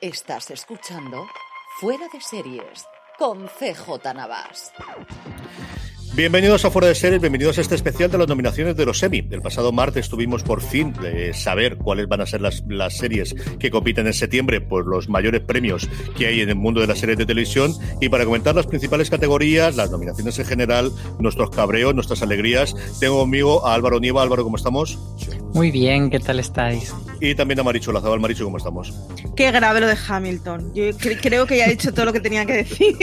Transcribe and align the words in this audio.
Estás 0.00 0.50
escuchando 0.50 1.26
Fuera 1.78 2.06
de 2.12 2.20
Series 2.20 2.86
con 3.18 3.46
CJ 3.48 4.14
Navas. 4.14 4.72
Bienvenidos 6.14 6.64
a 6.64 6.70
Fuera 6.70 6.88
de 6.88 6.94
Series, 6.96 7.20
bienvenidos 7.20 7.56
a 7.58 7.60
este 7.60 7.76
especial 7.76 8.10
de 8.10 8.18
las 8.18 8.26
nominaciones 8.26 8.76
de 8.76 8.84
los 8.84 9.02
Emmy. 9.02 9.26
El 9.30 9.42
pasado 9.42 9.70
martes 9.70 10.08
tuvimos 10.08 10.42
por 10.42 10.60
fin 10.60 10.92
de 10.94 11.32
saber 11.34 11.76
cuáles 11.76 12.08
van 12.08 12.20
a 12.20 12.26
ser 12.26 12.40
las, 12.40 12.64
las 12.66 12.96
series 12.96 13.34
que 13.58 13.70
compiten 13.70 14.08
en 14.08 14.12
septiembre 14.12 14.60
por 14.60 14.86
los 14.86 15.08
mayores 15.08 15.40
premios 15.40 15.88
que 16.16 16.26
hay 16.26 16.40
en 16.40 16.48
el 16.48 16.56
mundo 16.56 16.80
de 16.80 16.88
las 16.88 16.98
series 16.98 17.16
de 17.16 17.26
televisión. 17.26 17.74
Y 18.00 18.08
para 18.08 18.24
comentar 18.24 18.54
las 18.54 18.66
principales 18.66 19.08
categorías, 19.08 19.76
las 19.76 19.90
nominaciones 19.90 20.38
en 20.38 20.46
general, 20.46 20.90
nuestros 21.20 21.50
cabreos, 21.50 21.94
nuestras 21.94 22.22
alegrías, 22.22 22.74
tengo 22.98 23.20
conmigo 23.20 23.66
a 23.66 23.74
Álvaro 23.74 24.00
Nieva. 24.00 24.22
Álvaro, 24.22 24.42
¿cómo 24.42 24.56
estamos? 24.56 24.98
Muy 25.54 25.70
bien, 25.70 26.10
¿qué 26.10 26.20
tal 26.20 26.38
estáis? 26.40 26.94
Y 27.20 27.34
también 27.34 27.60
a 27.60 27.62
Marichu 27.62 27.92
Lazabal. 27.92 28.20
Marichu, 28.20 28.44
¿cómo 28.44 28.56
estamos? 28.56 28.94
Qué 29.36 29.50
grave 29.50 29.80
lo 29.80 29.86
de 29.88 29.96
Hamilton. 30.08 30.72
Yo 30.74 30.84
cre- 30.90 31.18
creo 31.20 31.46
que 31.46 31.56
ya 31.58 31.66
he 31.66 31.70
dicho 31.70 31.92
todo 31.92 32.06
lo 32.06 32.12
que 32.12 32.20
tenía 32.20 32.46
que 32.46 32.52
decir. 32.54 32.96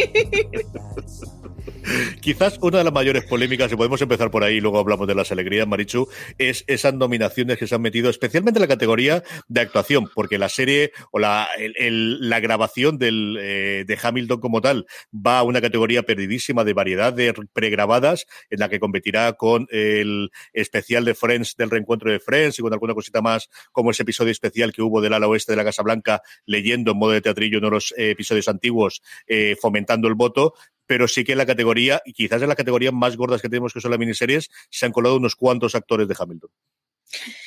Quizás 2.21 2.57
una 2.61 2.79
de 2.79 2.83
las 2.83 2.93
mayores 2.93 3.23
polémicas, 3.25 3.71
y 3.71 3.75
podemos 3.75 4.01
empezar 4.01 4.29
por 4.31 4.43
ahí 4.43 4.55
y 4.55 4.61
luego 4.61 4.79
hablamos 4.79 5.07
de 5.07 5.15
las 5.15 5.31
alegrías, 5.31 5.67
Marichu, 5.67 6.07
es 6.37 6.63
esas 6.67 6.93
nominaciones 6.93 7.57
que 7.57 7.67
se 7.67 7.75
han 7.75 7.81
metido, 7.81 8.09
especialmente 8.09 8.57
en 8.59 8.61
la 8.61 8.67
categoría 8.67 9.23
de 9.47 9.61
actuación, 9.61 10.09
porque 10.13 10.37
la 10.37 10.49
serie 10.49 10.91
o 11.11 11.19
la, 11.19 11.47
el- 11.57 11.73
el- 11.77 12.29
la 12.29 12.39
grabación 12.39 12.97
del, 12.97 13.37
eh, 13.39 13.83
de 13.87 13.97
Hamilton 14.01 14.39
como 14.39 14.61
tal 14.61 14.85
va 15.13 15.39
a 15.39 15.43
una 15.43 15.61
categoría 15.61 16.03
perdidísima 16.03 16.63
de 16.63 16.73
variedad 16.73 17.13
de 17.13 17.33
pregrabadas, 17.53 18.25
en 18.49 18.59
la 18.59 18.69
que 18.69 18.79
competirá 18.79 19.33
con 19.33 19.67
el 19.71 20.29
especial 20.53 21.05
de 21.05 21.15
Friends, 21.15 21.55
del 21.55 21.69
reencuentro 21.69 22.11
de 22.11 22.19
Friends 22.19 22.59
y 22.59 22.61
con 22.61 22.73
alguna 22.73 22.93
cosita 22.93 23.21
más, 23.21 23.49
como 23.71 23.91
ese 23.91 24.03
episodio 24.03 24.31
especial 24.31 24.73
que 24.73 24.81
hubo 24.81 25.01
del 25.01 25.13
ala 25.13 25.27
oeste 25.27 25.53
de 25.53 25.57
la 25.57 25.63
Casa 25.63 25.83
Blanca, 25.83 26.21
leyendo 26.45 26.91
en 26.91 26.97
modo 26.97 27.11
de 27.11 27.21
teatrillo 27.21 27.59
uno 27.59 27.67
de 27.67 27.71
los 27.75 27.93
eh, 27.97 28.11
episodios 28.11 28.47
antiguos, 28.47 29.01
eh, 29.27 29.55
fomentando 29.59 30.07
el 30.07 30.15
voto, 30.15 30.53
pero 30.87 31.07
sí 31.07 31.23
que 31.23 31.33
en 31.33 31.37
la 31.37 31.45
categoría, 31.45 32.01
y 32.05 32.13
quizás 32.13 32.41
en 32.41 32.47
las 32.47 32.57
categorías 32.57 32.93
más 32.93 33.15
gordas 33.15 33.41
que 33.41 33.49
tenemos, 33.49 33.73
que 33.73 33.81
son 33.81 33.91
las 33.91 33.99
miniseries, 33.99 34.49
se 34.69 34.85
han 34.85 34.91
colado 34.91 35.17
unos 35.17 35.35
cuantos 35.35 35.75
actores 35.75 36.07
de 36.07 36.15
Hamilton. 36.17 36.49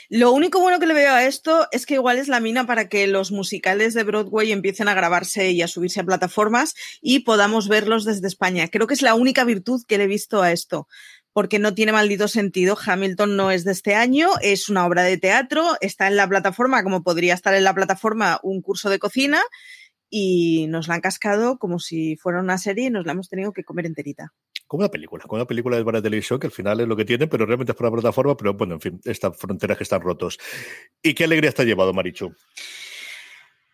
Lo 0.08 0.32
único 0.32 0.60
bueno 0.60 0.80
que 0.80 0.86
le 0.86 0.94
veo 0.94 1.12
a 1.12 1.24
esto 1.24 1.68
es 1.70 1.86
que 1.86 1.94
igual 1.94 2.18
es 2.18 2.28
la 2.28 2.40
mina 2.40 2.66
para 2.66 2.88
que 2.88 3.06
los 3.06 3.30
musicales 3.30 3.94
de 3.94 4.02
Broadway 4.02 4.50
empiecen 4.52 4.88
a 4.88 4.94
grabarse 4.94 5.50
y 5.50 5.62
a 5.62 5.68
subirse 5.68 6.00
a 6.00 6.04
plataformas 6.04 6.74
y 7.00 7.20
podamos 7.20 7.68
verlos 7.68 8.04
desde 8.04 8.26
España. 8.26 8.68
Creo 8.68 8.86
que 8.86 8.94
es 8.94 9.02
la 9.02 9.14
única 9.14 9.44
virtud 9.44 9.82
que 9.86 9.98
le 9.98 10.04
he 10.04 10.08
visto 10.08 10.42
a 10.42 10.52
esto. 10.52 10.88
Porque 11.32 11.60
no 11.60 11.74
tiene 11.74 11.92
maldito 11.92 12.26
sentido. 12.26 12.76
Hamilton 12.84 13.36
no 13.36 13.52
es 13.52 13.62
de 13.62 13.70
este 13.70 13.94
año, 13.94 14.30
es 14.42 14.68
una 14.68 14.84
obra 14.84 15.04
de 15.04 15.16
teatro, 15.16 15.76
está 15.80 16.08
en 16.08 16.16
la 16.16 16.28
plataforma 16.28 16.82
como 16.82 17.04
podría 17.04 17.34
estar 17.34 17.54
en 17.54 17.62
la 17.62 17.72
plataforma 17.72 18.40
un 18.42 18.62
curso 18.62 18.90
de 18.90 18.98
cocina 18.98 19.40
y 20.10 20.66
nos 20.68 20.88
la 20.88 20.96
han 20.96 21.00
cascado 21.00 21.58
como 21.58 21.78
si 21.78 22.16
fuera 22.16 22.40
una 22.40 22.58
serie 22.58 22.86
y 22.86 22.90
nos 22.90 23.06
la 23.06 23.12
hemos 23.12 23.28
tenido 23.28 23.52
que 23.52 23.64
comer 23.64 23.86
enterita. 23.86 24.34
Como 24.66 24.82
una 24.82 24.90
película, 24.90 25.24
como 25.24 25.36
una 25.36 25.46
película 25.46 25.76
de 25.76 25.84
para 25.84 26.02
televisión, 26.02 26.38
que 26.38 26.48
al 26.48 26.52
final 26.52 26.80
es 26.80 26.88
lo 26.88 26.96
que 26.96 27.04
tiene, 27.04 27.26
pero 27.26 27.46
realmente 27.46 27.72
es 27.72 27.76
por 27.76 27.86
la 27.86 27.92
plataforma, 27.92 28.36
pero 28.36 28.54
bueno, 28.54 28.74
en 28.74 28.80
fin, 28.80 29.00
estas 29.04 29.36
fronteras 29.36 29.78
que 29.78 29.84
están 29.84 30.00
rotos. 30.00 30.38
¿Y 31.02 31.14
qué 31.14 31.24
alegría 31.24 31.52
te 31.52 31.62
ha 31.62 31.64
llevado, 31.64 31.92
Marichu? 31.92 32.34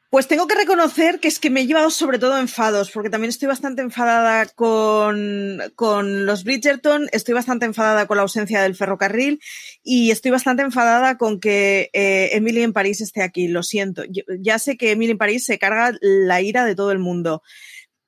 Pues 0.09 0.29
tengo 0.29 0.47
que 0.47 0.55
reconocer 0.55 1.19
que 1.19 1.27
es 1.29 1.41
que 1.41 1.51
me 1.51 1.61
he 1.63 1.67
llevado 1.67 1.91
sobre 1.91 2.19
todo 2.19 2.39
enfados, 2.39 2.91
porque 2.93 3.11
también 3.11 3.29
estoy 3.29 3.49
bastante 3.49 3.83
enfadada 3.83 4.47
con, 4.47 5.59
con 5.75 6.27
los 6.27 6.45
Bridgerton, 6.45 7.09
estoy 7.13 7.35
bastante 7.35 7.67
enfadada 7.67 8.07
con 8.07 8.17
la 8.17 8.23
ausencia 8.23 8.63
del 8.63 8.77
ferrocarril 8.77 9.41
y 9.83 10.13
estoy 10.13 10.31
bastante 10.31 10.63
enfadada 10.63 11.19
con 11.19 11.41
que 11.41 11.91
eh, 11.93 12.31
Emily 12.33 12.63
en 12.63 12.73
París 12.73 13.01
esté 13.01 13.23
aquí. 13.23 13.49
Lo 13.49 13.63
siento. 13.65 14.05
Yo- 14.05 14.23
ya 14.41 14.59
sé 14.61 14.77
que 14.77 14.93
Emily 14.93 15.13
en 15.13 15.19
París 15.19 15.45
se 15.45 15.59
carga 15.59 15.93
la 16.01 16.41
ira 16.41 16.65
de 16.65 16.77
todo 16.77 16.93
el 16.93 17.01
mundo, 17.01 17.43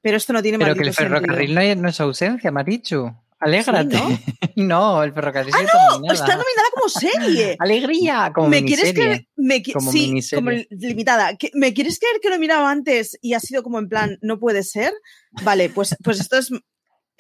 pero 0.00 0.16
esto 0.16 0.32
no 0.32 0.42
tiene 0.42 0.58
Pero 0.58 0.74
que 0.76 0.88
el 0.88 0.94
ferrocarril 0.94 1.54
no 1.54 1.60
es, 1.60 1.76
no 1.76 1.88
es 1.88 2.00
ausencia, 2.00 2.52
Marichu. 2.52 3.12
Alégrate. 3.40 3.96
Sí, 3.96 4.22
¿no? 4.56 5.02
el 5.02 5.12
ferrocarril 5.12 5.54
¡Ah, 5.56 5.62
está 5.62 5.78
no! 5.78 5.90
nominada. 5.96 6.14
Está 6.14 6.36
nominada 6.36 6.68
como 6.74 6.88
serie. 6.88 7.56
¡Alegría! 7.60 8.32
Como 8.34 8.48
¿Me 8.48 8.64
quieres 8.64 8.86
miniserie. 8.86 9.04
creer? 9.14 9.28
Me 9.36 9.62
qui- 9.62 9.72
Como 9.72 9.92
sí, 9.92 10.08
miniserie. 10.08 10.44
como 10.44 10.64
limitada. 10.70 11.36
¿Que- 11.36 11.50
¿Me 11.54 11.72
quieres 11.72 11.98
creer 11.98 12.20
que 12.20 12.28
lo 12.28 12.34
he 12.34 12.38
mirado 12.38 12.66
antes 12.66 13.16
y 13.22 13.34
ha 13.34 13.40
sido 13.40 13.62
como 13.62 13.78
en 13.78 13.88
plan, 13.88 14.18
no 14.22 14.38
puede 14.38 14.62
ser? 14.64 14.92
Vale, 15.42 15.68
pues, 15.70 15.96
pues 16.02 16.20
esto 16.20 16.38
es. 16.38 16.50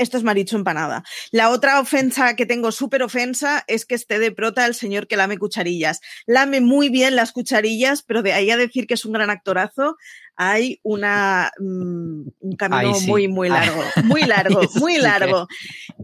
Esto 0.00 0.16
es 0.16 0.22
maricho 0.22 0.54
empanada. 0.54 1.02
La 1.32 1.50
otra 1.50 1.80
ofensa 1.80 2.36
que 2.36 2.46
tengo, 2.46 2.70
súper 2.70 3.02
ofensa, 3.02 3.64
es 3.66 3.84
que 3.84 3.96
esté 3.96 4.20
de 4.20 4.30
prota 4.30 4.64
el 4.64 4.76
señor 4.76 5.08
que 5.08 5.16
lame 5.16 5.38
cucharillas. 5.38 5.98
Lame 6.24 6.60
muy 6.60 6.88
bien 6.88 7.16
las 7.16 7.32
cucharillas, 7.32 8.04
pero 8.04 8.22
de 8.22 8.32
ahí 8.32 8.48
a 8.52 8.56
decir 8.56 8.86
que 8.86 8.94
es 8.94 9.04
un 9.04 9.10
gran 9.10 9.28
actorazo, 9.28 9.96
hay 10.40 10.78
una, 10.84 11.50
mm, 11.58 12.28
un 12.38 12.56
camino 12.56 12.94
sí. 12.94 13.08
muy, 13.08 13.26
muy 13.26 13.48
largo. 13.48 13.82
Muy 14.04 14.22
largo, 14.22 14.60
muy 14.76 14.96
largo. 14.98 15.48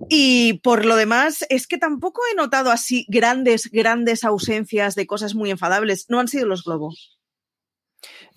Y 0.08 0.54
por 0.54 0.84
lo 0.84 0.96
demás, 0.96 1.46
es 1.50 1.68
que 1.68 1.78
tampoco 1.78 2.20
he 2.30 2.34
notado 2.34 2.72
así 2.72 3.06
grandes, 3.08 3.70
grandes 3.70 4.24
ausencias 4.24 4.96
de 4.96 5.06
cosas 5.06 5.36
muy 5.36 5.52
enfadables. 5.52 6.06
No 6.08 6.18
han 6.18 6.26
sido 6.26 6.46
los 6.46 6.64
globos. 6.64 7.16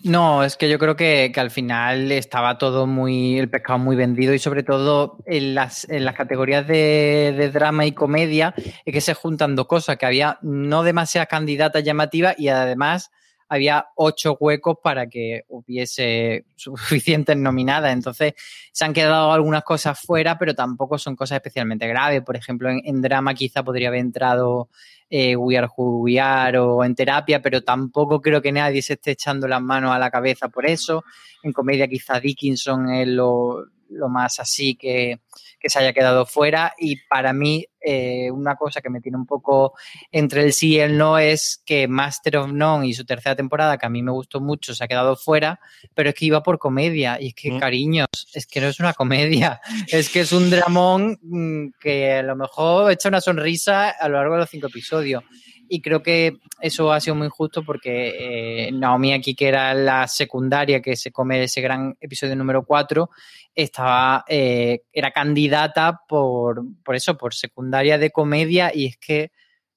No, 0.04 0.44
es 0.44 0.56
que 0.56 0.70
yo 0.70 0.78
creo 0.78 0.94
que, 0.94 1.32
que 1.34 1.40
al 1.40 1.50
final 1.50 2.12
estaba 2.12 2.58
todo 2.58 2.86
muy, 2.86 3.36
el 3.36 3.50
pescado 3.50 3.80
muy 3.80 3.96
vendido 3.96 4.32
y 4.32 4.38
sobre 4.38 4.62
todo 4.62 5.18
en 5.26 5.56
las, 5.56 5.88
en 5.90 6.04
las 6.04 6.14
categorías 6.14 6.66
de, 6.68 7.34
de 7.36 7.50
drama 7.50 7.84
y 7.84 7.92
comedia 7.92 8.54
es 8.84 8.94
que 8.94 9.00
se 9.00 9.14
juntan 9.14 9.56
dos 9.56 9.66
cosas, 9.66 9.96
que 9.96 10.06
había 10.06 10.38
no 10.42 10.84
demasiadas 10.84 11.28
candidatas 11.28 11.82
llamativas 11.82 12.36
y 12.38 12.48
además 12.48 13.10
había 13.48 13.86
ocho 13.96 14.36
huecos 14.38 14.76
para 14.82 15.08
que 15.08 15.44
hubiese 15.48 16.44
suficientes 16.56 17.36
nominadas. 17.36 17.92
Entonces 17.92 18.34
se 18.72 18.84
han 18.84 18.92
quedado 18.92 19.32
algunas 19.32 19.64
cosas 19.64 19.98
fuera, 19.98 20.38
pero 20.38 20.54
tampoco 20.54 20.98
son 20.98 21.16
cosas 21.16 21.36
especialmente 21.36 21.86
graves. 21.86 22.22
Por 22.22 22.36
ejemplo, 22.36 22.68
en, 22.70 23.00
drama 23.00 23.34
quizá 23.34 23.62
podría 23.62 23.88
haber 23.88 24.00
entrado 24.00 24.68
eh, 25.10 25.36
We 25.36 25.56
Are 25.56 25.68
Who 25.74 26.00
We 26.02 26.20
Are 26.20 26.58
o 26.58 26.84
en 26.84 26.94
terapia, 26.94 27.40
pero 27.40 27.62
tampoco 27.62 28.20
creo 28.20 28.42
que 28.42 28.52
nadie 28.52 28.82
se 28.82 28.94
esté 28.94 29.12
echando 29.12 29.48
las 29.48 29.62
manos 29.62 29.92
a 29.92 29.98
la 29.98 30.10
cabeza 30.10 30.48
por 30.48 30.66
eso. 30.66 31.04
En 31.42 31.52
comedia 31.52 31.88
quizá 31.88 32.20
Dickinson 32.20 32.90
es 32.90 33.08
lo, 33.08 33.66
lo 33.90 34.08
más 34.08 34.40
así 34.40 34.74
que, 34.76 35.20
que 35.60 35.70
se 35.70 35.78
haya 35.78 35.92
quedado 35.92 36.26
fuera 36.26 36.74
y 36.78 36.96
para 37.08 37.32
mí 37.32 37.66
eh, 37.80 38.30
una 38.30 38.56
cosa 38.56 38.80
que 38.80 38.90
me 38.90 39.00
tiene 39.00 39.16
un 39.18 39.24
poco 39.26 39.74
entre 40.12 40.42
el 40.42 40.52
sí 40.52 40.74
y 40.74 40.80
el 40.80 40.98
no 40.98 41.18
es 41.18 41.62
que 41.64 41.88
Master 41.88 42.38
of 42.38 42.52
None 42.52 42.86
y 42.86 42.92
su 42.94 43.04
tercera 43.04 43.36
temporada, 43.36 43.78
que 43.78 43.86
a 43.86 43.90
mí 43.90 44.02
me 44.02 44.10
gustó 44.12 44.40
mucho, 44.40 44.74
se 44.74 44.84
ha 44.84 44.88
quedado 44.88 45.16
fuera, 45.16 45.60
pero 45.94 46.10
es 46.10 46.14
que 46.14 46.26
iba 46.26 46.42
por 46.42 46.58
comedia 46.58 47.18
y 47.20 47.28
es 47.28 47.34
que, 47.34 47.50
Mm. 47.52 47.58
cariños, 47.60 48.08
es 48.34 48.46
que 48.46 48.60
no 48.60 48.66
es 48.66 48.80
una 48.80 48.92
comedia, 48.94 49.60
es 49.86 50.10
que 50.10 50.20
es 50.20 50.32
un 50.32 50.50
dramón 50.50 51.18
mm, 51.22 51.68
que 51.80 52.12
a 52.14 52.22
lo 52.22 52.36
mejor 52.36 52.92
echa 52.92 53.08
una 53.08 53.20
sonrisa 53.20 53.90
a 53.90 54.08
lo 54.08 54.16
largo 54.18 54.34
de 54.34 54.40
los 54.40 54.50
cinco 54.50 54.66
episodios. 54.66 55.22
Y 55.68 55.80
creo 55.80 56.02
que 56.02 56.38
eso 56.60 56.92
ha 56.92 57.00
sido 57.00 57.14
muy 57.14 57.26
injusto 57.26 57.62
porque 57.62 58.68
eh, 58.68 58.72
Naomi 58.72 59.12
aquí, 59.12 59.34
que 59.34 59.48
era 59.48 59.74
la 59.74 60.08
secundaria 60.08 60.80
que 60.80 60.96
se 60.96 61.12
come 61.12 61.42
ese 61.42 61.60
gran 61.60 61.96
episodio 62.00 62.36
número 62.36 62.64
4, 62.64 63.10
estaba, 63.54 64.24
eh, 64.28 64.82
era 64.92 65.10
candidata 65.10 66.00
por, 66.08 66.62
por 66.82 66.94
eso, 66.96 67.16
por 67.16 67.34
secundaria 67.34 67.98
de 67.98 68.10
comedia 68.10 68.72
y 68.74 68.86
es 68.86 68.96
que, 68.96 69.30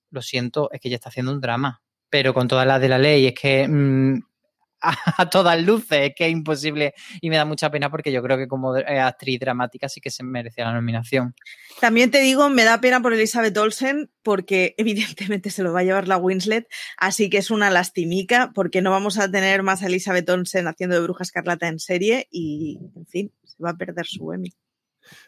lo 0.09 0.21
siento, 0.21 0.69
es 0.71 0.79
que 0.79 0.87
ella 0.87 0.95
está 0.95 1.09
haciendo 1.09 1.31
un 1.31 1.41
drama, 1.41 1.81
pero 2.09 2.33
con 2.33 2.47
todas 2.47 2.67
las 2.67 2.81
de 2.81 2.89
la 2.89 2.97
ley, 2.97 3.27
es 3.27 3.33
que 3.33 3.67
mm, 3.67 4.19
a, 5.17 5.29
todas 5.29 5.61
luces, 5.61 6.09
es 6.09 6.15
que 6.15 6.25
es 6.25 6.31
imposible 6.31 6.93
y 7.21 7.29
me 7.29 7.37
da 7.37 7.45
mucha 7.45 7.69
pena 7.69 7.89
porque 7.89 8.11
yo 8.11 8.21
creo 8.23 8.37
que 8.37 8.47
como 8.47 8.75
eh, 8.77 8.99
actriz 8.99 9.39
dramática 9.39 9.87
sí 9.87 10.01
que 10.01 10.09
se 10.09 10.23
merecía 10.23 10.65
la 10.65 10.73
nominación. 10.73 11.35
También 11.79 12.11
te 12.11 12.19
digo, 12.19 12.49
me 12.49 12.63
da 12.63 12.81
pena 12.81 13.01
por 13.01 13.13
Elizabeth 13.13 13.55
Olsen 13.57 14.09
porque 14.23 14.75
evidentemente 14.77 15.49
se 15.49 15.63
lo 15.63 15.73
va 15.73 15.81
a 15.81 15.83
llevar 15.83 16.07
la 16.07 16.17
Winslet, 16.17 16.67
así 16.97 17.29
que 17.29 17.37
es 17.37 17.51
una 17.51 17.69
lastimica 17.69 18.51
porque 18.53 18.81
no 18.81 18.91
vamos 18.91 19.19
a 19.19 19.29
tener 19.29 19.63
más 19.63 19.83
a 19.83 19.87
Elizabeth 19.87 20.29
Olsen 20.29 20.67
haciendo 20.67 20.95
de 20.95 21.03
Bruja 21.03 21.23
Escarlata 21.23 21.67
en 21.67 21.79
serie 21.79 22.27
y, 22.31 22.79
en 22.95 23.05
fin, 23.05 23.33
se 23.43 23.63
va 23.63 23.71
a 23.71 23.77
perder 23.77 24.05
su 24.05 24.31
Emmy. 24.33 24.53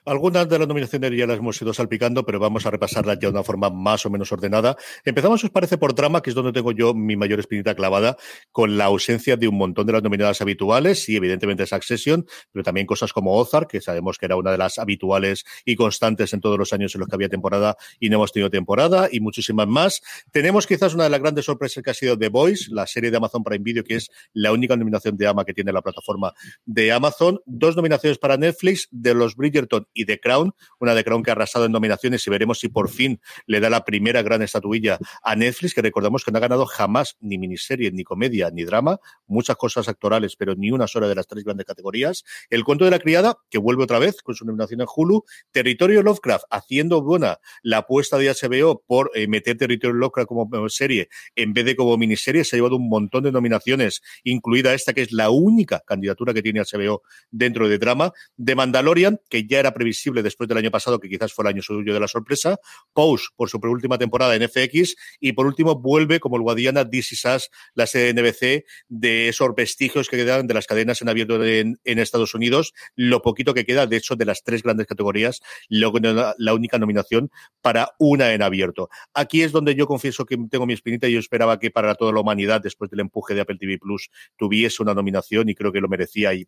Algunas 0.06 0.50
de 0.50 0.60
las 0.60 0.68
nominaciones 0.68 1.12
ya 1.16 1.26
las 1.26 1.38
hemos 1.38 1.62
ido 1.62 1.74
salpicando, 1.74 2.26
pero 2.26 2.38
vamos 2.38 2.66
a 2.66 2.72
repasarlas 2.72 3.20
ya 3.20 3.28
de 3.28 3.34
una 3.34 3.44
forma 3.44 3.70
más 3.70 4.06
o 4.06 4.10
menos 4.10 4.30
ordenada. 4.34 4.76
Empezamos, 5.06 5.42
os 5.46 5.50
parece, 5.50 5.78
por 5.78 5.94
trama, 5.94 6.22
que 6.22 6.30
es 6.30 6.36
donde 6.36 6.52
tengo 6.52 6.74
yo 6.74 6.94
mi 6.94 7.16
mayor 7.16 7.40
espinita 7.40 7.74
clavada, 7.74 8.18
con 8.52 8.78
la 8.78 8.86
ausencia 8.86 9.38
de 9.38 9.48
un 9.48 9.56
montón 9.56 9.88
de 9.88 9.94
las 9.94 10.04
nominadas 10.04 10.42
habituales, 10.42 11.08
y 11.08 11.16
evidentemente 11.16 11.66
Succession, 11.66 12.26
pero 12.52 12.64
también 12.64 12.86
cosas 12.86 13.14
como 13.14 13.34
Ozark, 13.38 13.70
que 13.70 13.80
sabemos 13.80 14.18
que 14.18 14.26
era 14.26 14.36
una 14.36 14.52
de 14.52 14.58
las 14.58 14.78
habituales 14.78 15.46
y 15.64 15.78
constantes 15.78 16.34
en 16.34 16.42
todos 16.42 16.60
los 16.60 16.74
años 16.74 16.94
en 16.96 17.00
los 17.00 17.08
que 17.08 17.16
había 17.16 17.30
temporada 17.30 17.78
y 17.98 18.10
no 18.10 18.18
hemos 18.18 18.34
tenido 18.34 18.50
temporada, 18.50 19.08
y 19.10 19.22
muchísimas 19.22 19.68
más. 19.68 20.02
Tenemos 20.32 20.68
quizás 20.68 20.94
una 20.94 21.06
de 21.06 21.12
las 21.12 21.22
grandes 21.22 21.46
sorpresas 21.46 21.82
que 21.82 21.92
ha 21.92 21.94
sido 21.94 22.20
The 22.20 22.28
Voice, 22.28 22.66
la 22.72 22.88
serie 22.88 23.10
de 23.10 23.16
Amazon 23.16 23.42
Prime 23.42 23.64
Video, 23.64 23.86
que 23.86 23.96
es 23.96 24.12
la 24.34 24.52
única 24.52 24.76
nominación 24.76 25.16
de 25.16 25.28
AMA 25.28 25.46
que 25.46 25.54
tiene 25.54 25.72
la 25.72 25.82
plataforma 25.82 26.34
de 26.66 26.92
Amazon. 26.92 27.40
Dos 27.46 27.78
nominaciones 27.78 28.18
para 28.18 28.36
Netflix, 28.36 28.90
de 28.92 29.14
los 29.14 29.38
Bridgerton 29.38 29.88
y 29.94 30.06
The 30.06 30.20
Crown, 30.20 30.54
una 30.80 30.96
The 30.96 31.04
Crown 31.04 31.24
que 31.24 31.32
ha 31.32 31.34
arrasado 31.34 31.66
en 31.66 31.72
nominaciones 31.72 32.26
y 32.26 32.30
veremos 32.30 32.60
si 32.60 32.70
por 32.70 32.90
fin 32.90 33.20
le 33.46 33.60
da 33.60 33.70
la 33.70 33.86
primera 33.86 34.22
gran 34.22 34.42
estatuilla 34.42 34.98
a 35.24 35.36
Netflix, 35.36 35.74
que 35.74 35.82
recordamos 35.82 36.24
que 36.24 36.32
no 36.32 36.38
ha 36.38 36.42
ganado 36.42 36.66
jamás 36.66 37.18
ni 37.20 37.38
miniserie, 37.38 37.92
ni 37.92 38.04
comedia, 38.04 38.50
ni 38.52 38.64
drama, 38.64 39.00
muchas 39.28 39.56
cosas 39.56 39.88
actorales, 39.88 40.36
pero 40.36 40.56
ni 40.56 40.72
una 40.72 40.88
sola 40.88 41.08
de 41.08 41.16
las 41.16 41.28
tres 41.28 41.44
grandes 41.44 41.66
categorías. 41.66 42.24
El 42.50 42.64
cuento 42.64 42.86
de 42.86 42.92
la 42.92 43.00
criada, 43.00 43.38
que 43.50 43.58
vuelve 43.58 43.84
otra 43.84 44.00
vez 44.00 44.22
con 44.22 44.36
su 44.36 44.46
nominación 44.46 44.82
en 44.82 44.88
Hulu. 44.94 45.24
Territorio 45.52 46.04
Lovecraft, 46.04 46.46
haciendo 46.50 47.02
buena 47.02 47.40
la 47.62 47.80
apuesta 47.80 48.18
de 48.18 48.30
HBO 48.30 48.84
por 48.86 49.12
eh, 49.16 49.28
meter 49.28 49.58
Territorio 49.58 49.96
Lovecraft 49.96 50.28
como 50.28 50.70
serie 50.70 51.10
en 51.36 51.54
vez 51.54 51.66
de 51.66 51.76
como 51.76 51.98
miniserie, 51.98 52.44
se 52.44 52.56
ha 52.56 52.58
llevado 52.58 52.76
un 52.76 52.90
montón 52.90 53.24
de 53.24 53.32
nominaciones, 53.32 54.02
incluida 54.24 54.74
esta 54.74 54.94
que 54.94 55.02
es 55.02 55.12
la 55.12 55.30
única 55.30 55.82
candidatura 55.86 56.34
que 56.34 56.42
tiene 56.42 56.62
HBO 56.62 57.02
dentro 57.32 57.68
de 57.68 57.78
drama. 57.78 58.14
De 58.36 58.56
Mandalorian, 58.56 59.20
que 59.30 59.46
ya 59.48 59.60
era 59.60 59.74
previsible 59.84 60.24
después 60.24 60.48
del 60.48 60.58
año 60.58 60.72
pasado, 60.72 61.00
que 61.00 61.10
quizás 61.10 61.34
fue 61.34 61.44
el 61.44 61.50
año 61.50 61.62
suyo 61.62 61.94
de 61.94 62.00
la 62.00 62.08
sorpresa. 62.08 62.58
Pose, 62.94 63.26
por 63.36 63.50
su 63.50 63.58
última 63.58 63.98
temporada 63.98 64.36
en 64.36 64.48
FX. 64.48 64.96
Y 65.20 65.34
por 65.34 65.46
último, 65.46 65.76
vuelve 65.76 66.20
como 66.20 66.38
el 66.38 66.42
Guadiana 66.42 66.90
This 66.90 67.12
Is 67.12 67.50
la 67.74 67.86
serie 67.86 68.14
de 68.14 68.22
NBC, 68.22 68.66
de 68.88 69.30
esos 69.30 69.54
vestigios 69.56 70.10
que 70.10 70.18
quedan 70.18 70.48
de 70.48 70.54
las 70.54 70.68
cadenas 70.68 71.02
en 71.02 71.10
abierto 71.10 71.44
en, 71.44 71.80
en 71.84 72.00
Estados 72.00 72.34
Unidos. 72.34 72.74
Lo 72.96 73.22
poquito 73.22 73.54
que 73.54 73.66
queda, 73.66 73.88
de 73.88 73.98
hecho, 73.98 74.16
de 74.16 74.26
las 74.26 74.44
tres 74.44 74.64
grandes 74.64 74.88
categorías, 74.88 75.42
luego 75.70 76.00
la 76.38 76.54
única 76.54 76.78
nominación 76.78 77.32
para 77.62 77.92
una 78.00 78.34
en 78.34 78.42
abierto. 78.42 78.90
Aquí 79.14 79.42
es 79.42 79.52
donde 79.52 79.76
yo 79.76 79.88
confieso 79.88 80.26
que 80.26 80.38
tengo 80.50 80.66
mi 80.66 80.74
espinita 80.74 81.08
y 81.08 81.14
yo 81.14 81.20
esperaba 81.20 81.60
que 81.60 81.72
para 81.72 81.96
toda 81.96 82.12
la 82.12 82.22
humanidad, 82.22 82.62
después 82.62 82.90
del 82.90 83.02
empuje 83.02 83.34
de 83.34 83.42
Apple 83.42 83.58
TV 83.60 83.78
Plus, 83.80 84.10
tuviese 84.38 84.84
una 84.84 84.94
nominación 84.94 85.50
y 85.50 85.56
creo 85.56 85.72
que 85.72 85.82
lo 85.82 85.88
merecía 85.88 86.34
y 86.34 86.48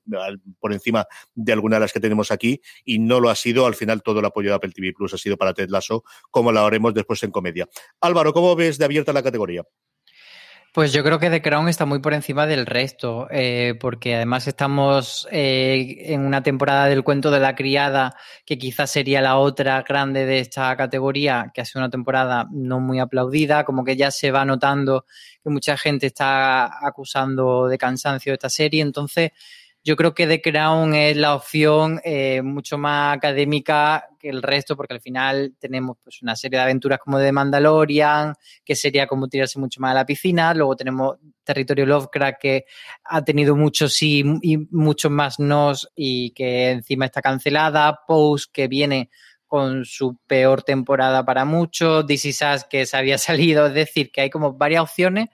por 0.60 0.74
encima 0.74 1.06
de 1.34 1.54
alguna 1.54 1.78
de 1.78 1.82
las 1.82 1.94
que 1.94 2.00
tenemos 2.00 2.32
aquí 2.32 2.62
y 2.84 3.00
no 3.00 3.20
lo 3.20 3.25
ha 3.30 3.36
sido. 3.36 3.66
Al 3.66 3.76
final 3.76 4.02
todo 4.04 4.20
el 4.20 4.26
apoyo 4.26 4.50
de 4.50 4.56
Apple 4.56 4.72
TV 4.72 4.94
Plus 4.94 5.14
ha 5.14 5.18
sido 5.18 5.38
para 5.38 5.54
Ted 5.54 5.70
Lasso, 5.70 6.04
como 6.32 6.52
lo 6.52 6.62
haremos 6.62 6.94
después 6.94 7.22
en 7.24 7.32
comedia. 7.32 7.68
Álvaro, 8.02 8.34
¿cómo 8.34 8.56
ves 8.56 8.78
de 8.78 8.86
abierta 8.86 9.14
la 9.14 9.24
categoría? 9.24 9.64
Pues 10.76 10.92
yo 10.92 11.06
creo 11.06 11.20
que 11.20 11.30
The 11.30 11.42
Crown 11.42 11.70
está 11.70 11.86
muy 11.86 12.00
por 12.00 12.14
encima 12.14 12.46
del 12.46 12.66
resto, 12.66 13.30
eh, 13.32 13.76
porque 13.80 14.16
además 14.16 14.46
estamos 14.46 15.26
eh, 15.32 16.00
en 16.08 16.26
una 16.26 16.44
temporada 16.44 16.88
del 16.88 17.02
cuento 17.02 17.32
de 17.32 17.40
la 17.40 17.56
criada, 17.56 18.18
que 18.46 18.58
quizás 18.58 18.92
sería 18.92 19.22
la 19.22 19.38
otra 19.38 19.82
grande 19.84 20.26
de 20.26 20.40
esta 20.40 20.76
categoría, 20.76 21.50
que 21.54 21.62
ha 21.62 21.66
sido 21.66 21.80
una 21.80 21.90
temporada 21.90 22.50
no 22.52 22.82
muy 22.82 23.00
aplaudida, 23.00 23.64
como 23.64 23.86
que 23.86 23.96
ya 23.96 24.12
se 24.12 24.32
va 24.32 24.44
notando 24.44 25.06
que 25.42 25.50
mucha 25.50 25.78
gente 25.78 26.08
está 26.08 26.86
acusando 26.86 27.70
de 27.70 27.78
cansancio 27.78 28.34
esta 28.34 28.50
serie, 28.50 28.82
entonces 28.82 29.32
yo 29.86 29.96
creo 29.96 30.16
que 30.16 30.26
The 30.26 30.42
Crown 30.42 30.96
es 30.96 31.16
la 31.16 31.36
opción 31.36 32.02
eh, 32.04 32.42
mucho 32.42 32.76
más 32.76 33.16
académica 33.16 34.08
que 34.18 34.30
el 34.30 34.42
resto, 34.42 34.76
porque 34.76 34.96
al 34.96 35.00
final 35.00 35.54
tenemos 35.60 35.98
pues, 36.04 36.24
una 36.24 36.36
serie 36.36 36.58
de 36.58 36.64
aventuras 36.64 36.98
como 36.98 37.20
de 37.20 37.32
Mandalorian, 37.32 38.34
que 38.66 38.76
sería 38.76 39.06
como 39.06 39.28
tirarse 39.28 39.60
mucho 39.60 39.80
más 39.80 39.92
a 39.92 39.94
la 39.94 40.06
piscina. 40.06 40.56
Luego 40.56 40.76
tenemos 40.76 41.18
Territorio 41.44 41.86
Lovecraft, 41.86 42.40
que 42.42 42.66
ha 43.04 43.24
tenido 43.24 43.56
muchos 43.56 43.94
sí 43.94 44.24
y 44.42 44.58
muchos 44.72 45.12
más 45.12 45.40
nos, 45.40 45.88
y 45.96 46.32
que 46.32 46.72
encima 46.72 47.06
está 47.06 47.22
cancelada. 47.22 48.00
Pose, 48.08 48.48
que 48.52 48.68
viene 48.68 49.12
con 49.46 49.86
su 49.86 50.18
peor 50.26 50.64
temporada 50.64 51.24
para 51.24 51.46
muchos, 51.46 52.08
This 52.08 52.26
Is 52.26 52.44
que 52.68 52.88
se 52.88 52.98
había 52.98 53.18
salido, 53.20 53.68
es 53.68 53.76
decir, 53.76 54.12
que 54.12 54.22
hay 54.22 54.30
como 54.32 54.54
varias 54.54 54.82
opciones 54.82 55.30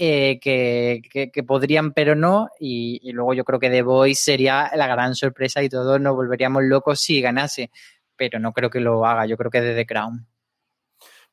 eh, 0.00 0.38
que, 0.40 1.02
que, 1.32 1.42
podrían, 1.42 1.92
pero 1.92 2.14
no. 2.14 2.48
Y, 2.60 3.10
luego 3.12 3.34
yo 3.34 3.44
creo 3.44 3.58
que 3.58 3.68
The 3.68 3.82
Voice 3.82 4.22
sería 4.22 4.70
la 4.76 4.86
gran 4.86 5.16
sorpresa 5.16 5.60
y 5.62 5.68
todos 5.68 6.00
nos 6.00 6.14
volveríamos 6.14 6.62
locos 6.62 7.00
si 7.00 7.20
ganase. 7.20 7.72
Pero 8.16 8.38
no 8.38 8.52
creo 8.52 8.70
que 8.70 8.78
lo 8.78 9.04
haga, 9.04 9.26
yo 9.26 9.36
creo 9.36 9.50
que 9.50 9.60
de 9.60 9.74
The 9.74 9.86
Crown. 9.86 10.26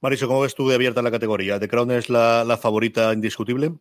Mariso, 0.02 0.28
¿cómo 0.28 0.42
ves 0.42 0.56
tú 0.56 0.68
de 0.68 0.76
abierta 0.76 1.04
la 1.04 1.12
categoría? 1.12 1.60
¿The 1.60 1.68
Crown 1.68 1.92
es 1.92 2.10
la, 2.10 2.60
favorita 2.60 3.14
indiscutible? 3.14 3.74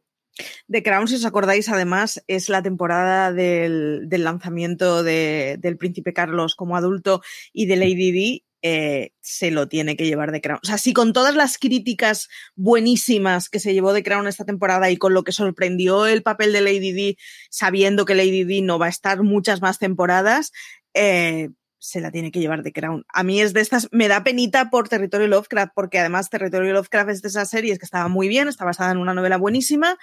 The 0.68 0.82
Crown, 0.82 1.08
si 1.08 1.14
os 1.14 1.24
acordáis, 1.24 1.70
además, 1.70 2.22
es 2.26 2.50
la 2.50 2.62
temporada 2.62 3.32
del, 3.32 4.08
lanzamiento 4.10 5.02
del 5.02 5.76
Príncipe 5.78 6.12
Carlos 6.12 6.56
como 6.56 6.76
adulto 6.76 7.22
y 7.54 7.66
de 7.66 7.76
Lady 7.76 8.12
Di, 8.12 8.43
eh, 8.66 9.10
se 9.20 9.50
lo 9.50 9.68
tiene 9.68 9.94
que 9.94 10.06
llevar 10.06 10.32
de 10.32 10.40
Crown. 10.40 10.58
O 10.62 10.66
sea, 10.66 10.78
si 10.78 10.94
con 10.94 11.12
todas 11.12 11.34
las 11.36 11.58
críticas 11.58 12.28
buenísimas 12.56 13.50
que 13.50 13.60
se 13.60 13.74
llevó 13.74 13.92
de 13.92 14.02
Crown 14.02 14.26
esta 14.26 14.46
temporada 14.46 14.90
y 14.90 14.96
con 14.96 15.12
lo 15.12 15.22
que 15.22 15.32
sorprendió 15.32 16.06
el 16.06 16.22
papel 16.22 16.54
de 16.54 16.62
Lady 16.62 16.92
D, 16.92 17.18
sabiendo 17.50 18.06
que 18.06 18.14
Lady 18.14 18.42
D 18.44 18.62
no 18.62 18.78
va 18.78 18.86
a 18.86 18.88
estar 18.88 19.22
muchas 19.22 19.60
más 19.60 19.78
temporadas, 19.78 20.50
eh, 20.94 21.50
se 21.78 22.00
la 22.00 22.10
tiene 22.10 22.32
que 22.32 22.40
llevar 22.40 22.62
de 22.62 22.72
Crown. 22.72 23.04
A 23.12 23.22
mí 23.22 23.38
es 23.42 23.52
de 23.52 23.60
estas, 23.60 23.88
me 23.92 24.08
da 24.08 24.24
penita 24.24 24.70
por 24.70 24.88
Territorio 24.88 25.28
Lovecraft, 25.28 25.72
porque 25.74 25.98
además 25.98 26.30
Territorio 26.30 26.72
Lovecraft 26.72 27.10
es 27.10 27.20
de 27.20 27.28
esas 27.28 27.50
series 27.50 27.78
que 27.78 27.84
estaba 27.84 28.08
muy 28.08 28.28
bien, 28.28 28.48
está 28.48 28.64
basada 28.64 28.92
en 28.92 28.96
una 28.96 29.12
novela 29.12 29.36
buenísima, 29.36 29.98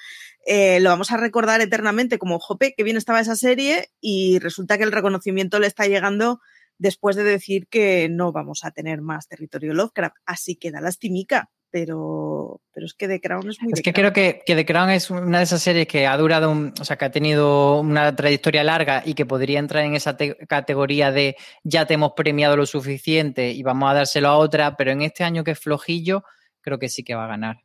eh, 0.46 0.80
lo 0.82 0.92
vamos 0.92 1.12
a 1.12 1.18
recordar 1.18 1.62
eternamente 1.62 2.20
como, 2.20 2.38
jope, 2.38 2.76
que 2.78 2.84
bien 2.84 2.98
estaba 2.98 3.22
esa 3.22 3.36
serie, 3.36 3.90
y 4.00 4.38
resulta 4.38 4.78
que 4.78 4.84
el 4.84 4.92
reconocimiento 4.92 5.58
le 5.58 5.66
está 5.66 5.88
llegando 5.88 6.40
después 6.82 7.16
de 7.16 7.24
decir 7.24 7.68
que 7.68 8.10
no 8.10 8.32
vamos 8.32 8.64
a 8.64 8.72
tener 8.72 9.02
más 9.02 9.28
territorio 9.28 9.74
Lovecraft. 9.76 10.16
Así 10.26 10.56
que 10.56 10.72
da 10.72 10.82
lastimica, 10.82 11.52
pero, 11.70 12.60
pero 12.74 12.88
es 12.88 12.96
que 12.96 13.08
The 13.08 13.22
Crown 13.22 13.48
es 13.50 13.62
muy... 13.62 13.74
Es 13.74 13.84
que 13.84 13.94
creo 13.94 14.12
que, 14.12 14.42
que, 14.44 14.56
The 14.56 14.66
Crown 14.66 14.90
es 14.90 15.12
una 15.12 15.38
de 15.38 15.44
esas 15.44 15.62
series 15.62 15.86
que 15.86 16.08
ha 16.08 16.18
durado, 16.18 16.52
o 16.52 16.84
sea, 16.84 16.98
que 16.98 17.06
ha 17.06 17.12
tenido 17.12 17.80
una 17.80 18.16
trayectoria 18.16 18.64
larga 18.64 19.04
y 19.06 19.14
que 19.14 19.28
podría 19.28 19.60
entrar 19.60 19.86
en 19.86 19.94
esa 19.94 20.18
categoría 20.48 21.12
de 21.12 21.36
ya 21.64 21.86
te 21.86 21.94
hemos 21.94 22.14
premiado 22.14 22.58
lo 22.58 22.66
suficiente 22.66 23.52
y 23.52 23.62
vamos 23.62 23.92
a 23.92 23.94
dárselo 23.94 24.30
a 24.30 24.38
otra, 24.38 24.76
pero 24.76 24.90
en 24.90 25.04
este 25.04 25.24
año 25.24 25.44
que 25.44 25.52
es 25.52 25.60
flojillo, 25.60 26.24
creo 26.62 26.80
que 26.80 26.90
sí 26.90 27.04
que 27.04 27.14
va 27.14 27.26
a 27.26 27.30
ganar. 27.30 27.58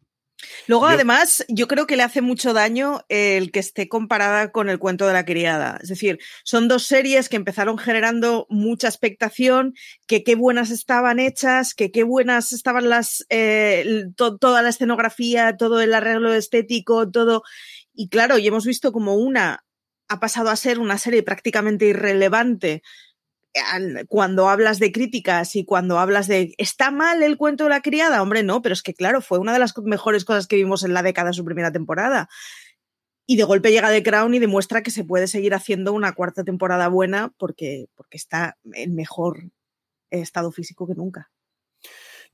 Luego, 0.66 0.86
además, 0.86 1.44
yo 1.48 1.66
creo 1.66 1.86
que 1.86 1.96
le 1.96 2.02
hace 2.02 2.20
mucho 2.20 2.52
daño 2.52 3.04
el 3.08 3.50
que 3.52 3.60
esté 3.60 3.88
comparada 3.88 4.52
con 4.52 4.68
el 4.68 4.78
cuento 4.78 5.06
de 5.06 5.12
la 5.12 5.24
criada. 5.24 5.78
Es 5.82 5.88
decir, 5.88 6.18
son 6.44 6.68
dos 6.68 6.86
series 6.86 7.28
que 7.28 7.36
empezaron 7.36 7.78
generando 7.78 8.46
mucha 8.50 8.88
expectación, 8.88 9.74
que 10.06 10.24
qué 10.24 10.34
buenas 10.34 10.70
estaban 10.70 11.18
hechas, 11.18 11.74
que 11.74 11.90
qué 11.90 12.02
buenas 12.02 12.52
estaban 12.52 12.88
las, 12.88 13.24
eh, 13.30 14.04
toda 14.16 14.62
la 14.62 14.68
escenografía, 14.68 15.56
todo 15.56 15.80
el 15.80 15.94
arreglo 15.94 16.34
estético, 16.34 17.10
todo. 17.10 17.42
Y 17.94 18.08
claro, 18.08 18.38
y 18.38 18.46
hemos 18.46 18.66
visto 18.66 18.92
como 18.92 19.14
una 19.16 19.62
ha 20.08 20.20
pasado 20.20 20.50
a 20.50 20.56
ser 20.56 20.78
una 20.78 20.98
serie 20.98 21.22
prácticamente 21.22 21.86
irrelevante 21.86 22.82
cuando 24.08 24.48
hablas 24.48 24.78
de 24.78 24.92
críticas 24.92 25.56
y 25.56 25.64
cuando 25.64 25.98
hablas 25.98 26.26
de 26.28 26.54
¿está 26.58 26.90
mal 26.90 27.22
el 27.22 27.36
cuento 27.36 27.64
de 27.64 27.70
la 27.70 27.82
criada? 27.82 28.22
Hombre, 28.22 28.42
no, 28.42 28.62
pero 28.62 28.72
es 28.72 28.82
que 28.82 28.94
claro, 28.94 29.20
fue 29.20 29.38
una 29.38 29.52
de 29.52 29.58
las 29.58 29.76
mejores 29.78 30.24
cosas 30.24 30.46
que 30.46 30.56
vimos 30.56 30.84
en 30.84 30.94
la 30.94 31.02
década 31.02 31.28
de 31.28 31.34
su 31.34 31.44
primera 31.44 31.72
temporada. 31.72 32.28
Y 33.26 33.36
de 33.36 33.44
golpe 33.44 33.72
llega 33.72 33.90
The 33.90 34.02
Crown 34.02 34.34
y 34.34 34.38
demuestra 34.38 34.82
que 34.82 34.90
se 34.90 35.04
puede 35.04 35.26
seguir 35.26 35.54
haciendo 35.54 35.92
una 35.92 36.12
cuarta 36.12 36.44
temporada 36.44 36.88
buena 36.88 37.32
porque, 37.38 37.86
porque 37.96 38.16
está 38.16 38.56
en 38.72 38.94
mejor 38.94 39.50
estado 40.10 40.52
físico 40.52 40.86
que 40.86 40.94
nunca. 40.94 41.30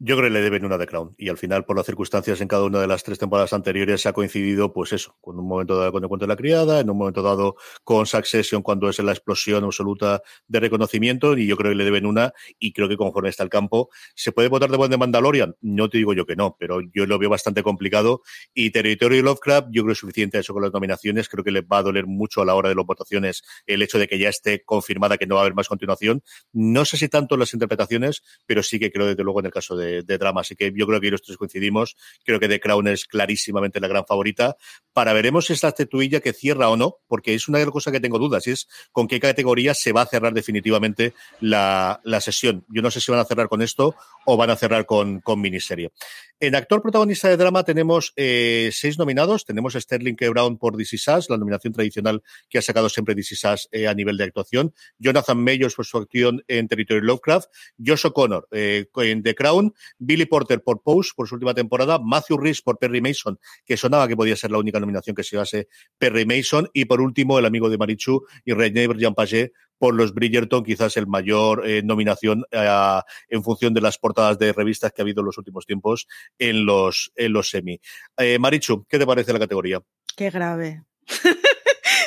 Yo 0.04 0.16
creo 0.16 0.30
que 0.30 0.34
le 0.34 0.40
deben 0.40 0.64
una 0.64 0.78
de 0.78 0.88
Crown. 0.88 1.14
Y 1.16 1.28
al 1.28 1.38
final, 1.38 1.64
por 1.64 1.76
las 1.76 1.86
circunstancias 1.86 2.40
en 2.40 2.48
cada 2.48 2.64
una 2.64 2.80
de 2.80 2.88
las 2.88 3.04
tres 3.04 3.20
temporadas 3.20 3.52
anteriores, 3.52 4.00
se 4.00 4.08
ha 4.08 4.12
coincidido, 4.12 4.72
pues 4.72 4.92
eso, 4.92 5.16
con 5.20 5.38
un 5.38 5.46
momento 5.46 5.76
dado 5.76 5.92
con 5.92 6.02
el 6.02 6.08
cuento 6.08 6.26
la 6.26 6.34
criada, 6.34 6.80
en 6.80 6.90
un 6.90 6.98
momento 6.98 7.22
dado 7.22 7.54
con 7.84 8.04
Succession, 8.04 8.62
cuando 8.62 8.88
es 8.88 8.98
la 8.98 9.12
explosión 9.12 9.62
absoluta 9.62 10.20
de 10.48 10.58
reconocimiento. 10.58 11.38
Y 11.38 11.46
yo 11.46 11.56
creo 11.56 11.70
que 11.70 11.76
le 11.76 11.84
deben 11.84 12.06
una. 12.06 12.32
Y 12.58 12.72
creo 12.72 12.88
que 12.88 12.96
conforme 12.96 13.28
está 13.28 13.44
el 13.44 13.48
campo, 13.48 13.90
¿se 14.16 14.32
puede 14.32 14.48
votar 14.48 14.72
de 14.72 14.76
buen 14.76 14.90
de 14.90 14.96
Mandalorian? 14.96 15.54
No 15.60 15.88
te 15.88 15.98
digo 15.98 16.14
yo 16.14 16.26
que 16.26 16.34
no, 16.34 16.56
pero 16.58 16.80
yo 16.92 17.06
lo 17.06 17.16
veo 17.20 17.30
bastante 17.30 17.62
complicado. 17.62 18.22
Y 18.52 18.70
Territorio 18.70 19.22
Lovecraft, 19.22 19.68
yo 19.70 19.82
creo 19.82 19.86
que 19.86 19.92
es 19.92 19.98
suficiente 19.98 20.36
eso 20.36 20.52
con 20.52 20.64
las 20.64 20.72
nominaciones. 20.72 21.28
Creo 21.28 21.44
que 21.44 21.52
le 21.52 21.60
va 21.60 21.78
a 21.78 21.82
doler 21.84 22.08
mucho 22.08 22.42
a 22.42 22.44
la 22.44 22.56
hora 22.56 22.68
de 22.68 22.74
las 22.74 22.84
votaciones 22.84 23.44
el 23.66 23.82
hecho 23.82 24.00
de 24.00 24.08
que 24.08 24.18
ya 24.18 24.30
esté 24.30 24.64
confirmada 24.64 25.16
que 25.16 25.28
no 25.28 25.36
va 25.36 25.42
a 25.42 25.44
haber 25.44 25.54
más 25.54 25.68
continuación. 25.68 26.24
No 26.52 26.84
sé 26.84 26.96
si 26.96 27.08
tanto 27.08 27.36
las 27.36 27.52
interpretaciones, 27.54 28.24
pero 28.46 28.64
sí 28.64 28.80
que 28.80 28.90
creo, 28.90 29.06
desde 29.06 29.22
luego, 29.22 29.38
en 29.38 29.46
el 29.46 29.52
caso 29.52 29.76
de 29.76 29.91
de, 30.00 30.18
drama. 30.18 30.42
Así 30.42 30.54
que 30.54 30.72
yo 30.74 30.86
creo 30.86 31.00
que 31.00 31.10
los 31.10 31.22
tres 31.22 31.36
coincidimos. 31.36 31.96
Creo 32.24 32.38
que 32.38 32.48
The 32.48 32.60
Crown 32.60 32.88
es 32.88 33.06
clarísimamente 33.06 33.80
la 33.80 33.88
gran 33.88 34.06
favorita. 34.06 34.56
Para 34.92 35.12
veremos 35.12 35.46
si 35.46 35.54
es 35.54 35.62
la 35.62 35.70
estatuilla 35.70 36.20
que 36.20 36.32
cierra 36.32 36.68
o 36.68 36.76
no, 36.76 36.96
porque 37.08 37.34
es 37.34 37.48
una 37.48 37.58
cosas 37.70 37.92
que 37.92 38.00
tengo 38.00 38.18
dudas, 38.18 38.46
y 38.46 38.50
es 38.50 38.68
con 38.90 39.06
qué 39.06 39.20
categoría 39.20 39.74
se 39.74 39.92
va 39.92 40.02
a 40.02 40.06
cerrar 40.06 40.32
definitivamente 40.34 41.14
la, 41.40 42.00
sesión. 42.20 42.64
Yo 42.68 42.82
no 42.82 42.90
sé 42.90 43.00
si 43.00 43.10
van 43.10 43.20
a 43.20 43.24
cerrar 43.24 43.48
con 43.48 43.62
esto 43.62 43.94
o 44.26 44.36
van 44.36 44.50
a 44.50 44.56
cerrar 44.56 44.86
con, 44.86 45.22
miniserie. 45.36 45.90
En 46.38 46.54
actor 46.54 46.82
protagonista 46.82 47.28
de 47.28 47.36
drama 47.36 47.64
tenemos 47.64 48.12
eh, 48.16 48.70
seis 48.72 48.98
nominados. 48.98 49.44
Tenemos 49.44 49.76
a 49.76 49.80
Sterling 49.80 50.14
K. 50.14 50.28
Brown 50.30 50.58
por 50.58 50.76
DC 50.76 50.98
Sass, 50.98 51.30
la 51.30 51.36
nominación 51.36 51.72
tradicional 51.72 52.22
que 52.48 52.58
ha 52.58 52.62
sacado 52.62 52.88
siempre 52.88 53.14
DC 53.14 53.36
Sass 53.36 53.68
eh, 53.70 53.86
a 53.86 53.94
nivel 53.94 54.16
de 54.16 54.24
actuación. 54.24 54.74
Jonathan 54.98 55.42
Mayors 55.42 55.74
por 55.74 55.86
su 55.86 55.98
acción 55.98 56.42
en 56.48 56.66
Territory 56.66 57.00
Lovecraft. 57.00 57.48
Josh 57.84 58.06
O'Connor 58.06 58.48
eh, 58.50 58.86
en 58.96 59.22
The 59.22 59.34
Crown 59.34 59.72
Billy 59.98 60.26
Porter 60.26 60.62
por 60.62 60.82
Pose 60.82 61.10
por 61.16 61.28
su 61.28 61.34
última 61.34 61.54
temporada, 61.54 61.98
Matthew 61.98 62.38
Rhys 62.38 62.62
por 62.62 62.78
Perry 62.78 63.00
Mason, 63.00 63.38
que 63.64 63.76
sonaba 63.76 64.08
que 64.08 64.16
podía 64.16 64.36
ser 64.36 64.50
la 64.50 64.58
única 64.58 64.80
nominación 64.80 65.14
que 65.14 65.22
se 65.22 65.36
llevase 65.36 65.68
Perry 65.98 66.26
Mason, 66.26 66.68
y 66.72 66.84
por 66.84 67.00
último 67.00 67.38
el 67.38 67.46
amigo 67.46 67.68
de 67.68 67.78
Marichu 67.78 68.24
y 68.44 68.52
René 68.52 68.88
Jean 68.96 69.14
Paget 69.14 69.52
por 69.78 69.94
los 69.94 70.14
Bridgerton, 70.14 70.62
quizás 70.62 70.96
el 70.96 71.08
mayor 71.08 71.68
eh, 71.68 71.82
nominación 71.82 72.44
eh, 72.52 73.00
en 73.28 73.42
función 73.42 73.74
de 73.74 73.80
las 73.80 73.98
portadas 73.98 74.38
de 74.38 74.52
revistas 74.52 74.92
que 74.92 75.02
ha 75.02 75.04
habido 75.04 75.22
en 75.22 75.26
los 75.26 75.38
últimos 75.38 75.66
tiempos 75.66 76.06
en 76.38 76.64
los, 76.64 77.10
en 77.16 77.32
los 77.32 77.50
semi. 77.50 77.80
Eh, 78.16 78.38
Marichu, 78.38 78.86
¿qué 78.88 78.98
te 78.98 79.06
parece 79.06 79.32
la 79.32 79.40
categoría? 79.40 79.80
Qué 80.16 80.30
grave. 80.30 80.84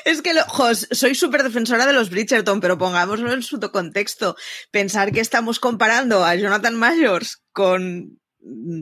Es 0.05 0.21
que, 0.21 0.31
soy 0.91 1.15
súper 1.15 1.41
defensora 1.41 1.87
de 1.87 1.93
los 1.93 2.11
Bridgerton, 2.11 2.61
pero 2.61 2.77
pongámoslo 2.77 3.33
en 3.33 3.41
su 3.41 3.59
contexto. 3.59 4.35
Pensar 4.71 5.11
que 5.11 5.19
estamos 5.19 5.59
comparando 5.59 6.23
a 6.23 6.35
Jonathan 6.35 6.75
Mayors 6.75 7.41
con 7.51 8.19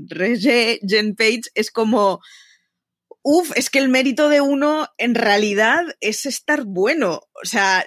Regé 0.09 0.81
Jen 0.85 1.15
Page 1.15 1.43
es 1.55 1.71
como, 1.71 2.19
Uf, 3.21 3.53
es 3.55 3.69
que 3.69 3.79
el 3.79 3.87
mérito 3.87 4.27
de 4.27 4.41
uno 4.41 4.89
en 4.97 5.15
realidad 5.15 5.85
es 6.01 6.25
estar 6.25 6.65
bueno. 6.65 7.21
O 7.41 7.45
sea, 7.45 7.85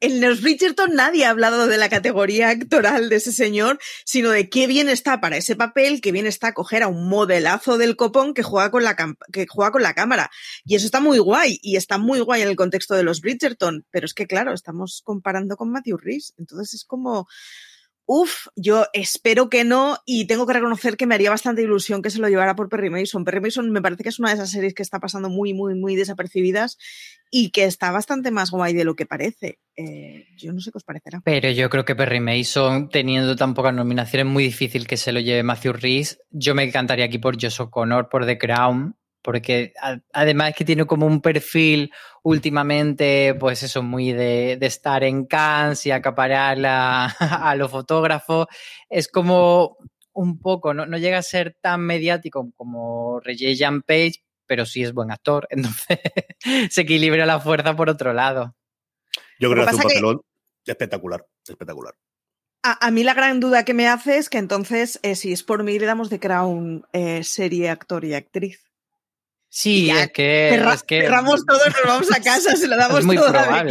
en 0.00 0.20
los 0.20 0.40
Bridgerton 0.40 0.94
nadie 0.94 1.24
ha 1.24 1.30
hablado 1.30 1.66
de 1.66 1.76
la 1.76 1.88
categoría 1.88 2.48
actoral 2.50 3.08
de 3.08 3.16
ese 3.16 3.32
señor, 3.32 3.78
sino 4.04 4.30
de 4.30 4.48
qué 4.48 4.66
bien 4.66 4.88
está 4.88 5.20
para 5.20 5.36
ese 5.36 5.56
papel, 5.56 6.00
qué 6.00 6.12
bien 6.12 6.26
está 6.26 6.54
coger 6.54 6.82
a 6.82 6.88
un 6.88 7.08
modelazo 7.08 7.78
del 7.78 7.96
copón 7.96 8.34
que 8.34 8.42
juega 8.42 8.70
con 8.70 8.82
la, 8.82 8.96
que 9.32 9.46
juega 9.46 9.70
con 9.70 9.82
la 9.82 9.94
cámara. 9.94 10.30
Y 10.64 10.74
eso 10.74 10.86
está 10.86 11.00
muy 11.00 11.18
guay, 11.18 11.58
y 11.62 11.76
está 11.76 11.98
muy 11.98 12.20
guay 12.20 12.42
en 12.42 12.48
el 12.48 12.56
contexto 12.56 12.94
de 12.94 13.02
los 13.02 13.20
Bridgerton, 13.20 13.84
pero 13.90 14.06
es 14.06 14.14
que 14.14 14.26
claro, 14.26 14.52
estamos 14.54 15.02
comparando 15.04 15.56
con 15.56 15.70
Matthew 15.70 15.98
Rhys, 15.98 16.34
entonces 16.38 16.74
es 16.74 16.84
como, 16.84 17.28
Uf, 18.12 18.48
yo 18.56 18.86
espero 18.92 19.48
que 19.48 19.62
no 19.62 19.98
y 20.04 20.26
tengo 20.26 20.44
que 20.44 20.54
reconocer 20.54 20.96
que 20.96 21.06
me 21.06 21.14
haría 21.14 21.30
bastante 21.30 21.62
ilusión 21.62 22.02
que 22.02 22.10
se 22.10 22.18
lo 22.18 22.28
llevara 22.28 22.56
por 22.56 22.68
Perry 22.68 22.90
Mason. 22.90 23.24
Perry 23.24 23.40
Mason 23.40 23.70
me 23.70 23.80
parece 23.80 24.02
que 24.02 24.08
es 24.08 24.18
una 24.18 24.30
de 24.30 24.34
esas 24.34 24.50
series 24.50 24.74
que 24.74 24.82
está 24.82 24.98
pasando 24.98 25.28
muy, 25.30 25.54
muy, 25.54 25.76
muy 25.76 25.94
desapercibidas 25.94 26.76
y 27.30 27.50
que 27.50 27.66
está 27.66 27.92
bastante 27.92 28.32
más 28.32 28.50
guay 28.50 28.74
de 28.74 28.82
lo 28.82 28.96
que 28.96 29.06
parece. 29.06 29.60
Eh, 29.76 30.26
yo 30.36 30.52
no 30.52 30.58
sé 30.58 30.72
qué 30.72 30.78
os 30.78 30.82
parecerá. 30.82 31.20
Pero 31.24 31.52
yo 31.52 31.70
creo 31.70 31.84
que 31.84 31.94
Perry 31.94 32.18
Mason, 32.18 32.88
teniendo 32.88 33.36
tan 33.36 33.54
pocas 33.54 33.72
nominaciones, 33.72 34.26
es 34.26 34.32
muy 34.32 34.42
difícil 34.42 34.88
que 34.88 34.96
se 34.96 35.12
lo 35.12 35.20
lleve 35.20 35.44
Matthew 35.44 35.74
Rhys. 35.74 36.18
Yo 36.30 36.56
me 36.56 36.64
encantaría 36.64 37.04
aquí 37.04 37.18
por 37.18 37.40
Josh 37.40 37.60
O'Connor, 37.60 38.08
por 38.08 38.26
The 38.26 38.38
Crown, 38.38 38.96
porque 39.22 39.72
además 40.12 40.54
que 40.56 40.64
tiene 40.64 40.86
como 40.86 41.06
un 41.06 41.20
perfil 41.20 41.92
últimamente, 42.22 43.34
pues 43.38 43.62
eso, 43.62 43.82
muy 43.82 44.12
de, 44.12 44.58
estar 44.60 45.04
en 45.04 45.26
Cannes 45.26 45.84
y 45.86 45.90
acaparar 45.90 46.58
a 46.64 47.54
los 47.56 47.70
fotógrafos. 47.70 48.46
Es 48.88 49.08
como 49.08 49.76
un 50.12 50.38
poco, 50.38 50.74
no, 50.74 50.98
llega 50.98 51.18
a 51.18 51.22
ser 51.22 51.56
tan 51.60 51.82
mediático 51.82 52.50
como 52.56 53.20
Reggie 53.20 53.54
Jean 53.54 53.82
Page, 53.82 54.22
pero 54.46 54.66
sí 54.66 54.82
es 54.82 54.92
buen 54.92 55.10
actor, 55.10 55.46
entonces 55.50 55.98
se 56.70 56.80
equilibra 56.82 57.26
la 57.26 57.40
fuerza 57.40 57.76
por 57.76 57.88
otro 57.88 58.12
lado. 58.12 58.54
Yo 59.38 59.50
creo 59.50 59.64
que 59.64 59.70
hace 59.70 59.76
un 59.76 59.82
papelón 59.82 60.20
espectacular, 60.66 61.26
espectacular. 61.46 61.94
A, 62.62 62.90
mí 62.90 63.04
la 63.04 63.14
gran 63.14 63.40
duda 63.40 63.64
que 63.64 63.72
me 63.72 63.88
hace 63.88 64.18
es 64.18 64.28
que 64.28 64.36
entonces, 64.36 65.00
eh, 65.02 65.16
si 65.16 65.32
es 65.32 65.42
por 65.42 65.64
mí, 65.64 65.78
le 65.78 65.86
damos 65.86 66.10
de 66.10 66.20
Crown 66.20 66.84
eh, 66.92 67.24
serie, 67.24 67.70
actor 67.70 68.04
y 68.04 68.12
actriz. 68.12 68.69
Sí, 69.52 69.90
es, 69.90 70.12
que, 70.12 70.54
es 70.54 70.82
que. 70.84 71.02
Cerramos 71.02 71.44
todos, 71.44 71.66
nos 71.66 71.84
vamos 71.84 72.12
a 72.12 72.22
casa, 72.22 72.56
se 72.56 72.68
lo 72.68 72.76
damos 72.78 73.04
todo 73.04 73.26
a 73.36 73.64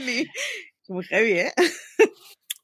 y... 0.00 0.26
Muy 0.88 1.04
heavy, 1.04 1.32
¿eh? 1.32 1.52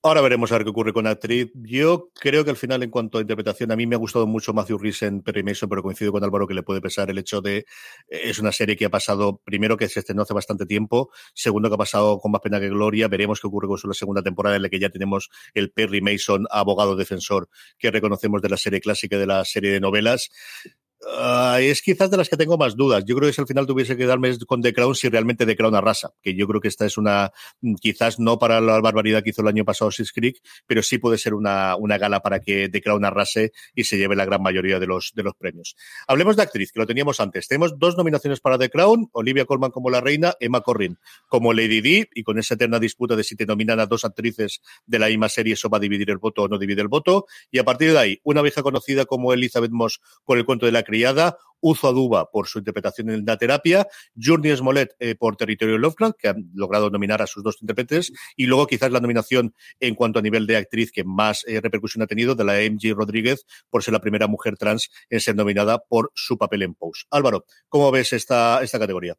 Ahora 0.04 0.20
veremos 0.20 0.50
a 0.50 0.56
ver 0.56 0.64
qué 0.64 0.70
ocurre 0.70 0.92
con 0.92 1.04
la 1.04 1.10
actriz. 1.10 1.52
Yo 1.54 2.10
creo 2.14 2.44
que 2.44 2.50
al 2.50 2.56
final, 2.56 2.82
en 2.82 2.90
cuanto 2.90 3.18
a 3.18 3.20
interpretación, 3.20 3.70
a 3.70 3.76
mí 3.76 3.86
me 3.86 3.94
ha 3.94 3.98
gustado 3.98 4.26
mucho 4.26 4.52
Matthew 4.52 4.78
Rhys 4.78 5.02
en 5.02 5.22
Perry 5.22 5.44
Mason, 5.44 5.68
pero 5.68 5.80
coincido 5.80 6.10
con 6.10 6.24
Álvaro 6.24 6.48
que 6.48 6.54
le 6.54 6.64
puede 6.64 6.80
pesar 6.80 7.08
el 7.10 7.18
hecho 7.18 7.40
de. 7.40 7.66
Es 8.08 8.40
una 8.40 8.50
serie 8.50 8.76
que 8.76 8.84
ha 8.86 8.90
pasado, 8.90 9.40
primero, 9.44 9.76
que 9.76 9.88
se 9.88 10.00
estrenó 10.00 10.22
hace 10.22 10.34
bastante 10.34 10.66
tiempo, 10.66 11.10
segundo, 11.34 11.68
que 11.68 11.76
ha 11.76 11.78
pasado 11.78 12.18
con 12.18 12.32
más 12.32 12.40
pena 12.40 12.58
que 12.58 12.68
gloria. 12.68 13.06
Veremos 13.06 13.40
qué 13.40 13.46
ocurre 13.46 13.68
con 13.68 13.78
su 13.78 13.92
segunda 13.94 14.22
temporada, 14.22 14.56
en 14.56 14.62
la 14.62 14.70
que 14.70 14.80
ya 14.80 14.88
tenemos 14.88 15.30
el 15.54 15.70
Perry 15.70 16.00
Mason, 16.00 16.46
abogado 16.50 16.96
defensor, 16.96 17.48
que 17.78 17.92
reconocemos 17.92 18.42
de 18.42 18.48
la 18.48 18.56
serie 18.56 18.80
clásica 18.80 19.18
de 19.18 19.26
la 19.26 19.44
serie 19.44 19.70
de 19.70 19.78
novelas. 19.78 20.30
Es 21.58 21.82
quizás 21.82 22.10
de 22.10 22.16
las 22.16 22.28
que 22.28 22.36
tengo 22.36 22.56
más 22.56 22.76
dudas. 22.76 23.04
Yo 23.04 23.16
creo 23.16 23.28
que 23.28 23.32
si 23.32 23.40
al 23.40 23.46
final 23.46 23.66
tuviese 23.66 23.96
que 23.96 24.06
darme 24.06 24.36
con 24.46 24.62
The 24.62 24.72
Crown 24.72 24.94
si 24.94 25.08
realmente 25.08 25.44
The 25.44 25.56
Crown 25.56 25.74
arrasa, 25.74 26.12
que 26.22 26.34
yo 26.34 26.46
creo 26.46 26.60
que 26.60 26.68
esta 26.68 26.86
es 26.86 26.96
una, 26.96 27.32
quizás 27.80 28.20
no 28.20 28.38
para 28.38 28.60
la 28.60 28.80
barbaridad 28.80 29.22
que 29.22 29.30
hizo 29.30 29.42
el 29.42 29.48
año 29.48 29.64
pasado 29.64 29.90
Six 29.90 30.12
Creek, 30.12 30.40
pero 30.66 30.82
sí 30.82 30.98
puede 30.98 31.18
ser 31.18 31.34
una, 31.34 31.74
una 31.76 31.98
gala 31.98 32.20
para 32.20 32.40
que 32.40 32.68
The 32.68 32.80
Crown 32.80 33.04
arrase 33.04 33.52
y 33.74 33.84
se 33.84 33.98
lleve 33.98 34.14
la 34.14 34.24
gran 34.24 34.42
mayoría 34.42 34.78
de 34.78 34.86
los, 34.86 35.12
de 35.14 35.24
los 35.24 35.34
premios. 35.34 35.74
Hablemos 36.06 36.36
de 36.36 36.42
actriz, 36.42 36.70
que 36.70 36.78
lo 36.78 36.86
teníamos 36.86 37.18
antes. 37.18 37.48
Tenemos 37.48 37.78
dos 37.78 37.96
nominaciones 37.96 38.40
para 38.40 38.56
The 38.56 38.70
Crown, 38.70 39.08
Olivia 39.12 39.44
Colman 39.44 39.72
como 39.72 39.90
la 39.90 40.00
reina, 40.00 40.34
Emma 40.38 40.60
Corrin 40.60 40.98
como 41.26 41.52
Lady 41.52 41.80
Di, 41.80 42.04
y 42.14 42.22
con 42.22 42.38
esa 42.38 42.54
eterna 42.54 42.78
disputa 42.78 43.16
de 43.16 43.24
si 43.24 43.34
te 43.34 43.44
nominan 43.44 43.80
a 43.80 43.86
dos 43.86 44.04
actrices 44.04 44.60
de 44.86 44.98
la 44.98 45.08
misma 45.08 45.28
serie, 45.28 45.54
eso 45.54 45.68
va 45.68 45.78
a 45.78 45.80
dividir 45.80 46.10
el 46.10 46.18
voto 46.18 46.42
o 46.42 46.48
no 46.48 46.58
divide 46.58 46.82
el 46.82 46.88
voto. 46.88 47.26
Y 47.50 47.58
a 47.58 47.64
partir 47.64 47.92
de 47.92 47.98
ahí, 47.98 48.20
una 48.22 48.40
vieja 48.42 48.62
conocida 48.62 49.04
como 49.04 49.32
Elizabeth 49.32 49.72
Moss 49.72 50.00
por 50.24 50.38
el 50.38 50.44
cuento 50.44 50.66
de 50.66 50.72
la 50.72 50.84
criada, 50.92 51.38
Uzo 51.62 51.88
Aduba 51.88 52.30
por 52.30 52.48
su 52.48 52.58
interpretación 52.58 53.08
en 53.08 53.24
la 53.24 53.38
terapia, 53.38 53.86
Journey 54.20 54.54
Smollett 54.54 54.94
eh, 54.98 55.14
por 55.14 55.36
Territorio 55.36 55.78
Lovecraft, 55.78 56.16
que 56.18 56.28
han 56.28 56.50
logrado 56.54 56.90
nominar 56.90 57.22
a 57.22 57.26
sus 57.26 57.42
dos 57.42 57.56
intérpretes, 57.62 58.12
y 58.36 58.46
luego 58.46 58.66
quizás 58.66 58.90
la 58.90 59.00
nominación 59.00 59.54
en 59.80 59.94
cuanto 59.94 60.18
a 60.18 60.22
nivel 60.22 60.46
de 60.46 60.56
actriz 60.56 60.92
que 60.92 61.04
más 61.04 61.44
eh, 61.46 61.60
repercusión 61.60 62.02
ha 62.02 62.06
tenido 62.06 62.34
de 62.34 62.44
la 62.44 62.54
MG 62.54 62.94
Rodríguez 62.94 63.46
por 63.70 63.82
ser 63.82 63.92
la 63.92 64.00
primera 64.00 64.26
mujer 64.26 64.58
trans 64.58 64.90
en 65.08 65.20
ser 65.20 65.34
nominada 65.34 65.78
por 65.78 66.10
su 66.14 66.36
papel 66.36 66.62
en 66.62 66.74
Pose. 66.74 67.06
Álvaro, 67.10 67.46
¿cómo 67.68 67.90
ves 67.90 68.12
esta, 68.12 68.62
esta 68.62 68.78
categoría? 68.78 69.16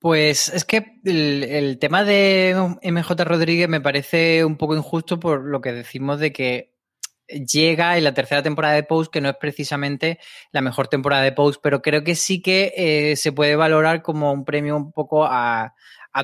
Pues 0.00 0.50
es 0.50 0.66
que 0.66 1.00
el, 1.04 1.78
tema 1.78 2.04
de 2.04 2.54
MJ 2.82 3.24
Rodríguez 3.24 3.70
me 3.70 3.80
parece 3.80 4.44
un 4.44 4.58
poco 4.58 4.76
injusto 4.76 5.18
por 5.18 5.44
lo 5.44 5.62
que 5.62 5.72
decimos 5.72 6.20
de 6.20 6.30
que 6.30 6.73
llega 7.28 7.96
en 7.96 8.04
la 8.04 8.14
tercera 8.14 8.42
temporada 8.42 8.74
de 8.74 8.82
Pose, 8.82 9.10
que 9.12 9.20
no 9.20 9.28
es 9.28 9.36
precisamente 9.36 10.18
la 10.52 10.60
mejor 10.60 10.88
temporada 10.88 11.22
de 11.22 11.32
Pose, 11.32 11.58
pero 11.62 11.82
creo 11.82 12.04
que 12.04 12.14
sí 12.14 12.42
que 12.42 12.72
eh, 12.76 13.16
se 13.16 13.32
puede 13.32 13.56
valorar 13.56 14.02
como 14.02 14.32
un 14.32 14.44
premio 14.44 14.76
un 14.76 14.92
poco 14.92 15.24
a, 15.24 15.74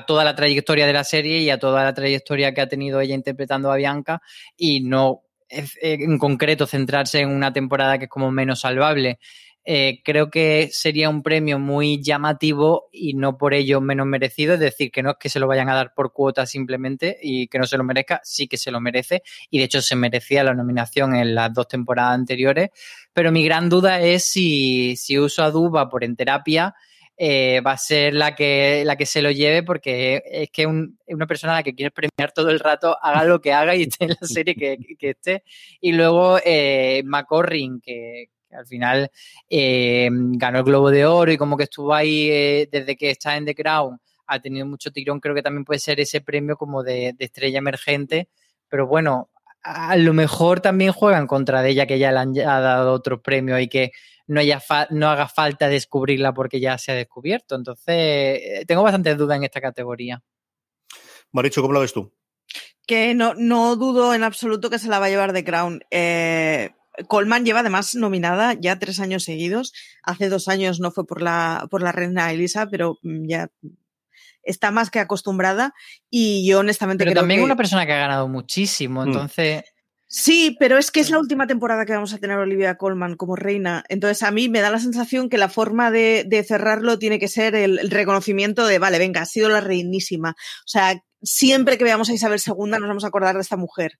toda 0.07 0.23
la 0.23 0.35
trayectoria 0.35 0.87
de 0.87 0.93
la 0.93 1.03
serie 1.03 1.39
y 1.39 1.49
a 1.49 1.59
toda 1.59 1.83
la 1.83 1.93
trayectoria 1.93 2.53
que 2.53 2.61
ha 2.61 2.67
tenido 2.67 3.01
ella 3.01 3.13
interpretando 3.13 3.69
a 3.69 3.75
Bianca 3.75 4.21
y 4.55 4.79
no 4.79 5.23
en 5.49 6.17
concreto 6.17 6.65
centrarse 6.65 7.19
en 7.19 7.29
una 7.29 7.51
temporada 7.51 7.97
que 7.97 8.05
es 8.05 8.09
como 8.09 8.31
menos 8.31 8.61
salvable. 8.61 9.19
Eh, 9.63 10.01
creo 10.03 10.31
que 10.31 10.69
sería 10.71 11.07
un 11.09 11.21
premio 11.21 11.59
muy 11.59 12.01
llamativo 12.01 12.89
y 12.91 13.13
no 13.13 13.37
por 13.37 13.53
ello 13.53 13.79
menos 13.79 14.07
merecido. 14.07 14.55
Es 14.55 14.59
decir, 14.59 14.91
que 14.91 15.03
no 15.03 15.11
es 15.11 15.17
que 15.19 15.29
se 15.29 15.39
lo 15.39 15.47
vayan 15.47 15.69
a 15.69 15.75
dar 15.75 15.93
por 15.93 16.13
cuota 16.13 16.45
simplemente 16.45 17.17
y 17.21 17.47
que 17.47 17.59
no 17.59 17.67
se 17.67 17.77
lo 17.77 17.83
merezca, 17.83 18.21
sí 18.23 18.47
que 18.47 18.57
se 18.57 18.71
lo 18.71 18.81
merece. 18.81 19.21
Y 19.49 19.59
de 19.59 19.65
hecho 19.65 19.81
se 19.81 19.95
merecía 19.95 20.43
la 20.43 20.53
nominación 20.53 21.15
en 21.15 21.35
las 21.35 21.53
dos 21.53 21.67
temporadas 21.67 22.15
anteriores. 22.15 22.69
Pero 23.13 23.31
mi 23.31 23.45
gran 23.45 23.69
duda 23.69 24.01
es 24.01 24.23
si, 24.25 24.95
si 24.95 25.19
uso 25.19 25.43
a 25.43 25.51
Duba 25.51 25.89
por 25.89 26.03
en 26.03 26.15
terapia. 26.15 26.75
Eh, 27.23 27.61
va 27.61 27.73
a 27.73 27.77
ser 27.77 28.15
la 28.15 28.33
que, 28.33 28.83
la 28.83 28.95
que 28.95 29.05
se 29.05 29.21
lo 29.21 29.29
lleve 29.29 29.61
porque 29.61 30.23
es 30.25 30.49
que 30.49 30.65
un, 30.65 30.97
una 31.05 31.27
persona 31.27 31.53
a 31.53 31.55
la 31.57 31.63
que 31.63 31.75
quieres 31.75 31.93
premiar 31.93 32.31
todo 32.33 32.49
el 32.49 32.59
rato 32.59 32.97
haga 32.99 33.23
lo 33.25 33.39
que 33.39 33.53
haga 33.53 33.75
y 33.75 33.83
esté 33.83 34.05
en 34.05 34.17
la 34.19 34.27
serie 34.27 34.55
que, 34.55 34.77
que 34.97 35.09
esté. 35.11 35.43
Y 35.79 35.91
luego 35.91 36.39
eh, 36.43 37.03
McCorrin, 37.05 37.79
que, 37.79 38.29
al 38.53 38.65
final 38.65 39.11
eh, 39.49 40.09
ganó 40.11 40.59
el 40.59 40.63
Globo 40.63 40.91
de 40.91 41.05
Oro 41.05 41.31
y 41.31 41.37
como 41.37 41.57
que 41.57 41.63
estuvo 41.63 41.93
ahí 41.93 42.29
eh, 42.29 42.69
desde 42.71 42.95
que 42.95 43.11
está 43.11 43.37
en 43.37 43.45
The 43.45 43.55
Crown, 43.55 43.99
ha 44.27 44.39
tenido 44.39 44.65
mucho 44.65 44.91
tirón, 44.91 45.19
creo 45.19 45.35
que 45.35 45.41
también 45.41 45.65
puede 45.65 45.79
ser 45.79 45.99
ese 45.99 46.21
premio 46.21 46.55
como 46.55 46.83
de, 46.83 47.15
estrella 47.19 47.59
emergente, 47.59 48.29
pero 48.69 48.87
bueno, 48.87 49.29
a 49.63 49.95
lo 49.97 50.13
mejor 50.13 50.61
también 50.61 50.91
juegan 50.91 51.27
contra 51.27 51.61
de 51.61 51.69
ella 51.69 51.85
que 51.85 51.99
ya 51.99 52.11
le 52.11 52.19
han 52.19 52.33
dado 52.33 52.93
otro 52.93 53.21
premio 53.21 53.59
y 53.59 53.67
que 53.67 53.91
no, 54.27 54.39
haya 54.39 54.61
no 54.91 55.09
haga 55.09 55.27
falta 55.27 55.67
descubrirla 55.67 56.33
porque 56.33 56.59
ya 56.59 56.77
se 56.77 56.93
ha 56.93 56.95
descubierto. 56.95 57.55
Entonces, 57.55 57.85
eh, 57.87 58.63
tengo 58.65 58.81
bastantes 58.81 59.17
dudas 59.17 59.37
en 59.37 59.43
esta 59.43 59.61
categoría. 59.61 60.23
Maricho, 61.31 61.61
¿cómo 61.61 61.73
la 61.73 61.81
ves 61.81 61.93
tú? 61.93 62.11
Que 62.87 63.13
no, 63.13 63.33
no 63.35 63.75
dudo 63.75 64.13
en 64.13 64.23
absoluto 64.23 64.69
que 64.69 64.79
se 64.79 64.87
la 64.87 64.99
va 64.99 65.05
a 65.05 65.09
llevar 65.09 65.33
The 65.33 65.43
Crown. 65.43 65.81
Eh, 65.91 66.71
Colman 67.07 67.45
lleva 67.45 67.61
además 67.61 67.95
nominada 67.95 68.53
ya 68.53 68.79
tres 68.79 68.99
años 68.99 69.23
seguidos. 69.23 69.73
Hace 70.03 70.29
dos 70.29 70.47
años 70.47 70.79
no 70.79 70.91
fue 70.91 71.05
por 71.05 71.21
la, 71.21 71.67
por 71.69 71.81
la 71.81 71.91
reina 71.91 72.31
Elisa, 72.31 72.67
pero 72.69 72.99
mm, 73.03 73.27
ya 73.27 73.49
está 74.43 74.71
más 74.71 74.89
que 74.89 74.99
acostumbrada 74.99 75.73
y 76.09 76.47
yo 76.47 76.59
honestamente 76.59 77.03
pero 77.03 77.11
creo 77.11 77.21
también 77.21 77.41
que... 77.41 77.45
una 77.45 77.55
persona 77.55 77.85
que 77.85 77.93
ha 77.93 77.99
ganado 77.99 78.27
muchísimo, 78.27 79.03
mm. 79.03 79.07
entonces... 79.07 79.63
Sí, 80.13 80.57
pero 80.59 80.77
es 80.77 80.91
que 80.91 80.99
es 80.99 81.09
la 81.09 81.19
última 81.19 81.47
temporada 81.47 81.85
que 81.85 81.93
vamos 81.93 82.13
a 82.13 82.17
tener 82.17 82.37
Olivia 82.37 82.75
Colman 82.75 83.15
como 83.15 83.37
reina. 83.37 83.85
Entonces 83.87 84.23
a 84.23 84.31
mí 84.31 84.49
me 84.49 84.59
da 84.59 84.69
la 84.69 84.79
sensación 84.79 85.29
que 85.29 85.37
la 85.37 85.47
forma 85.47 85.89
de, 85.89 86.45
cerrarlo 86.45 86.99
tiene 86.99 87.17
que 87.17 87.29
ser 87.29 87.55
el, 87.55 87.79
el, 87.79 87.89
reconocimiento 87.89 88.67
de, 88.67 88.77
vale, 88.77 88.99
venga, 88.99 89.21
ha 89.21 89.25
sido 89.25 89.47
la 89.47 89.61
reinísima. 89.61 90.31
O 90.31 90.67
sea, 90.67 91.01
siempre 91.21 91.77
que 91.77 91.85
veamos 91.85 92.09
a 92.09 92.13
Isabel 92.13 92.41
II 92.45 92.71
nos 92.71 92.81
vamos 92.81 93.05
a 93.05 93.07
acordar 93.07 93.35
de 93.35 93.41
esta 93.41 93.55
mujer. 93.55 93.97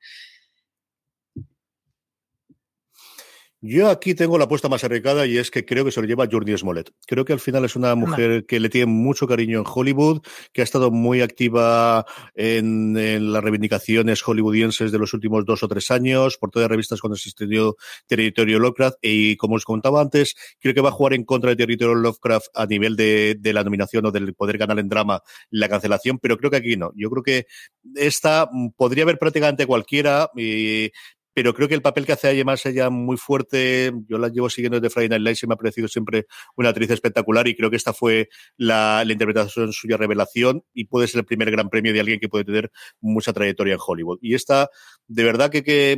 Yo 3.63 3.91
aquí 3.91 4.15
tengo 4.15 4.39
la 4.39 4.45
apuesta 4.45 4.69
más 4.69 4.83
arriesgada 4.83 5.27
y 5.27 5.37
es 5.37 5.51
que 5.51 5.63
creo 5.65 5.85
que 5.85 5.91
se 5.91 6.01
lo 6.01 6.07
lleva 6.07 6.27
Jordi 6.29 6.57
Smollett. 6.57 6.89
Creo 7.05 7.25
que 7.25 7.33
al 7.33 7.39
final 7.39 7.63
es 7.63 7.75
una 7.75 7.93
mujer 7.93 8.47
que 8.47 8.59
le 8.59 8.69
tiene 8.69 8.87
mucho 8.87 9.27
cariño 9.27 9.59
en 9.59 9.65
Hollywood, 9.71 10.23
que 10.51 10.61
ha 10.61 10.63
estado 10.63 10.89
muy 10.89 11.21
activa 11.21 12.03
en, 12.33 13.31
las 13.31 13.43
reivindicaciones 13.43 14.23
hollywoodienses 14.23 14.91
de 14.91 14.97
los 14.97 15.13
últimos 15.13 15.45
dos 15.45 15.61
o 15.61 15.67
tres 15.67 15.91
años, 15.91 16.39
por 16.39 16.49
todas 16.49 16.63
las 16.63 16.71
revistas 16.71 17.01
cuando 17.01 17.17
existió 17.17 17.75
Territorio 18.07 18.57
Lovecraft. 18.57 18.97
Y 19.03 19.37
como 19.37 19.57
os 19.57 19.63
contaba 19.63 20.01
antes, 20.01 20.35
creo 20.59 20.73
que 20.73 20.81
va 20.81 20.89
a 20.89 20.93
jugar 20.93 21.13
en 21.13 21.23
contra 21.23 21.51
de 21.51 21.55
Territorio 21.55 21.93
Lovecraft 21.93 22.47
a 22.55 22.65
nivel 22.65 22.95
de, 22.95 23.35
de 23.39 23.53
la 23.53 23.63
nominación 23.63 24.07
o 24.07 24.11
del 24.11 24.33
poder 24.33 24.57
ganar 24.57 24.79
en 24.79 24.89
drama 24.89 25.21
la 25.51 25.69
cancelación, 25.69 26.17
pero 26.17 26.35
creo 26.35 26.49
que 26.49 26.57
aquí 26.57 26.77
no. 26.77 26.93
Yo 26.95 27.11
creo 27.11 27.21
que 27.21 27.45
esta 27.93 28.49
podría 28.75 29.03
haber 29.03 29.19
prácticamente 29.19 29.67
cualquiera. 29.67 30.31
Y 30.35 30.89
pero 31.33 31.53
creo 31.53 31.67
que 31.67 31.75
el 31.75 31.81
papel 31.81 32.05
que 32.05 32.13
hace 32.13 32.27
además 32.27 32.65
ella 32.65 32.89
muy 32.89 33.17
fuerte, 33.17 33.91
yo 34.07 34.17
la 34.17 34.29
llevo 34.29 34.49
siguiendo 34.49 34.79
desde 34.79 34.93
Friday 34.93 35.09
Night 35.09 35.23
Lights 35.23 35.43
y 35.43 35.47
me 35.47 35.53
ha 35.53 35.57
parecido 35.57 35.87
siempre 35.87 36.25
una 36.55 36.69
actriz 36.69 36.89
espectacular 36.91 37.47
y 37.47 37.55
creo 37.55 37.69
que 37.69 37.77
esta 37.77 37.93
fue 37.93 38.29
la, 38.57 39.03
la 39.05 39.11
interpretación 39.11 39.71
suya 39.73 39.97
revelación 39.97 40.63
y 40.73 40.85
puede 40.85 41.07
ser 41.07 41.19
el 41.19 41.25
primer 41.25 41.51
gran 41.51 41.69
premio 41.69 41.93
de 41.93 41.99
alguien 41.99 42.19
que 42.19 42.29
puede 42.29 42.43
tener 42.43 42.71
mucha 42.99 43.33
trayectoria 43.33 43.73
en 43.73 43.79
Hollywood. 43.85 44.19
Y 44.21 44.35
esta, 44.35 44.69
de 45.07 45.23
verdad 45.23 45.49
que, 45.49 45.63
que 45.63 45.97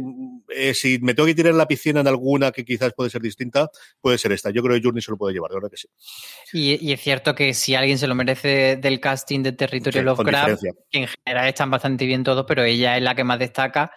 eh, 0.50 0.74
si 0.74 1.00
me 1.00 1.14
tengo 1.14 1.28
que 1.28 1.36
tirar 1.36 1.52
en 1.52 1.58
la 1.58 1.68
piscina 1.68 2.02
en 2.02 2.08
alguna 2.08 2.52
que 2.52 2.64
quizás 2.64 2.94
puede 2.96 3.10
ser 3.10 3.22
distinta, 3.22 3.70
puede 4.02 4.18
ser 4.18 4.32
esta. 4.32 4.52
Yo 4.52 4.62
creo 4.62 4.76
que 4.76 4.84
Journey 4.84 5.02
se 5.02 5.12
lo 5.12 5.18
puede 5.18 5.34
llevar, 5.34 5.50
de 5.50 5.56
verdad 5.56 5.70
que 5.70 5.78
sí. 5.78 5.88
Y, 6.54 6.88
y 6.88 6.94
es 6.94 7.02
cierto 7.02 7.34
que 7.34 7.54
si 7.54 7.76
alguien 7.76 7.98
se 7.98 8.08
lo 8.08 8.16
merece 8.16 8.78
del 8.78 9.00
casting 9.00 9.42
de 9.42 9.54
Territorio 9.54 10.02
sí, 10.02 10.06
Lovecraft, 10.06 10.62
que 10.90 11.00
en 11.00 11.08
general 11.08 11.48
están 11.48 11.72
bastante 11.72 12.06
bien 12.06 12.24
todos, 12.24 12.46
pero 12.48 12.64
ella 12.64 12.98
es 12.98 13.04
la 13.04 13.16
que 13.16 13.24
más 13.24 13.40
destaca 13.40 13.92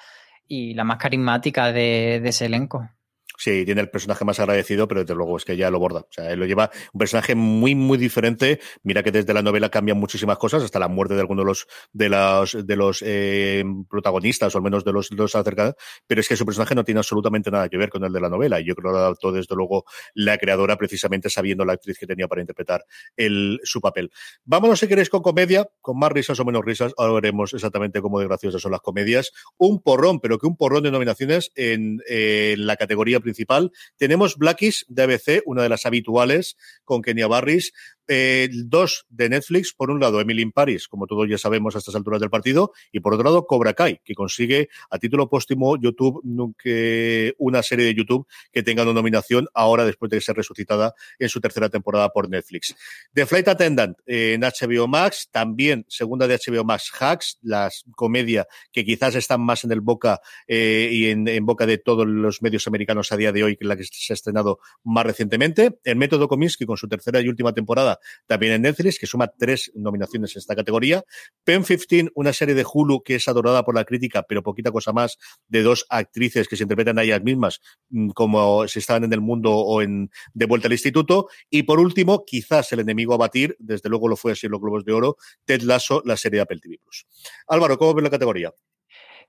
y 0.49 0.75
la 0.75 0.85
más 0.85 0.99
carismática 0.99 1.73
de, 1.73 2.21
de 2.23 2.29
ese 2.29 2.47
elenco. 2.47 2.89
Sí, 3.37 3.65
tiene 3.65 3.81
el 3.81 3.91
personaje 3.91 4.25
más 4.25 4.41
agradecido, 4.41 4.89
pero 4.89 5.03
desde 5.03 5.15
luego 5.15 5.37
es 5.37 5.45
que 5.45 5.57
ya 5.57 5.71
lo 5.71 5.79
borda. 5.79 6.01
O 6.01 6.09
sea, 6.11 6.31
él 6.33 6.41
lo 6.41 6.47
lleva 6.47 6.71
un 6.93 6.99
personaje 6.99 7.35
muy, 7.35 7.75
muy 7.75 7.99
diferente. 7.99 8.61
Mira 8.83 9.03
que 9.03 9.13
desde 9.13 9.35
la 9.35 9.43
novela 9.43 9.69
cambian 9.69 9.99
muchísimas 9.99 10.39
cosas, 10.39 10.63
hasta 10.63 10.79
la 10.79 10.89
muerte 10.89 11.15
de 11.15 11.21
algunos 11.21 11.45
de 11.45 11.47
los, 11.47 11.67
de 11.93 12.09
los, 12.09 12.67
de 12.67 12.77
los 12.77 13.03
eh, 13.07 13.65
protagonistas, 13.89 14.55
o 14.55 14.59
al 14.59 14.65
menos 14.65 14.85
de 14.85 14.93
los, 14.93 15.11
los 15.13 15.35
acercados, 15.35 15.75
pero 16.07 16.21
es 16.21 16.29
que 16.29 16.37
su 16.37 16.47
personaje 16.47 16.75
no 16.75 16.85
tiene 16.85 16.99
absolutamente 16.99 17.51
nada 17.51 17.69
que 17.69 17.77
ver 17.77 17.91
con 17.91 18.05
el 18.05 18.13
de 18.13 18.21
la 18.21 18.29
novela. 18.29 18.61
Y 18.61 18.67
yo 18.67 18.75
creo 18.75 18.91
que 18.91 18.97
lo 18.97 18.99
adaptó 18.99 19.33
desde 19.33 19.55
luego 19.55 19.85
la 20.15 20.39
creadora, 20.39 20.77
precisamente 20.77 21.31
sabiendo 21.31 21.65
la 21.65 21.75
actriz 21.75 21.99
que 21.99 22.07
tenía 22.07 22.29
para 22.29 22.41
interpretar 22.41 22.85
el, 23.17 23.61
su 23.65 23.81
papel. 23.81 24.11
Vámonos, 24.45 24.81
si 24.81 24.89
queréis, 24.89 25.11
con 25.11 25.23
comedia, 25.23 25.69
con 25.81 25.99
más 25.99 26.13
risas 26.13 26.41
o 26.41 26.45
menos 26.45 26.65
risas. 26.65 26.93
Ahora 26.97 27.15
veremos 27.15 27.53
exactamente 27.53 28.01
cómo 28.01 28.21
de 28.21 28.27
graciosas 28.27 28.63
son 28.63 28.73
las 28.73 28.81
comedias. 28.81 29.33
Un 29.59 29.83
porrón, 29.83 30.21
pero 30.21 30.39
que 30.39 30.47
un 30.47 30.57
porrón 30.57 30.85
de 30.85 30.91
nominaciones 30.91 31.53
en 31.55 32.01
eh, 32.09 32.55
la 32.59 32.77
categoría 32.77 33.21
principal. 33.27 33.73
Tenemos 33.97 34.37
Blackies 34.37 34.85
de 34.89 35.03
ABC, 35.03 35.43
una 35.47 35.65
de 35.65 35.69
las 35.69 35.85
habituales, 35.85 36.57
con 36.85 37.03
Kenia 37.03 37.27
Barris. 37.27 37.73
Eh, 38.09 38.49
dos 38.53 39.07
de 39.09 39.29
Netflix, 39.29 39.73
por 39.75 39.91
un 39.91 39.99
lado 39.99 40.21
Emily 40.21 40.43
in 40.43 40.53
Paris, 40.53 40.87
como 40.87 41.07
todos 41.07 41.29
ya 41.29 41.39
sabemos 41.39 41.75
a 41.75 41.79
estas 41.79 41.95
alturas 41.95 42.21
del 42.21 42.31
partido, 42.31 42.73
y 42.93 43.01
por 43.01 43.15
otro 43.15 43.25
lado 43.25 43.47
Cobra 43.47 43.75
Kai, 43.75 44.01
que 44.05 44.15
consigue 44.15 44.69
a 44.91 44.99
título 44.99 45.29
póstumo 45.29 45.77
YouTube 45.77 46.23
que 46.57 47.35
una 47.39 47.63
serie 47.63 47.85
de 47.85 47.95
YouTube 47.95 48.27
que 48.53 48.63
tenga 48.63 48.85
una 48.85 48.93
nominación 48.93 49.49
ahora 49.55 49.85
después 49.85 50.11
de 50.11 50.21
ser 50.21 50.37
resucitada 50.37 50.95
en 51.19 51.29
su 51.29 51.41
tercera 51.41 51.69
temporada 51.69 52.11
por 52.11 52.29
Netflix. 52.29 52.75
The 53.13 53.27
Flight 53.27 53.49
Attendant 53.49 53.99
eh, 54.07 54.35
en 54.35 54.43
HBO 54.43 54.87
Max, 54.87 55.29
también 55.31 55.85
segunda 55.89 56.29
de 56.29 56.39
HBO 56.39 56.65
Max 56.65 56.93
Hacks, 56.99 57.39
la 57.43 57.71
comedia 57.93 58.47
que 58.73 58.85
quizás 58.85 59.15
están 59.17 59.41
más 59.41 59.65
en 59.65 59.73
el 59.73 59.81
boca 59.81 60.21
eh, 60.47 60.91
y 60.93 61.07
en, 61.07 61.27
en, 61.27 61.45
boca 61.45 61.67
de 61.67 61.79
todos 61.79 62.07
los 62.07 62.43
medios 62.43 62.67
americanos 62.67 63.11
a 63.13 63.17
día 63.17 63.33
de 63.33 63.43
hoy 63.43 63.57
que 63.57 63.65
la 63.65 63.77
que 63.77 63.85
se 63.85 64.13
ha 64.13 64.15
estrenado 64.15 64.61
más 64.85 65.05
recientemente. 65.05 65.79
El 65.85 65.97
método 65.97 66.29
Kominsky 66.29 66.67
con 66.67 66.77
su 66.77 66.89
tercera 66.89 67.21
y 67.21 67.29
última 67.29 67.53
temporada 67.53 67.96
también 68.27 68.55
en 68.55 68.63
Netflix, 68.63 68.99
que 68.99 69.07
suma 69.07 69.29
tres 69.29 69.71
nominaciones 69.75 70.35
en 70.35 70.41
esta 70.41 70.55
categoría. 70.55 71.05
Pen 71.45 71.65
15, 71.65 72.11
una 72.15 72.33
serie 72.33 72.55
de 72.55 72.65
Hulu 72.71 73.03
que 73.03 73.17
es 73.17 73.29
adorada 73.29 73.65
por 73.65 73.75
la 73.75 73.85
crítica, 73.85 74.23
pero 74.23 74.43
poquita 74.43 74.71
cosa 74.73 74.93
más, 74.93 75.19
de 75.49 75.63
dos 75.63 75.87
actrices 75.89 76.49
que 76.49 76.57
se 76.57 76.65
interpretan 76.65 76.99
a 76.99 77.03
ellas 77.03 77.23
mismas 77.23 77.61
mm, 77.91 78.11
como 78.11 78.67
si 78.69 78.79
estaban 78.79 79.05
en 79.05 79.13
el 79.13 79.21
mundo 79.21 79.53
o 79.53 79.83
en 79.83 80.11
De 80.35 80.47
vuelta 80.47 80.69
al 80.69 80.73
instituto. 80.73 81.29
Y 81.51 81.65
por 81.65 81.81
último, 81.81 82.25
quizás 82.25 82.73
el 82.73 82.81
enemigo 82.81 83.15
a 83.15 83.17
batir, 83.17 83.57
desde 83.59 83.89
luego 83.89 84.09
lo 84.09 84.17
fue 84.17 84.33
así 84.33 84.47
en 84.47 84.53
los 84.53 84.61
Globos 84.61 84.85
de 84.85 84.93
Oro, 84.93 85.17
Ted 85.45 85.63
Lasso, 85.63 86.03
la 86.05 86.17
serie 86.17 86.39
de 86.39 86.43
Apple 86.43 86.61
TV 86.61 86.79
Plus. 86.83 87.07
Álvaro, 87.47 87.79
¿cómo 87.79 87.95
ves 87.95 88.05
la 88.05 88.11
categoría? 88.11 88.53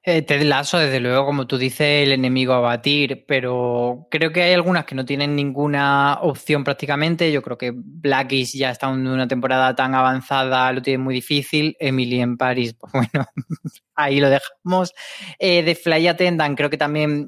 Eh, 0.03 0.21
Ted 0.21 0.43
Lasso, 0.43 0.77
desde 0.77 1.01
luego, 1.01 1.25
como 1.25 1.47
tú 1.47 1.57
dices, 1.57 2.05
el 2.05 2.13
enemigo 2.13 2.53
a 2.53 2.61
batir, 2.61 3.25
pero 3.27 4.07
creo 4.09 4.31
que 4.31 4.41
hay 4.41 4.53
algunas 4.53 4.85
que 4.85 4.95
no 4.95 5.03
tienen 5.03 5.35
ninguna 5.35 6.19
opción 6.21 6.63
prácticamente. 6.63 7.29
Yo 7.31 7.41
creo 7.41 7.57
que 7.57 7.73
Blackies 7.75 8.53
ya 8.53 8.71
está 8.71 8.89
en 8.89 9.05
una 9.05 9.27
temporada 9.27 9.75
tan 9.75 9.95
avanzada, 9.95 10.71
lo 10.71 10.81
tiene 10.81 11.03
muy 11.03 11.13
difícil. 11.13 11.75
Emily 11.79 12.21
en 12.21 12.37
Paris, 12.37 12.73
pues 12.79 12.93
bueno, 12.93 13.27
ahí 13.95 14.21
lo 14.21 14.29
dejamos. 14.29 14.93
Eh, 15.39 15.63
de 15.63 15.75
Fly 15.75 16.07
Attendant, 16.07 16.55
creo 16.55 16.69
que 16.69 16.77
también 16.77 17.27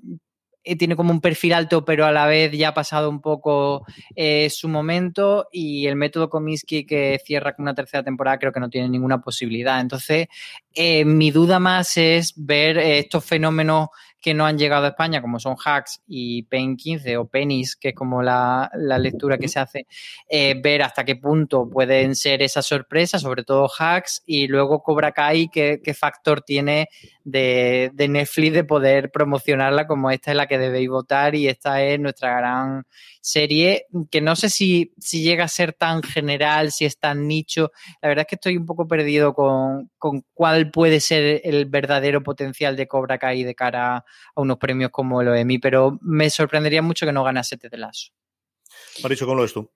tiene 0.78 0.96
como 0.96 1.12
un 1.12 1.22
perfil 1.22 1.54
alto, 1.54 1.86
pero 1.86 2.06
a 2.06 2.12
la 2.12 2.26
vez 2.26 2.52
ya 2.52 2.70
ha 2.70 2.74
pasado 2.74 3.10
un 3.10 3.22
poco 3.22 3.86
eh, 4.16 4.50
su 4.50 4.68
momento. 4.68 5.48
Y 5.52 5.88
el 5.88 5.96
método 5.96 6.30
Comiskey 6.30 6.86
que 6.86 7.20
cierra 7.24 7.56
con 7.56 7.64
una 7.64 7.76
tercera 7.76 8.04
temporada 8.04 8.40
creo 8.40 8.52
que 8.52 8.60
no 8.60 8.70
tiene 8.70 8.90
ninguna 8.90 9.22
posibilidad. 9.22 9.80
Entonces, 9.80 10.28
eh, 10.74 11.06
mi 11.06 11.32
duda 11.32 11.60
más 11.60 11.98
es 11.98 12.34
ver 12.36 12.78
eh, 12.78 13.00
estos 13.00 13.26
fenómenos 13.26 13.90
que 14.22 14.34
no 14.34 14.46
han 14.46 14.58
llegado 14.58 14.86
a 14.86 14.90
España, 14.90 15.22
como 15.22 15.40
son 15.40 15.56
Hacks 15.64 16.02
y 16.08 16.44
Pen 16.44 16.76
15 16.76 17.18
o 17.18 17.26
Penis, 17.26 17.76
que 17.76 17.90
es 17.90 17.96
como 17.96 18.22
la, 18.22 18.70
la 18.76 18.98
lectura 18.98 19.38
que 19.38 19.48
se 19.48 19.60
hace, 19.60 19.88
eh, 20.30 20.60
ver 20.62 20.84
hasta 20.84 21.06
qué 21.06 21.16
punto 21.16 21.70
pueden 21.70 22.16
ser 22.16 22.42
esas 22.42 22.66
sorpresas, 22.66 23.22
sobre 23.22 23.44
todo 23.44 23.70
Hacks, 23.78 24.24
y 24.26 24.48
luego 24.48 24.84
Cobra 24.84 25.12
Kai, 25.12 25.50
qué, 25.50 25.82
qué 25.84 25.94
factor 25.94 26.42
tiene 26.42 26.90
de, 27.24 27.92
de, 27.94 28.08
Netflix 28.08 28.54
de 28.54 28.64
poder 28.64 29.12
promocionarla 29.12 29.88
como 29.88 30.12
esta 30.12 30.32
es 30.32 30.38
la 30.38 30.48
que 30.48 30.58
debéis 30.58 30.90
votar 30.90 31.36
y 31.36 31.48
esta 31.48 31.84
es 31.84 32.00
nuestra 32.00 32.38
gran 32.38 32.86
serie, 33.22 33.86
que 34.10 34.22
no 34.22 34.36
sé 34.36 34.50
si, 34.50 34.94
si 34.98 35.22
llega 35.22 35.44
a 35.44 35.50
ser 35.50 35.74
tan 35.74 36.04
general, 36.04 36.72
si 36.72 36.86
es 36.86 36.98
tan 36.98 37.28
nicho. 37.28 37.72
La 38.02 38.10
verdad 38.10 38.24
es 38.24 38.28
que 38.28 38.36
estoy 38.36 38.58
un 38.58 38.66
poco 38.66 38.88
perdido 38.88 39.34
con, 39.34 39.92
con 39.98 40.24
cuál 40.34 40.72
puede 40.72 41.00
ser 41.00 41.42
el 41.44 41.66
verdadero 41.66 42.24
potencial 42.24 42.76
de 42.76 42.88
Cobra 42.88 43.18
Kai 43.18 43.44
de 43.44 43.56
cara 43.56 43.98
a 43.98 44.06
unos 44.36 44.58
premios 44.58 44.92
como 44.92 45.22
el 45.22 45.28
OEMI, 45.30 45.60
pero 45.60 46.00
me 46.02 46.30
sorprendería 46.30 46.82
mucho 46.82 47.06
que 47.06 47.12
no 47.12 47.24
ganase 47.24 47.58
Ted 47.58 47.74
Lasso. 47.74 48.12
Maricho, 49.04 49.26
¿cómo 49.26 49.38
lo 49.38 49.42
ves 49.44 49.54
tú? 49.54 49.70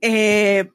Eh, 0.00 0.68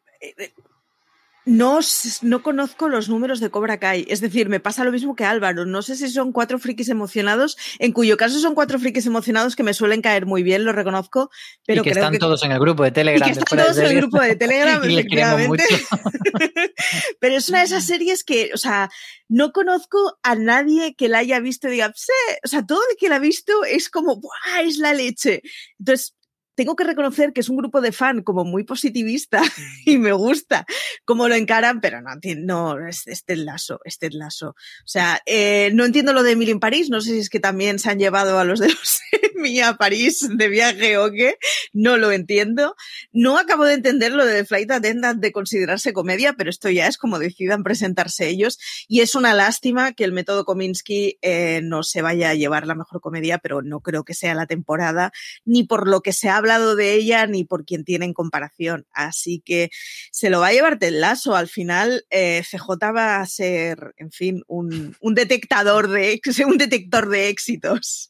no, 1.46 1.80
no 2.24 2.44
conozco 2.44 2.90
los 2.90 3.08
números 3.08 3.40
de 3.40 3.52
Cobra 3.52 3.80
Kai. 3.80 4.06
Es 4.10 4.20
decir, 4.20 4.50
me 4.50 4.60
pasa 4.60 4.84
lo 4.84 4.92
mismo 4.92 5.16
que 5.16 5.26
Álvaro. 5.26 5.66
No 5.66 5.82
sé 5.84 5.96
si 5.96 6.10
son 6.10 6.32
cuatro 6.32 6.58
frikis 6.58 6.90
emocionados, 6.90 7.58
en 7.80 7.92
cuyo 7.92 8.18
caso 8.18 8.40
son 8.40 8.56
cuatro 8.56 8.80
frikis 8.80 9.06
emocionados 9.06 9.56
que 9.56 9.64
me 9.64 9.74
suelen 9.74 10.02
caer 10.02 10.26
muy 10.26 10.42
bien, 10.44 10.66
lo 10.66 10.74
reconozco. 10.74 11.30
Pero 11.66 11.82
y 11.82 11.84
que 11.84 11.92
creo 11.92 12.04
están 12.04 12.14
que... 12.14 12.20
todos 12.20 12.44
en 12.44 12.52
el 12.52 12.60
grupo 12.60 12.84
de 12.84 12.92
Telegram. 12.92 13.30
Y 13.30 13.34
que 13.34 13.40
están 13.40 13.60
todos 13.60 13.78
en 13.78 13.86
el 13.86 13.96
grupo 13.96 14.20
de 14.20 14.36
Telegram, 14.36 14.90
y 14.90 14.94
efectivamente. 14.94 15.64
pero 17.20 17.36
es 17.36 17.50
una 17.50 17.60
de 17.60 17.66
esas 17.66 17.86
series 17.86 18.24
que, 18.24 18.52
o 18.54 18.58
sea, 18.58 18.90
no 19.30 19.52
conozco 19.52 20.18
a 20.24 20.36
nadie 20.36 20.96
que 20.96 21.10
la 21.10 21.20
haya 21.20 21.40
visto 21.40 21.68
y 21.68 21.72
diga, 21.72 21.94
sí, 21.96 22.12
o 22.44 22.48
sea, 22.48 22.66
todo 22.66 22.82
el 22.90 22.98
que 22.98 23.10
la 23.10 23.18
ha 23.18 23.20
visto 23.20 23.64
es 23.66 23.90
como, 23.90 24.20
¡buah! 24.20 24.62
Es 24.64 24.78
la 24.78 24.94
leche. 24.94 25.42
Entonces, 25.80 26.16
tengo 26.56 26.76
que 26.76 26.84
reconocer 26.84 27.34
que 27.34 27.42
es 27.42 27.50
un 27.50 27.58
grupo 27.58 27.82
de 27.82 27.92
fan 27.92 28.24
como 28.24 28.44
muy 28.46 28.64
positivista 28.64 29.42
y 29.86 29.98
me 29.98 30.14
gusta 30.14 30.66
cómo 31.04 31.28
lo 31.28 31.36
encaran, 31.36 31.82
pero 31.82 32.02
no, 32.02 32.16
no 32.46 32.88
es 32.88 33.08
este 33.08 33.36
lazo, 33.36 33.80
este 33.84 34.10
lazo. 34.10 34.50
O 34.50 34.88
sea, 34.88 35.22
eh, 35.26 35.72
no 35.74 35.86
entiendo 35.86 36.14
lo 36.14 36.24
de 36.24 36.32
Emily 36.32 36.52
en 36.52 36.60
París, 36.60 36.90
no 36.90 37.02
sé 37.02 37.12
si 37.12 37.20
es 37.20 37.30
que 37.30 37.40
también 37.40 37.80
se 37.80 37.90
han 37.90 38.00
llevado 38.00 38.40
a 38.40 38.46
los 38.46 38.60
de 38.60 38.70
los 38.70 39.00
Emmy 39.36 39.60
a 39.60 39.76
París 39.76 40.28
de 40.30 40.48
viaje 40.48 40.98
o 40.98 41.12
qué, 41.12 41.38
no 41.74 41.98
lo 41.98 42.12
entiendo. 42.12 42.76
No 43.12 43.38
acabo 43.38 43.66
de 43.66 43.74
entender 43.74 44.14
lo 44.14 44.26
de 44.26 44.46
Flight 44.46 44.72
Attendant 44.72 45.22
de 45.22 45.32
considerarse 45.32 45.94
comedia, 45.94 46.34
pero 46.34 46.50
esto 46.50 46.70
ya 46.70 46.88
es 46.88 46.98
como 46.98 47.20
decidan 47.20 47.64
presentarse 47.64 48.28
ellos 48.28 48.58
y 48.88 49.02
es 49.02 49.16
una 49.16 49.34
lástima 49.34 49.94
que 49.94 50.04
el 50.04 50.14
método 50.14 50.46
Kominsky 50.46 51.18
eh, 51.22 51.62
no 51.64 51.84
se 51.84 52.02
vaya 52.02 52.30
a 52.30 52.36
llevar 52.36 52.66
la 52.68 52.76
mejor 52.76 53.02
comedia, 53.02 53.38
pero 53.40 53.62
no 53.62 53.82
creo 53.82 54.04
que 54.04 54.14
sea 54.14 54.34
la 54.34 54.46
temporada, 54.46 55.12
ni 55.44 55.64
por 55.64 55.88
lo 55.88 56.02
que 56.02 56.14
se 56.14 56.30
habla 56.30 56.45
hablado 56.46 56.76
de 56.76 56.94
ella 56.94 57.28
ni 57.28 57.44
por 57.44 57.66
quien 57.66 57.84
tiene 57.84 58.06
en 58.06 58.14
comparación. 58.14 58.86
Así 58.92 59.42
que 59.44 59.70
se 60.12 60.30
lo 60.30 60.40
va 60.40 60.48
a 60.48 60.54
llevar 60.54 60.80
Ted 60.80 60.94
Lasso. 60.94 61.36
Al 61.36 61.48
final, 61.48 62.06
eh, 62.10 62.44
CJ 62.50 62.92
va 62.96 63.22
a 63.22 63.26
ser, 63.26 63.94
en 63.98 64.12
fin, 64.12 64.44
un, 64.48 64.96
un 65.00 65.16
detectador 65.16 65.90
de 65.90 66.22
un 66.48 66.58
detector 66.58 67.10
de 67.10 67.30
éxitos. 67.30 68.10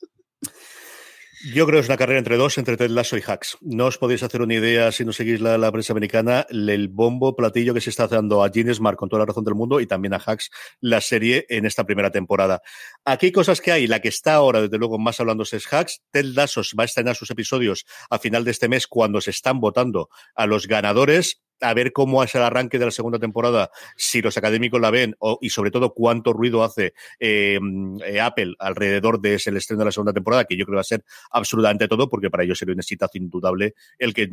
Yo 1.54 1.68
creo 1.68 1.78
que 1.78 1.82
es 1.82 1.90
una 1.90 1.98
carrera 1.98 2.18
entre 2.18 2.38
dos, 2.38 2.58
entre 2.58 2.76
Ted 2.76 2.90
Lasso 2.90 3.18
y 3.18 3.24
Hacks. 3.26 3.58
No 3.62 3.86
os 3.86 4.00
podéis 4.00 4.24
hacer 4.24 4.42
una 4.42 4.56
idea 4.56 4.92
si 4.92 5.06
no 5.06 5.14
seguís 5.14 5.40
la, 5.42 5.72
prensa 5.72 5.94
americana, 5.94 6.48
el 6.50 6.88
bombo 6.88 7.36
platillo 7.36 7.72
que 7.72 7.82
se 7.82 7.92
está 7.92 8.08
dando 8.08 8.44
a 8.44 8.50
Gene 8.50 8.74
Smart 8.74 8.98
con 8.98 9.10
toda 9.10 9.20
la 9.20 9.28
razón 9.28 9.44
del 9.44 9.54
mundo 9.54 9.80
y 9.80 9.86
también 9.86 10.16
a 10.16 10.18
Hacks 10.18 10.50
la 10.80 11.02
serie 11.02 11.46
en 11.50 11.68
esta 11.68 11.84
primera 11.84 12.10
temporada. 12.10 12.62
Aquí 13.04 13.32
cosas 13.32 13.62
que 13.62 13.72
hay. 13.72 13.86
La 13.86 14.00
que 14.00 14.08
está 14.08 14.34
ahora, 14.34 14.60
desde 14.60 14.80
luego, 14.80 14.98
más 14.98 15.20
hablándose 15.20 15.58
es 15.58 15.72
Hacks. 15.72 16.02
Ted 16.10 16.26
Lasso 16.34 16.62
va 16.80 16.84
a 16.84 16.86
estrenar 16.86 17.16
sus 17.16 17.30
episodios 17.30 17.86
a 18.10 18.18
final 18.18 18.44
de 18.44 18.50
este 18.50 18.68
mes 18.68 18.88
cuando 18.88 19.22
se 19.22 19.30
están 19.30 19.60
votando 19.60 20.10
a 20.34 20.48
los 20.48 20.66
ganadores 20.66 21.44
a 21.62 21.74
ver 21.74 21.92
cómo 21.94 22.24
es 22.24 22.36
el 22.36 22.42
arranque 22.42 22.80
de 22.80 22.86
la 22.86 22.92
segunda 22.92 23.20
temporada, 23.20 23.70
si 23.96 24.22
los 24.22 24.38
académicos 24.38 24.82
la 24.82 24.92
ven 24.92 25.16
y 25.42 25.50
sobre 25.50 25.72
todo 25.72 25.94
cuánto 25.94 26.34
ruido 26.34 26.64
hace 26.64 26.94
eh, 27.20 27.60
eh, 28.06 28.20
Apple 28.20 28.56
alrededor 28.60 29.22
de 29.22 29.36
ese 29.36 29.56
estreno 29.56 29.80
de 29.80 29.86
la 29.86 29.92
segunda 29.92 30.14
temporada, 30.14 30.46
que 30.46 30.58
yo 30.58 30.66
creo 30.66 30.74
que 30.74 30.78
va 30.78 30.82
a 30.82 30.84
ser 30.84 31.04
absolutamente 31.32 31.88
todo, 31.88 32.10
porque 32.10 32.30
para 32.30 32.44
ello 32.44 32.56
sería 32.56 32.74
un 32.74 32.80
éxito 32.80 33.06
indudable 33.14 33.76
el 33.98 34.14
que 34.14 34.28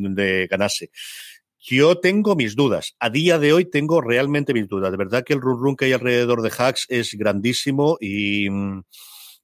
ganase. 0.51 0.91
Yo 1.65 2.01
tengo 2.01 2.35
mis 2.35 2.57
dudas. 2.57 2.97
A 2.99 3.09
día 3.09 3.39
de 3.39 3.53
hoy 3.53 3.67
tengo 3.67 4.01
realmente 4.01 4.53
mis 4.53 4.69
dudas. 4.69 4.91
De 4.91 4.97
verdad 4.97 5.23
que 5.25 5.33
el 5.33 5.41
run 5.41 5.61
run 5.61 5.77
que 5.77 5.85
hay 5.85 5.93
alrededor 5.93 6.43
de 6.43 6.51
Hacks 6.57 6.87
es 6.89 7.15
grandísimo 7.15 7.99
y 8.01 8.51
mm, 8.51 8.83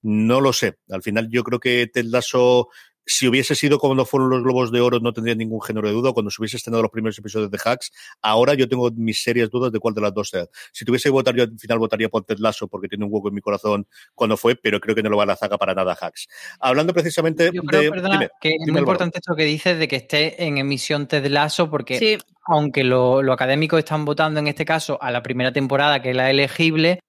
no 0.03 0.41
lo 0.41 0.53
sé. 0.53 0.79
Al 0.91 1.03
final 1.03 1.29
yo 1.31 1.45
creo 1.45 1.61
que 1.61 1.87
Ted 1.87 2.07
Lasso 2.07 2.69
si 3.09 3.27
hubiese 3.27 3.55
sido 3.55 3.79
como 3.79 3.95
no 3.95 4.05
fueron 4.05 4.31
los 4.31 4.43
Globos 4.43 4.71
de 4.71 4.81
Oro, 4.81 5.01
no 5.01 5.13
tendría 5.13 5.35
ningún 5.35 5.63
género 5.63 5.89
de 5.89 5.95
duda. 5.95 6.13
Cuando 6.13 6.31
se 6.31 6.41
hubiese 6.41 6.59
estrenado 6.59 6.83
los 6.83 6.93
primeros 6.93 7.19
episodios 7.19 7.51
de 7.51 7.59
Hacks, 7.65 7.91
ahora 8.23 8.55
yo 8.55 8.69
tengo 8.69 8.91
mis 8.93 9.23
serias 9.23 9.51
dudas 9.51 9.73
de 9.73 9.79
cuál 9.79 9.95
de 9.95 10.03
las 10.03 10.13
dos 10.13 10.29
sea. 10.29 10.47
Si 10.73 10.85
tuviese 10.85 11.09
que 11.09 11.13
votar, 11.13 11.35
yo 11.35 11.45
al 11.45 11.59
final 11.59 11.79
votaría 11.79 12.09
por 12.09 12.25
Ted 12.25 12.39
Lasso 12.39 12.69
porque 12.69 12.87
tiene 12.87 13.07
un 13.07 13.11
hueco 13.13 13.29
en 13.29 13.35
mi 13.35 13.41
corazón 13.41 13.87
cuando 14.15 14.37
fue, 14.37 14.57
pero 14.57 14.79
creo 14.79 14.95
que 14.95 15.03
no 15.03 15.11
lo 15.11 15.17
va 15.17 15.23
a 15.23 15.27
la 15.27 15.37
zaga 15.37 15.57
para 15.57 15.75
nada 15.75 15.97
Hacks. 15.99 16.29
Hablando 16.61 16.93
precisamente 16.93 17.51
yo 17.53 17.63
creo, 17.63 17.91
Perdona, 17.91 18.29
que 18.41 18.51
es 18.51 18.71
muy 18.71 18.79
importante 18.79 19.19
esto 19.19 19.35
que 19.35 19.45
dices 19.45 19.79
de 19.79 19.89
que 19.89 19.97
esté 19.97 20.45
en 20.45 20.59
emisión 20.59 21.09
Ted 21.09 21.27
Lasso 21.27 21.71
porque 21.71 22.19
aunque 22.45 22.85
lo, 22.85 23.23
lo 23.23 23.33
académicos 23.33 23.79
están 23.79 24.05
votando 24.05 24.41
en 24.41 24.49
este 24.49 24.65
caso 24.65 24.99
a 25.03 25.11
la 25.11 25.23
primera 25.23 25.53
temporada, 25.53 26.01
que 26.01 26.11
es 26.11 26.17
la 26.17 26.31
elegible, 26.31 27.01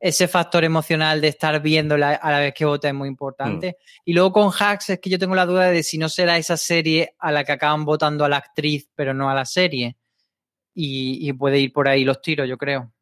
ese 0.00 0.28
factor 0.28 0.64
emocional 0.64 1.20
de 1.20 1.28
estar 1.28 1.60
viéndola 1.60 2.14
a 2.14 2.30
la 2.30 2.40
vez 2.40 2.54
que 2.54 2.64
vota 2.64 2.88
es 2.88 2.94
muy 2.94 3.08
importante. 3.08 3.70
Mm. 3.70 4.00
Y 4.04 4.12
luego 4.12 4.32
con 4.32 4.52
Hacks 4.56 4.90
es 4.90 5.00
que 5.00 5.10
yo 5.10 5.18
tengo 5.18 5.34
la 5.34 5.46
duda 5.46 5.70
de 5.70 5.82
si 5.82 5.98
no 5.98 6.08
será 6.08 6.38
esa 6.38 6.56
serie 6.56 7.14
a 7.18 7.32
la 7.32 7.44
que 7.44 7.52
acaban 7.52 7.84
votando 7.84 8.24
a 8.24 8.28
la 8.28 8.36
actriz, 8.36 8.88
pero 8.94 9.12
no 9.12 9.28
a 9.28 9.34
la 9.34 9.44
serie. 9.44 9.96
Y, 10.74 11.28
y 11.28 11.32
puede 11.32 11.58
ir 11.58 11.72
por 11.72 11.88
ahí 11.88 12.04
los 12.04 12.20
tiros, 12.22 12.48
yo 12.48 12.56
creo. 12.56 12.92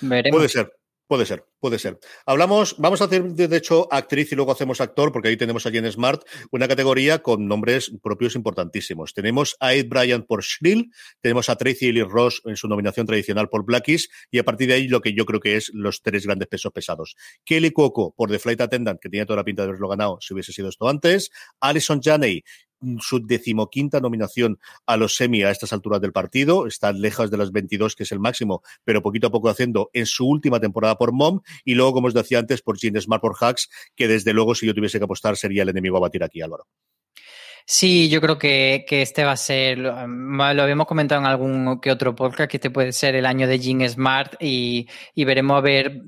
Veremos. 0.00 0.38
Puede 0.38 0.48
ser. 0.48 0.72
Puede 1.10 1.26
ser, 1.26 1.44
puede 1.60 1.78
ser. 1.78 1.98
Hablamos, 2.26 2.74
vamos 2.78 3.00
a 3.00 3.04
hacer 3.04 3.22
de 3.22 3.56
hecho 3.56 3.86
actriz 3.92 4.32
y 4.32 4.36
luego 4.36 4.52
hacemos 4.52 4.80
actor, 4.80 5.12
porque 5.12 5.28
ahí 5.28 5.36
tenemos 5.36 5.66
a 5.66 5.70
Jen 5.70 5.90
Smart, 5.90 6.22
una 6.50 6.66
categoría 6.66 7.20
con 7.20 7.46
nombres 7.46 7.92
propios 8.02 8.34
importantísimos. 8.34 9.14
Tenemos 9.14 9.56
a 9.60 9.74
Ed 9.74 9.88
Bryant 9.88 10.26
por 10.26 10.42
Shrill, 10.42 10.90
tenemos 11.20 11.48
a 11.48 11.56
Tracy 11.56 11.92
Lee 11.92 12.02
Ross 12.02 12.42
en 12.44 12.56
su 12.56 12.68
nominación 12.68 13.06
tradicional 13.06 13.48
por 13.48 13.64
Blackies, 13.64 14.08
y 14.30 14.38
a 14.38 14.44
partir 14.44 14.68
de 14.68 14.74
ahí 14.74 14.88
lo 14.88 15.00
que 15.00 15.14
yo 15.14 15.26
creo 15.26 15.40
que 15.40 15.56
es 15.56 15.70
los 15.74 16.02
tres 16.02 16.26
grandes 16.26 16.48
pesos 16.48 16.72
pesados. 16.72 17.16
Kelly 17.44 17.70
Cuoco 17.70 18.14
por 18.16 18.30
The 18.30 18.38
Flight 18.38 18.60
Attendant, 18.60 19.00
que 19.00 19.08
tenía 19.08 19.26
toda 19.26 19.38
la 19.38 19.44
pinta 19.44 19.62
de 19.62 19.68
haberlo 19.68 19.88
ganado 19.88 20.18
si 20.20 20.34
hubiese 20.34 20.52
sido 20.52 20.68
esto 20.68 20.88
antes. 20.88 21.30
Alison 21.60 22.00
Janney 22.02 22.42
su 23.00 23.24
decimoquinta 23.24 24.00
nominación 24.00 24.58
a 24.86 24.96
los 24.96 25.16
semi 25.16 25.42
a 25.42 25.50
estas 25.50 25.72
alturas 25.72 26.00
del 26.00 26.12
partido, 26.12 26.66
está 26.66 26.92
lejos 26.92 27.30
de 27.30 27.36
las 27.36 27.52
22 27.52 27.94
que 27.94 28.04
es 28.04 28.12
el 28.12 28.20
máximo, 28.20 28.62
pero 28.84 29.02
poquito 29.02 29.26
a 29.26 29.30
poco 29.30 29.48
haciendo 29.48 29.90
en 29.92 30.06
su 30.06 30.26
última 30.26 30.60
temporada 30.60 30.96
por 30.96 31.12
Mom 31.12 31.40
y 31.64 31.74
luego, 31.74 31.92
como 31.92 32.08
os 32.08 32.14
decía 32.14 32.38
antes, 32.38 32.62
por 32.62 32.78
Gene 32.78 33.00
Smart 33.00 33.20
por 33.20 33.36
Hacks, 33.40 33.68
que 33.94 34.08
desde 34.08 34.32
luego 34.32 34.54
si 34.54 34.66
yo 34.66 34.74
tuviese 34.74 34.98
que 34.98 35.04
apostar 35.04 35.36
sería 35.36 35.62
el 35.62 35.68
enemigo 35.68 35.96
a 35.96 36.00
batir 36.00 36.22
aquí, 36.24 36.40
Álvaro. 36.40 36.66
Sí, 37.66 38.08
yo 38.08 38.20
creo 38.20 38.38
que, 38.38 38.84
este 38.88 39.24
va 39.24 39.32
a 39.32 39.36
ser, 39.36 39.78
lo, 39.78 39.92
habíamos 39.92 40.86
comentado 40.86 41.20
en 41.20 41.26
algún 41.26 41.80
que 41.80 41.92
otro 41.92 42.14
podcast, 42.16 42.50
que 42.50 42.56
este 42.56 42.70
puede 42.70 42.92
ser 42.92 43.14
el 43.14 43.26
año 43.26 43.46
de 43.46 43.58
Gene 43.58 43.88
Smart 43.88 44.34
y, 44.40 44.88
y 45.14 45.24
veremos 45.24 45.58
a 45.58 45.60
ver 45.60 46.02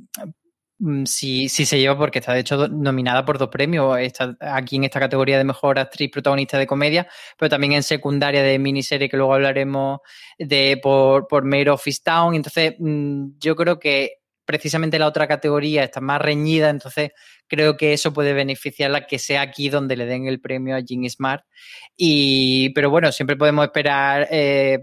Mm, 0.85 1.05
si, 1.07 1.49
si 1.49 1.65
se 1.65 1.79
lleva 1.79 1.97
porque 1.97 2.19
está 2.19 2.33
de 2.33 2.41
hecho 2.41 2.67
nominada 2.67 3.25
por 3.25 3.39
dos 3.39 3.49
premios, 3.49 3.97
está 4.01 4.37
aquí 4.41 4.77
en 4.77 4.85
esta 4.85 4.99
categoría 4.99 5.39
de 5.39 5.45
mejor 5.45 5.79
actriz 5.79 6.11
protagonista 6.11 6.59
de 6.59 6.67
comedia, 6.67 7.07
pero 7.39 7.49
también 7.51 7.75
en 7.75 7.85
secundaria 7.85 8.43
de 8.43 8.59
miniserie 8.59 9.09
que 9.09 9.17
luego 9.17 9.35
hablaremos 9.35 10.01
de 10.39 10.81
por, 10.83 11.29
por 11.29 11.45
Mayor 11.45 11.71
of 11.71 11.85
Town. 12.03 12.35
Entonces, 12.35 12.75
mm, 12.81 13.39
yo 13.39 13.55
creo 13.55 13.79
que 13.79 14.22
precisamente 14.53 14.99
la 14.99 15.07
otra 15.07 15.27
categoría 15.27 15.83
está 15.83 16.03
más 16.03 16.21
reñida, 16.21 16.69
entonces 16.69 17.13
creo 17.47 17.79
que 17.79 17.95
eso 17.95 18.13
puede 18.13 18.35
beneficiarla 18.35 19.07
que 19.07 19.19
sea 19.19 19.41
aquí 19.41 19.71
donde 19.71 19.97
le 19.97 20.05
den 20.05 20.27
el 20.27 20.43
premio 20.43 20.77
a 20.77 20.81
Jean 20.81 21.09
Smart. 21.09 21.47
Y, 21.97 22.69
pero 22.75 22.91
bueno, 22.91 23.11
siempre 23.13 23.37
podemos 23.37 23.65
esperar 23.65 24.29
eh, 24.31 24.79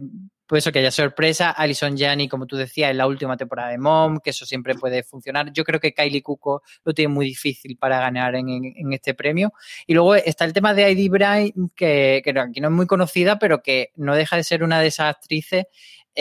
pues 0.49 0.67
que 0.73 0.79
haya 0.79 0.89
sorpresa. 0.89 1.51
Alison 1.51 1.95
Janney, 1.95 2.27
como 2.27 2.47
tú 2.47 2.57
decías, 2.57 2.89
en 2.89 2.97
la 2.97 3.05
última 3.05 3.37
temporada 3.37 3.69
de 3.69 3.77
Mom, 3.77 4.17
que 4.19 4.31
eso 4.31 4.47
siempre 4.47 4.73
puede 4.73 5.03
funcionar. 5.03 5.53
Yo 5.53 5.63
creo 5.63 5.79
que 5.79 5.93
Kylie 5.93 6.23
Cuco 6.23 6.63
lo 6.83 6.91
tiene 6.91 7.13
muy 7.13 7.27
difícil 7.27 7.77
para 7.77 7.99
ganar 7.99 8.33
en, 8.33 8.91
este 8.91 9.13
premio. 9.13 9.53
Y 9.85 9.93
luego 9.93 10.15
está 10.15 10.45
el 10.45 10.53
tema 10.53 10.73
de 10.73 10.85
Heidi 10.85 11.07
Bryant, 11.07 11.53
que, 11.75 12.23
aquí 12.35 12.61
no 12.61 12.69
es 12.69 12.73
muy 12.73 12.87
conocida, 12.87 13.37
pero 13.37 13.61
que 13.61 13.91
no 13.95 14.15
deja 14.15 14.37
de 14.37 14.43
ser 14.43 14.63
una 14.63 14.81
de 14.81 14.87
esas 14.87 15.15
actrices 15.15 15.65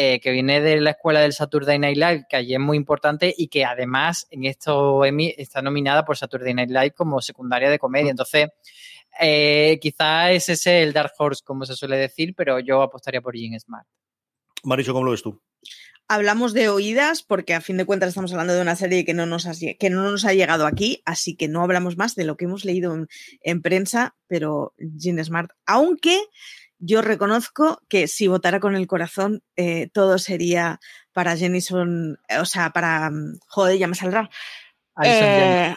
eh, 0.00 0.20
que 0.20 0.30
viene 0.30 0.60
de 0.60 0.80
la 0.80 0.90
escuela 0.90 1.18
del 1.18 1.32
Saturday 1.32 1.76
Night 1.76 1.96
Live, 1.96 2.26
que 2.28 2.36
allí 2.36 2.54
es 2.54 2.60
muy 2.60 2.76
importante 2.76 3.34
y 3.36 3.48
que 3.48 3.64
además 3.64 4.28
en 4.30 4.44
esto 4.44 5.04
Emmy 5.04 5.34
está 5.36 5.60
nominada 5.60 6.04
por 6.04 6.16
Saturday 6.16 6.54
Night 6.54 6.70
Live 6.70 6.92
como 6.92 7.20
secundaria 7.20 7.68
de 7.68 7.80
comedia. 7.80 8.12
Entonces, 8.12 8.46
eh, 9.20 9.76
quizás 9.82 10.30
ese 10.30 10.52
es 10.52 10.66
el 10.68 10.92
Dark 10.92 11.14
Horse, 11.18 11.42
como 11.44 11.66
se 11.66 11.74
suele 11.74 11.96
decir, 11.96 12.32
pero 12.36 12.60
yo 12.60 12.80
apostaría 12.80 13.20
por 13.20 13.34
Jean 13.34 13.58
Smart. 13.58 13.88
Maricho, 14.62 14.92
¿cómo 14.92 15.04
lo 15.04 15.10
ves 15.10 15.22
tú? 15.24 15.42
Hablamos 16.06 16.52
de 16.52 16.68
oídas 16.68 17.24
porque 17.24 17.54
a 17.54 17.60
fin 17.60 17.76
de 17.76 17.84
cuentas 17.84 18.10
estamos 18.10 18.30
hablando 18.30 18.54
de 18.54 18.62
una 18.62 18.76
serie 18.76 19.04
que 19.04 19.14
no 19.14 19.26
nos 19.26 19.46
ha, 19.46 19.52
que 19.80 19.90
no 19.90 20.08
nos 20.08 20.24
ha 20.24 20.32
llegado 20.32 20.64
aquí, 20.64 21.02
así 21.06 21.34
que 21.34 21.48
no 21.48 21.60
hablamos 21.62 21.96
más 21.96 22.14
de 22.14 22.22
lo 22.22 22.36
que 22.36 22.44
hemos 22.44 22.64
leído 22.64 22.96
en, 23.40 23.62
prensa, 23.62 24.14
pero 24.28 24.74
Jean 24.78 25.24
Smart, 25.24 25.50
aunque 25.66 26.20
yo 26.78 27.02
reconozco 27.02 27.82
que 27.88 28.08
si 28.08 28.28
votara 28.28 28.60
con 28.60 28.76
el 28.76 28.86
corazón, 28.86 29.42
eh, 29.56 29.88
todo 29.92 30.18
sería 30.18 30.80
para 31.12 31.36
Jenison, 31.36 32.18
o 32.40 32.44
sea, 32.44 32.70
para, 32.70 33.10
joder, 33.48 33.78
ya 33.78 33.88
me 33.88 33.94
saldrá. 33.94 34.30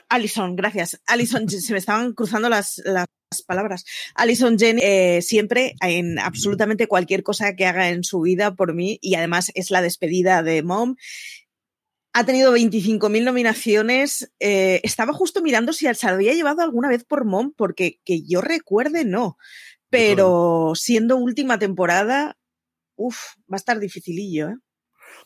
Alison, 0.10 0.52
eh, 0.52 0.56
gracias. 0.56 1.02
Alison, 1.06 1.48
se 1.50 1.74
me 1.74 1.80
estaban 1.80 2.14
cruzando 2.14 2.50
las, 2.50 2.82
las 2.86 3.08
palabras. 3.46 3.86
Alison 4.16 4.58
Jenny 4.58 4.82
eh, 4.84 5.22
siempre 5.22 5.76
en 5.82 6.20
absolutamente 6.20 6.88
cualquier 6.88 7.24
cosa 7.24 7.56
que 7.56 7.66
haga 7.66 7.90
en 7.90 8.04
su 8.04 8.22
vida 8.22 8.56
por 8.56 8.74
mí 8.74 9.00
y 9.02 9.16
además 9.16 9.52
es 9.56 9.72
la 9.72 9.82
despedida 9.82 10.44
de 10.44 10.64
Mom. 10.64 10.96
Ha 12.14 12.26
tenido 12.26 12.54
25.000 12.54 13.24
nominaciones. 13.24 14.34
Eh, 14.40 14.82
estaba 14.84 15.14
justo 15.14 15.42
mirando 15.42 15.72
si 15.72 15.92
se 15.94 16.08
había 16.08 16.34
llevado 16.34 16.62
alguna 16.62 16.90
vez 16.90 17.06
por 17.06 17.24
Mom, 17.24 17.54
porque 17.56 18.02
que 18.04 18.24
yo 18.24 18.42
recuerde 18.42 19.06
no. 19.06 19.38
Pero 19.92 20.72
siendo 20.76 21.18
última 21.18 21.60
temporada, 21.60 22.38
uff, 22.96 23.36
va 23.52 23.56
a 23.56 23.62
estar 23.62 23.78
dificilillo, 23.80 24.50
¿eh? 24.50 24.56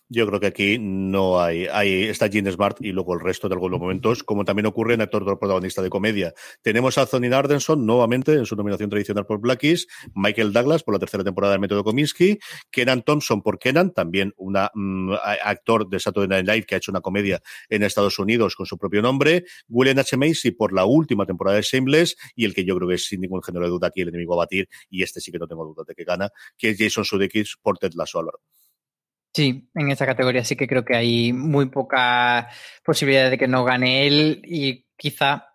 Yo 0.10 0.28
creo 0.28 0.40
que 0.40 0.48
aquí 0.48 0.78
no 0.80 1.42
hay, 1.42 1.68
hay 1.68 2.04
está 2.04 2.30
Gene 2.30 2.52
Smart 2.52 2.78
y 2.82 2.92
luego 2.92 3.14
el 3.14 3.20
resto 3.20 3.50
de 3.50 3.56
algunos 3.56 3.80
momentos, 3.80 4.24
como 4.24 4.46
también 4.46 4.66
ocurre 4.66 4.94
en 4.94 5.02
actor 5.02 5.24
protagonista 5.40 5.82
de 5.82 5.90
comedia. 5.90 6.34
Tenemos 6.62 6.98
a 6.98 7.06
Zonin 7.06 7.34
Ardenson 7.34 7.86
nuevamente 7.86 8.34
en 8.34 8.46
su 8.46 8.56
nominación 8.56 8.90
tradicional 8.90 9.26
por 9.26 9.40
Blackies, 9.40 9.88
Michael 10.14 10.54
Douglas 10.54 10.84
por 10.84 10.94
la 10.94 11.00
tercera 11.00 11.24
temporada 11.24 11.54
del 11.54 11.62
Método 11.62 11.84
Kominsky, 11.84 12.40
Kenan 12.72 13.04
Thompson 13.04 13.42
por 13.42 13.60
Kenan, 13.60 13.94
también 13.94 14.34
un 14.38 14.54
mm, 14.54 15.14
actor 15.44 15.90
de 15.90 16.00
Saturday 16.00 16.28
Night 16.28 16.48
Live 16.48 16.66
que 16.66 16.76
ha 16.76 16.78
hecho 16.78 16.92
una 16.92 17.02
comedia 17.02 17.42
en 17.70 17.84
Estados 17.84 18.20
Unidos 18.20 18.56
con 18.56 18.66
su 18.66 18.78
propio 18.78 19.02
nombre, 19.02 19.46
William 19.68 19.98
H. 20.00 20.18
Macy 20.18 20.52
por 20.52 20.74
la 20.74 20.86
última 20.86 21.26
temporada 21.26 21.58
de 21.58 21.64
Shameless 21.64 22.16
y 22.36 22.46
el 22.46 22.54
que 22.54 22.66
yo 22.66 22.76
creo 22.76 22.90
que 22.90 22.96
es 22.96 23.06
sin 23.08 23.22
ningún 23.22 23.42
género 23.42 23.66
de 23.66 23.72
duda 23.72 23.88
aquí 23.88 24.02
el 24.02 24.10
enemigo 24.10 24.34
a 24.34 24.38
batir 24.38 24.70
y 24.90 25.04
este 25.04 25.20
sí 25.20 25.32
que 25.32 25.40
no 25.40 25.48
tengo 25.48 25.66
duda 25.66 25.84
de 25.88 25.96
que 25.96 26.04
gana, 26.04 26.30
que 26.58 26.70
es 26.70 26.78
Jason 26.78 27.06
Sudeikis 27.06 27.58
por 27.62 27.78
Ted 27.78 27.94
Lasso, 27.96 28.20
Álvaro. 28.20 28.40
Sí, 29.36 29.70
en 29.76 29.92
esta 29.92 30.06
categoría 30.06 30.46
sí 30.46 30.56
que 30.56 30.66
creo 30.66 30.86
que 30.86 30.96
hay 30.96 31.34
muy 31.34 31.66
poca 31.66 32.48
posibilidad 32.86 33.30
de 33.30 33.38
que 33.38 33.50
no 33.50 33.66
gane 33.66 34.08
él 34.08 34.42
y 34.46 34.86
quizá 34.96 35.50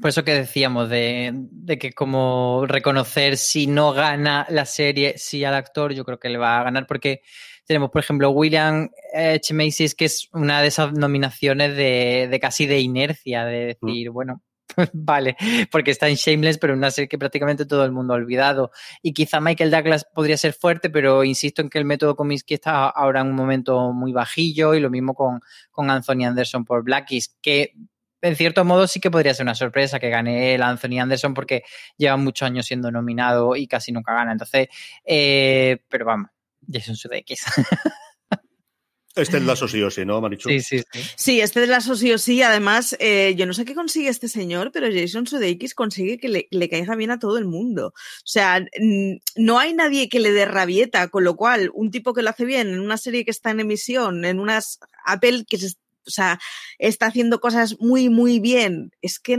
por 0.00 0.10
eso 0.10 0.22
que 0.22 0.32
decíamos 0.32 0.88
de, 0.88 1.48
que 1.80 1.92
como 1.92 2.66
reconocer 2.68 3.36
si 3.36 3.66
no 3.66 3.92
gana 3.92 4.46
la 4.48 4.64
serie, 4.64 5.18
si 5.18 5.44
al 5.44 5.54
actor, 5.54 5.92
yo 5.92 6.04
creo 6.04 6.20
que 6.20 6.28
le 6.28 6.38
va 6.38 6.60
a 6.60 6.62
ganar 6.62 6.86
porque 6.86 7.22
tenemos, 7.66 7.90
por 7.90 8.00
ejemplo, 8.00 8.30
William 8.30 8.90
H. 9.12 9.54
Macy's, 9.54 9.96
que 9.96 10.04
es 10.04 10.28
una 10.32 10.62
de 10.62 10.68
esas 10.68 10.92
nominaciones 10.92 11.74
de, 11.76 12.28
de 12.30 12.40
casi 12.40 12.66
de 12.66 12.78
inercia, 12.78 13.44
de 13.44 13.76
mm. 13.80 13.86
decir, 13.86 14.10
bueno, 14.10 14.40
vale, 14.92 15.36
porque 15.70 15.90
está 15.90 16.08
en 16.08 16.14
Shameless, 16.14 16.58
pero 16.58 16.74
una 16.74 16.90
serie 16.90 17.08
que 17.08 17.18
prácticamente 17.18 17.66
todo 17.66 17.84
el 17.84 17.92
mundo 17.92 18.14
ha 18.14 18.16
olvidado. 18.16 18.70
Y 19.02 19.12
quizá 19.12 19.40
Michael 19.40 19.70
Douglas 19.70 20.06
podría 20.14 20.36
ser 20.36 20.52
fuerte, 20.52 20.90
pero 20.90 21.24
insisto 21.24 21.62
en 21.62 21.70
que 21.70 21.78
el 21.78 21.84
método 21.84 22.16
Comiskey 22.16 22.54
está 22.54 22.88
ahora 22.88 23.20
en 23.20 23.28
un 23.28 23.34
momento 23.34 23.92
muy 23.92 24.12
bajillo 24.12 24.74
y 24.74 24.80
lo 24.80 24.90
mismo 24.90 25.14
con, 25.14 25.40
con 25.70 25.90
Anthony 25.90 26.24
Anderson 26.26 26.64
por 26.64 26.82
Blackies, 26.84 27.36
que 27.40 27.74
en 28.22 28.36
cierto 28.36 28.64
modo 28.64 28.86
sí 28.86 29.00
que 29.00 29.10
podría 29.10 29.34
ser 29.34 29.44
una 29.44 29.54
sorpresa 29.54 29.98
que 29.98 30.10
gane 30.10 30.54
el 30.54 30.62
Anthony 30.62 31.00
Anderson 31.00 31.34
porque 31.34 31.62
lleva 31.96 32.16
muchos 32.16 32.46
años 32.46 32.66
siendo 32.66 32.90
nominado 32.90 33.56
y 33.56 33.66
casi 33.66 33.92
nunca 33.92 34.14
gana. 34.14 34.32
Entonces, 34.32 34.68
eh, 35.04 35.78
pero 35.88 36.04
vamos, 36.04 36.30
Jason 36.70 36.96
Sudeikis. 36.96 37.44
Este 39.16 39.38
es 39.38 39.42
Lazo 39.42 39.66
sí 39.66 39.82
o 39.82 39.90
sí, 39.90 40.04
¿no, 40.04 40.20
Marichu? 40.20 40.48
Sí, 40.48 40.60
sí, 40.60 40.78
sí. 40.92 41.00
Sí, 41.16 41.40
este 41.40 41.64
es 41.64 41.68
Lazo 41.68 41.96
sí 41.96 42.12
o 42.12 42.18
sí. 42.18 42.42
Además, 42.42 42.96
eh, 43.00 43.34
yo 43.36 43.44
no 43.44 43.52
sé 43.52 43.64
qué 43.64 43.74
consigue 43.74 44.08
este 44.08 44.28
señor, 44.28 44.70
pero 44.72 44.86
Jason 44.86 45.26
Sudeikis 45.26 45.74
consigue 45.74 46.18
que 46.18 46.28
le, 46.28 46.46
le, 46.50 46.68
caiga 46.68 46.94
bien 46.94 47.10
a 47.10 47.18
todo 47.18 47.36
el 47.36 47.44
mundo. 47.44 47.88
O 47.88 48.26
sea, 48.26 48.64
no 49.36 49.58
hay 49.58 49.74
nadie 49.74 50.08
que 50.08 50.20
le 50.20 50.30
dé 50.30 50.44
rabieta, 50.44 51.08
con 51.08 51.24
lo 51.24 51.34
cual, 51.34 51.70
un 51.74 51.90
tipo 51.90 52.14
que 52.14 52.22
lo 52.22 52.30
hace 52.30 52.44
bien 52.44 52.68
en 52.68 52.80
una 52.80 52.96
serie 52.96 53.24
que 53.24 53.32
está 53.32 53.50
en 53.50 53.60
emisión, 53.60 54.24
en 54.24 54.38
unas 54.38 54.78
Apple 55.04 55.44
que 55.48 55.58
se, 55.58 55.74
o 56.06 56.10
sea, 56.10 56.38
está 56.78 57.06
haciendo 57.06 57.40
cosas 57.40 57.80
muy, 57.80 58.08
muy 58.10 58.38
bien, 58.38 58.92
es 59.02 59.18
que 59.18 59.38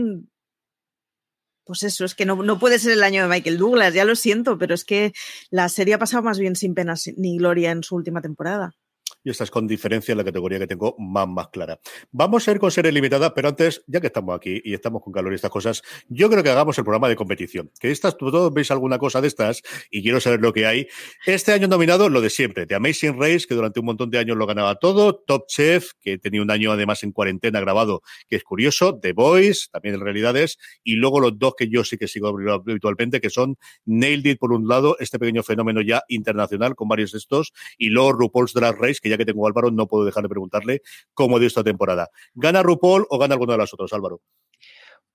pues 1.63 1.83
eso, 1.83 2.03
es 2.03 2.15
que 2.15 2.25
no, 2.25 2.43
no, 2.43 2.59
puede 2.59 2.79
ser 2.79 2.91
el 2.91 3.03
año 3.03 3.21
de 3.21 3.29
Michael 3.29 3.57
Douglas, 3.57 3.93
ya 3.93 4.03
lo 4.03 4.15
siento, 4.15 4.57
pero 4.57 4.73
es 4.75 4.83
que 4.83 5.13
la 5.51 5.69
serie 5.69 5.93
ha 5.93 5.99
pasado 5.99 6.23
más 6.23 6.39
bien 6.39 6.57
sin 6.57 6.73
penas 6.73 7.09
ni 7.15 7.37
gloria 7.37 7.71
en 7.71 7.83
su 7.83 7.95
última 7.95 8.21
temporada 8.21 8.75
y 9.23 9.29
esta 9.29 9.43
es 9.43 9.51
con 9.51 9.67
diferencia 9.67 10.15
la 10.15 10.23
categoría 10.23 10.59
que 10.59 10.67
tengo 10.67 10.95
más, 10.97 11.27
más 11.27 11.49
clara. 11.49 11.79
Vamos 12.11 12.47
a 12.47 12.51
ir 12.51 12.59
con 12.59 12.71
series 12.71 12.93
limitadas, 12.93 13.31
pero 13.35 13.49
antes, 13.49 13.83
ya 13.87 14.01
que 14.01 14.07
estamos 14.07 14.35
aquí 14.35 14.61
y 14.63 14.73
estamos 14.73 15.01
con 15.01 15.13
calor 15.13 15.31
y 15.31 15.35
estas 15.35 15.51
cosas, 15.51 15.81
yo 16.07 16.29
creo 16.29 16.43
que 16.43 16.49
hagamos 16.49 16.77
el 16.77 16.83
programa 16.83 17.09
de 17.09 17.15
competición. 17.15 17.71
Que 17.79 17.91
estas, 17.91 18.17
todos 18.17 18.53
veis 18.53 18.71
alguna 18.71 18.97
cosa 18.97 19.21
de 19.21 19.27
estas 19.27 19.61
y 19.89 20.01
quiero 20.01 20.19
saber 20.19 20.41
lo 20.41 20.53
que 20.53 20.65
hay. 20.65 20.87
Este 21.25 21.51
año 21.51 21.67
nominado, 21.67 22.09
lo 22.09 22.21
de 22.21 22.29
siempre, 22.29 22.65
The 22.65 22.75
Amazing 22.75 23.19
Race, 23.19 23.45
que 23.47 23.55
durante 23.55 23.79
un 23.79 23.85
montón 23.85 24.09
de 24.09 24.17
años 24.17 24.37
lo 24.37 24.45
ganaba 24.47 24.75
todo, 24.75 25.15
Top 25.15 25.45
Chef, 25.47 25.91
que 25.99 26.17
tenía 26.17 26.41
un 26.41 26.51
año 26.51 26.71
además 26.71 27.03
en 27.03 27.11
cuarentena 27.11 27.59
grabado, 27.59 28.01
que 28.27 28.35
es 28.35 28.43
curioso, 28.43 28.99
The 28.99 29.13
Voice, 29.13 29.67
también 29.71 29.95
en 29.95 30.01
realidades, 30.01 30.57
y 30.83 30.95
luego 30.95 31.19
los 31.19 31.37
dos 31.37 31.53
que 31.57 31.69
yo 31.69 31.83
sí 31.83 31.97
que 31.97 32.07
sigo 32.07 32.29
habitualmente, 32.29 33.21
que 33.21 33.29
son 33.29 33.57
Nailed 33.85 34.25
It 34.25 34.39
por 34.39 34.51
un 34.51 34.67
lado, 34.67 34.97
este 34.99 35.19
pequeño 35.19 35.43
fenómeno 35.43 35.81
ya 35.81 36.03
internacional 36.07 36.75
con 36.75 36.87
varios 36.87 37.11
de 37.11 37.19
estos, 37.19 37.53
y 37.77 37.89
luego 37.89 38.13
RuPaul's 38.13 38.53
Drag 38.53 38.77
Race, 38.79 38.99
que 39.01 39.10
ya 39.11 39.17
que 39.17 39.25
tengo 39.25 39.45
a 39.45 39.49
Álvaro, 39.49 39.71
no 39.71 39.87
puedo 39.87 40.05
dejar 40.05 40.23
de 40.23 40.29
preguntarle 40.29 40.81
cómo 41.13 41.37
dio 41.37 41.47
esta 41.47 41.63
temporada. 41.63 42.09
¿Gana 42.33 42.63
RuPaul 42.63 43.05
o 43.09 43.17
gana 43.17 43.35
alguno 43.35 43.53
de 43.53 43.59
los 43.59 43.73
otros, 43.73 43.93
Álvaro? 43.93 44.21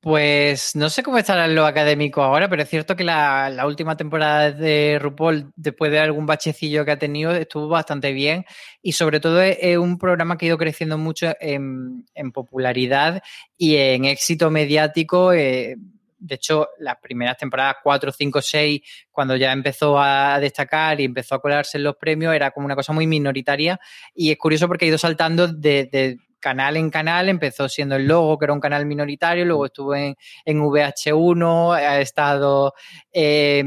Pues 0.00 0.76
no 0.76 0.88
sé 0.88 1.02
cómo 1.02 1.18
estará 1.18 1.48
lo 1.48 1.66
académico 1.66 2.22
ahora, 2.22 2.48
pero 2.48 2.62
es 2.62 2.68
cierto 2.68 2.94
que 2.94 3.02
la, 3.02 3.50
la, 3.50 3.66
última 3.66 3.96
temporada 3.96 4.52
de 4.52 4.98
RuPaul, 5.00 5.50
después 5.56 5.90
de 5.90 5.98
algún 5.98 6.26
bachecillo 6.26 6.84
que 6.84 6.92
ha 6.92 6.98
tenido, 6.98 7.32
estuvo 7.32 7.66
bastante 7.66 8.12
bien 8.12 8.44
y 8.82 8.92
sobre 8.92 9.18
todo 9.18 9.42
es, 9.42 9.58
es 9.60 9.78
un 9.78 9.98
programa 9.98 10.38
que 10.38 10.46
ha 10.46 10.48
ido 10.50 10.58
creciendo 10.58 10.96
mucho 10.96 11.34
en, 11.40 12.06
en 12.14 12.30
popularidad 12.30 13.20
y 13.56 13.76
en 13.76 14.04
éxito 14.04 14.48
mediático. 14.50 15.32
Eh, 15.32 15.76
de 16.18 16.34
hecho, 16.34 16.68
las 16.78 16.96
primeras 16.96 17.36
temporadas 17.36 17.76
4, 17.82 18.12
5, 18.12 18.42
6, 18.42 18.80
cuando 19.10 19.36
ya 19.36 19.52
empezó 19.52 19.98
a 19.98 20.38
destacar 20.40 21.00
y 21.00 21.04
empezó 21.04 21.34
a 21.34 21.40
colarse 21.40 21.78
en 21.78 21.84
los 21.84 21.96
premios, 21.96 22.34
era 22.34 22.50
como 22.50 22.66
una 22.66 22.76
cosa 22.76 22.92
muy 22.92 23.06
minoritaria. 23.06 23.78
Y 24.14 24.30
es 24.30 24.38
curioso 24.38 24.68
porque 24.68 24.86
ha 24.86 24.88
ido 24.88 24.98
saltando 24.98 25.48
de, 25.48 26.16
canal 26.40 26.76
en 26.76 26.90
canal, 26.90 27.28
empezó 27.28 27.68
siendo 27.68 27.96
el 27.96 28.06
logo, 28.06 28.38
que 28.38 28.44
era 28.44 28.52
un 28.52 28.60
canal 28.60 28.86
minoritario, 28.86 29.44
luego 29.44 29.66
estuvo 29.66 29.94
en, 29.94 30.14
en 30.44 30.60
VH1, 30.60 31.74
ha 31.74 32.00
estado... 32.00 32.74
Eh, 33.12 33.64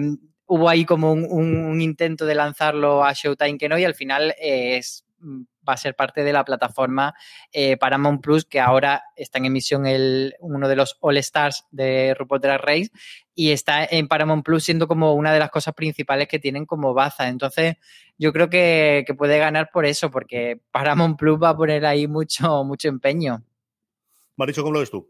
hubo 0.49 0.67
ahí 0.67 0.83
como 0.83 1.11
un, 1.11 1.79
intento 1.79 2.25
de 2.25 2.33
lanzarlo 2.33 3.03
a 3.03 3.13
Showtime 3.13 3.57
que 3.57 3.69
no, 3.69 3.77
y 3.77 3.85
al 3.85 3.93
final 3.93 4.33
es 4.39 5.05
va 5.21 5.73
a 5.73 5.77
ser 5.77 5.95
parte 5.95 6.23
de 6.23 6.33
la 6.33 6.43
plataforma 6.43 7.13
eh, 7.51 7.77
Paramount 7.77 8.21
Plus, 8.21 8.45
que 8.45 8.59
ahora 8.59 9.03
está 9.15 9.37
en 9.37 9.45
emisión 9.45 9.85
el, 9.85 10.35
uno 10.39 10.67
de 10.67 10.75
los 10.75 10.97
All 11.01 11.17
Stars 11.17 11.65
de 11.71 12.13
RuPaul 12.17 12.41
Drag 12.41 12.61
Race 12.61 12.91
y 13.35 13.51
está 13.51 13.85
en 13.85 14.07
Paramount 14.07 14.43
Plus 14.43 14.63
siendo 14.63 14.87
como 14.87 15.13
una 15.13 15.33
de 15.33 15.39
las 15.39 15.51
cosas 15.51 15.73
principales 15.73 16.27
que 16.27 16.39
tienen 16.39 16.65
como 16.65 16.93
baza. 16.93 17.27
Entonces, 17.27 17.75
yo 18.17 18.33
creo 18.33 18.49
que, 18.49 19.03
que 19.05 19.13
puede 19.13 19.37
ganar 19.39 19.69
por 19.71 19.85
eso, 19.85 20.11
porque 20.11 20.59
Paramount 20.71 21.17
Plus 21.17 21.39
va 21.41 21.49
a 21.49 21.57
poner 21.57 21.85
ahí 21.85 22.07
mucho, 22.07 22.63
mucho 22.63 22.87
empeño. 22.87 23.43
Maricho, 24.35 24.63
¿cómo 24.63 24.73
lo 24.73 24.79
ves 24.79 24.91
tú? 24.91 25.09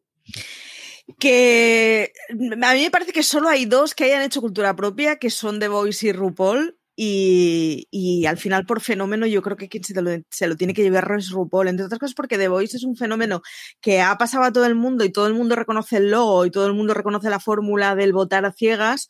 que 1.18 2.14
a 2.30 2.74
mí 2.74 2.84
me 2.84 2.92
parece 2.92 3.14
que 3.14 3.24
solo 3.24 3.50
hay 3.50 3.66
dos 3.66 3.96
que 3.96 4.06
hayan 4.06 4.22
hecho 4.22 4.42
cultura 4.42 4.76
propia, 4.76 5.18
que 5.18 5.30
son 5.30 5.60
The 5.60 5.68
Voice 5.68 6.08
y 6.08 6.12
RuPaul, 6.12 6.79
y, 7.02 8.26
al 8.26 8.38
final, 8.38 8.66
por 8.66 8.82
fenómeno, 8.82 9.26
yo 9.26 9.42
creo 9.42 9.56
que 9.56 9.70
quien 9.70 9.86
se 9.86 10.00
lo, 10.02 10.12
se 10.30 10.48
lo, 10.48 10.58
tiene 10.58 10.74
que 10.74 10.82
llevar 10.82 11.10
es 11.18 11.30
RuPaul, 11.30 11.70
entre 11.70 11.86
otras 11.86 11.98
cosas 11.98 12.14
porque 12.14 12.38
The 12.38 12.50
Voice 12.50 12.76
es 12.76 12.84
un 12.84 12.98
fenómeno 12.98 13.42
que 13.80 14.02
ha 14.02 14.18
pasado 14.18 14.44
a 14.44 14.52
todo 14.52 14.66
el 14.66 14.76
mundo 14.76 15.06
y 15.06 15.12
todo 15.12 15.28
el 15.28 15.34
mundo 15.34 15.56
reconoce 15.56 15.96
el 15.98 16.12
logo 16.12 16.46
y 16.46 16.52
todo 16.52 16.68
el 16.68 16.74
mundo 16.74 16.94
reconoce 16.94 17.30
la 17.30 17.40
fórmula 17.40 17.96
del 17.96 18.12
votar 18.12 18.44
a 18.46 18.52
ciegas, 18.52 19.08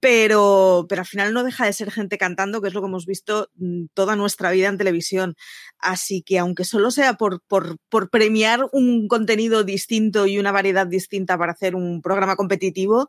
pero, 0.00 0.86
pero 0.88 1.02
al 1.02 1.06
final 1.06 1.32
no 1.32 1.44
deja 1.44 1.64
de 1.64 1.72
ser 1.72 1.92
gente 1.92 2.18
cantando, 2.18 2.60
que 2.60 2.68
es 2.68 2.74
lo 2.74 2.80
que 2.80 2.88
hemos 2.88 3.06
visto 3.06 3.50
mm, 3.54 3.86
toda 3.94 4.16
nuestra 4.16 4.50
vida 4.50 4.66
en 4.68 4.78
televisión. 4.78 5.36
Así 5.78 6.22
que 6.22 6.40
aunque 6.40 6.64
solo 6.64 6.90
sea 6.90 7.14
por, 7.14 7.40
por, 7.46 7.78
por 7.88 8.10
premiar 8.10 8.66
un 8.72 9.06
contenido 9.06 9.62
distinto 9.62 10.26
y 10.26 10.38
una 10.40 10.50
variedad 10.50 10.88
distinta 10.88 11.38
para 11.38 11.52
hacer 11.52 11.76
un 11.76 12.02
programa 12.02 12.34
competitivo, 12.34 13.08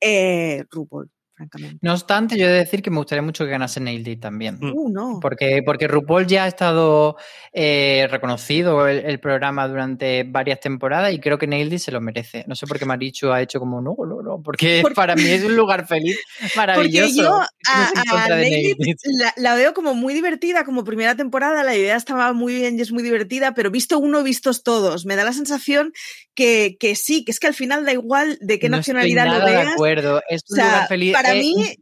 eh, 0.00 0.64
RuPaul 0.70 1.10
francamente. 1.36 1.78
No 1.82 1.92
obstante, 1.92 2.38
yo 2.38 2.46
he 2.46 2.50
de 2.50 2.58
decir 2.58 2.82
que 2.82 2.90
me 2.90 2.96
gustaría 2.98 3.22
mucho 3.22 3.44
que 3.44 3.50
ganase 3.50 3.80
Nailed 3.80 4.06
It 4.06 4.20
también. 4.20 4.58
Uh, 4.62 4.88
no. 4.88 5.18
Porque, 5.20 5.62
porque 5.64 5.86
RuPaul 5.86 6.26
ya 6.26 6.44
ha 6.44 6.48
estado 6.48 7.16
eh, 7.52 8.08
reconocido 8.10 8.88
el, 8.88 9.04
el, 9.04 9.20
programa 9.20 9.68
durante 9.68 10.24
varias 10.24 10.60
temporadas 10.60 11.12
y 11.12 11.20
creo 11.20 11.38
que 11.38 11.46
Nailed 11.46 11.74
It 11.74 11.80
se 11.80 11.92
lo 11.92 12.00
merece. 12.00 12.44
No 12.46 12.54
sé 12.54 12.66
por 12.66 12.78
qué 12.78 12.84
Marichu 12.84 13.30
ha 13.30 13.42
hecho 13.42 13.60
como 13.60 13.80
no, 13.80 13.94
no, 13.98 14.22
no, 14.22 14.42
porque 14.42 14.80
¿Por 14.82 14.94
para 14.94 15.14
mí 15.14 15.24
es 15.24 15.44
un 15.44 15.56
lugar 15.56 15.86
feliz, 15.86 16.18
maravilloso. 16.56 17.22
Porque 17.22 17.22
yo 17.22 17.40
a, 17.68 18.42
It 18.42 18.98
la, 19.18 19.34
la, 19.36 19.54
veo 19.54 19.74
como 19.74 19.94
muy 19.94 20.14
divertida, 20.14 20.64
como 20.64 20.84
primera 20.84 21.14
temporada, 21.14 21.62
la 21.62 21.76
idea 21.76 21.96
estaba 21.96 22.32
muy 22.32 22.54
bien 22.54 22.78
y 22.78 22.82
es 22.82 22.92
muy 22.92 23.02
divertida, 23.02 23.54
pero 23.54 23.70
visto 23.70 23.98
uno, 23.98 24.22
vistos 24.22 24.62
todos. 24.62 25.06
Me 25.06 25.16
da 25.16 25.24
la 25.24 25.32
sensación 25.32 25.92
que, 26.34 26.76
que 26.78 26.94
sí, 26.94 27.24
que 27.24 27.32
es 27.32 27.40
que 27.40 27.46
al 27.46 27.54
final 27.54 27.84
da 27.84 27.92
igual 27.92 28.38
de 28.40 28.58
qué 28.58 28.68
no 28.68 28.76
nacionalidad 28.76 29.26
estoy 29.26 29.38
nada 29.38 29.50
lo 29.50 29.52
veas. 29.52 29.66
de 29.66 29.72
acuerdo, 29.72 30.22
es 30.28 30.42
un 30.48 30.54
o 30.54 30.56
sea, 30.56 30.66
lugar 30.66 30.88
feliz. 30.88 31.12
Para 31.26 31.38
eh, 31.38 31.40
mí, 31.40 31.76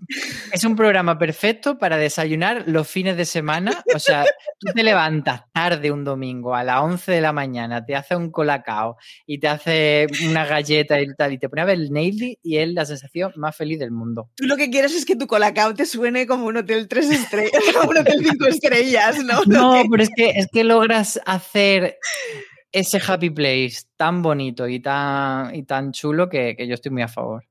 es 0.52 0.64
un 0.64 0.76
programa 0.76 1.18
perfecto 1.18 1.78
para 1.78 1.96
desayunar 1.96 2.64
los 2.66 2.88
fines 2.88 3.16
de 3.16 3.24
semana. 3.24 3.84
O 3.94 3.98
sea, 3.98 4.24
tú 4.58 4.72
te 4.74 4.82
levantas 4.82 5.42
tarde 5.52 5.90
un 5.90 6.04
domingo 6.04 6.54
a 6.54 6.64
las 6.64 6.80
11 6.80 7.12
de 7.12 7.20
la 7.20 7.32
mañana, 7.32 7.84
te 7.84 7.94
hace 7.94 8.16
un 8.16 8.30
colacao 8.30 8.96
y 9.26 9.38
te 9.38 9.48
hace 9.48 10.06
una 10.28 10.46
galleta 10.46 11.00
y 11.00 11.06
tal, 11.14 11.32
y 11.32 11.38
te 11.38 11.48
pone 11.48 11.62
a 11.62 11.66
ver 11.66 11.78
el 11.78 11.92
Nailed 11.92 12.36
y 12.42 12.58
es 12.58 12.68
la 12.72 12.84
sensación 12.84 13.32
más 13.36 13.56
feliz 13.56 13.78
del 13.78 13.90
mundo. 13.90 14.30
Tú 14.34 14.46
lo 14.46 14.56
que 14.56 14.70
quieres 14.70 14.94
es 14.94 15.04
que 15.04 15.16
tu 15.16 15.26
colacao 15.26 15.74
te 15.74 15.86
suene 15.86 16.26
como 16.26 16.46
un 16.46 16.56
hotel 16.56 16.88
tres 16.88 17.10
estrellas, 17.10 17.52
como 17.74 17.90
un 17.90 17.98
hotel 17.98 18.24
cinco 18.26 18.46
estrellas, 18.46 19.18
¿no? 19.24 19.42
No, 19.46 19.82
pero 19.90 20.02
es 20.02 20.10
que, 20.14 20.30
es 20.30 20.48
que 20.52 20.64
logras 20.64 21.20
hacer 21.26 21.98
ese 22.72 23.00
happy 23.06 23.30
place 23.30 23.84
tan 23.96 24.22
bonito 24.22 24.66
y 24.66 24.80
tan, 24.80 25.54
y 25.54 25.62
tan 25.62 25.92
chulo 25.92 26.28
que, 26.28 26.56
que 26.56 26.66
yo 26.66 26.74
estoy 26.74 26.90
muy 26.90 27.02
a 27.02 27.08
favor. 27.08 27.44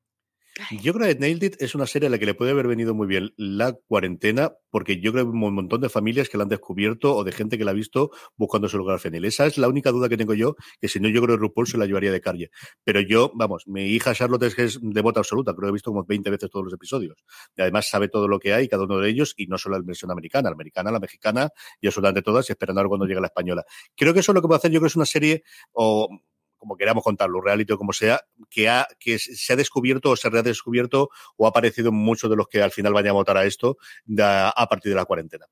Yo 0.82 0.94
creo 0.94 1.08
que 1.08 1.20
Nailed 1.20 1.44
It 1.44 1.62
es 1.62 1.74
una 1.74 1.88
serie 1.88 2.08
a 2.08 2.10
la 2.12 2.20
que 2.20 2.26
le 2.26 2.36
puede 2.36 2.52
haber 2.52 2.68
venido 2.68 2.94
muy 2.94 3.08
bien 3.08 3.34
la 3.38 3.74
cuarentena, 3.74 4.54
porque 4.70 5.00
yo 5.00 5.12
creo 5.12 5.26
que 5.26 5.32
un 5.32 5.56
montón 5.56 5.82
de 5.82 5.89
familias 5.89 6.30
que 6.30 6.38
la 6.38 6.44
han 6.44 6.50
descubierto 6.50 7.16
o 7.16 7.24
de 7.24 7.32
gente 7.32 7.58
que 7.58 7.66
la 7.66 7.72
ha 7.72 7.74
visto 7.74 8.12
buscando 8.38 8.70
su 8.70 8.78
lugar 8.78 9.00
fenil. 9.00 9.26
Esa 9.26 9.48
es 9.48 9.58
la 9.58 9.68
única 9.68 9.92
duda 9.92 10.10
que 10.10 10.18
tengo 10.18 10.34
yo, 10.36 10.56
que 10.80 10.88
si 10.88 11.00
no, 11.00 11.10
yo 11.10 11.22
creo 11.22 11.38
que 11.38 11.42
RuPaul 11.42 11.68
se 11.68 11.78
la 11.78 11.86
llevaría 11.86 12.12
de 12.12 12.22
calle. 12.22 12.52
Pero 12.84 13.02
yo, 13.02 13.32
vamos, 13.34 13.63
mi 13.68 13.86
hija 13.86 14.13
Charlotte 14.13 14.44
es 14.44 14.56
que 14.56 14.66
es 14.66 14.80
devota 14.82 15.22
absoluta, 15.22 15.54
creo 15.54 15.68
que 15.68 15.70
he 15.70 15.74
visto 15.74 15.92
como 15.92 16.06
20 16.06 16.30
veces 16.30 16.50
todos 16.52 16.66
los 16.66 16.74
episodios. 16.74 17.24
Y 17.56 17.62
además 17.62 17.89
sabe 17.89 18.08
todo 18.10 18.28
lo 18.28 18.39
que 18.39 18.54
hay, 18.54 18.68
cada 18.68 18.84
uno 18.84 19.00
de 19.00 19.10
ellos, 19.10 19.34
y 19.38 19.48
no 19.48 19.58
solo 19.58 19.78
la 19.78 19.84
versión 19.84 20.12
americana, 20.12 20.50
la 20.50 20.56
americana, 20.56 20.92
la 20.92 21.00
mexicana, 21.00 21.50
y 21.82 21.88
absolutamente 21.88 22.22
todas, 22.22 22.48
y 22.50 22.54
esperando 22.54 22.82
a 22.82 22.84
ver 22.84 22.89
cuando 22.89 23.08
llegue 23.08 23.22
la 23.22 23.28
española. 23.28 23.63
Creo 23.96 24.13
que 24.13 24.20
eso 24.20 24.32
es 24.32 24.36
lo 24.36 24.42
que 24.42 24.48
puede 24.48 24.58
hacer, 24.58 24.72
yo 24.72 24.80
creo 24.80 24.88
que 24.88 24.92
es 24.92 24.96
una 24.96 25.06
serie, 25.06 25.44
o 25.72 26.10
como 26.63 26.78
queramos 26.78 27.04
contarlo, 27.04 27.41
reality 27.41 27.73
o 27.73 27.78
como 27.78 27.91
sea, 27.91 28.21
que, 28.49 28.69
ha, 28.69 28.88
que 28.97 29.19
se 29.19 29.52
ha 29.52 29.58
descubierto 29.58 30.12
o 30.12 30.15
se 30.15 30.30
ha 30.30 30.32
redescubierto 30.32 31.10
o 31.36 31.45
ha 31.45 31.49
aparecido 31.49 31.89
en 31.89 31.95
muchos 31.95 32.30
de 32.30 32.38
los 32.38 32.47
que 32.47 32.62
al 32.62 32.71
final 32.71 32.93
vayan 32.93 33.10
a 33.10 33.13
votar 33.13 33.36
a 33.36 33.43
esto 33.43 33.78
a 34.17 34.67
partir 34.69 34.93
de 34.93 34.95
la 34.95 35.04
cuarentena. 35.04 35.45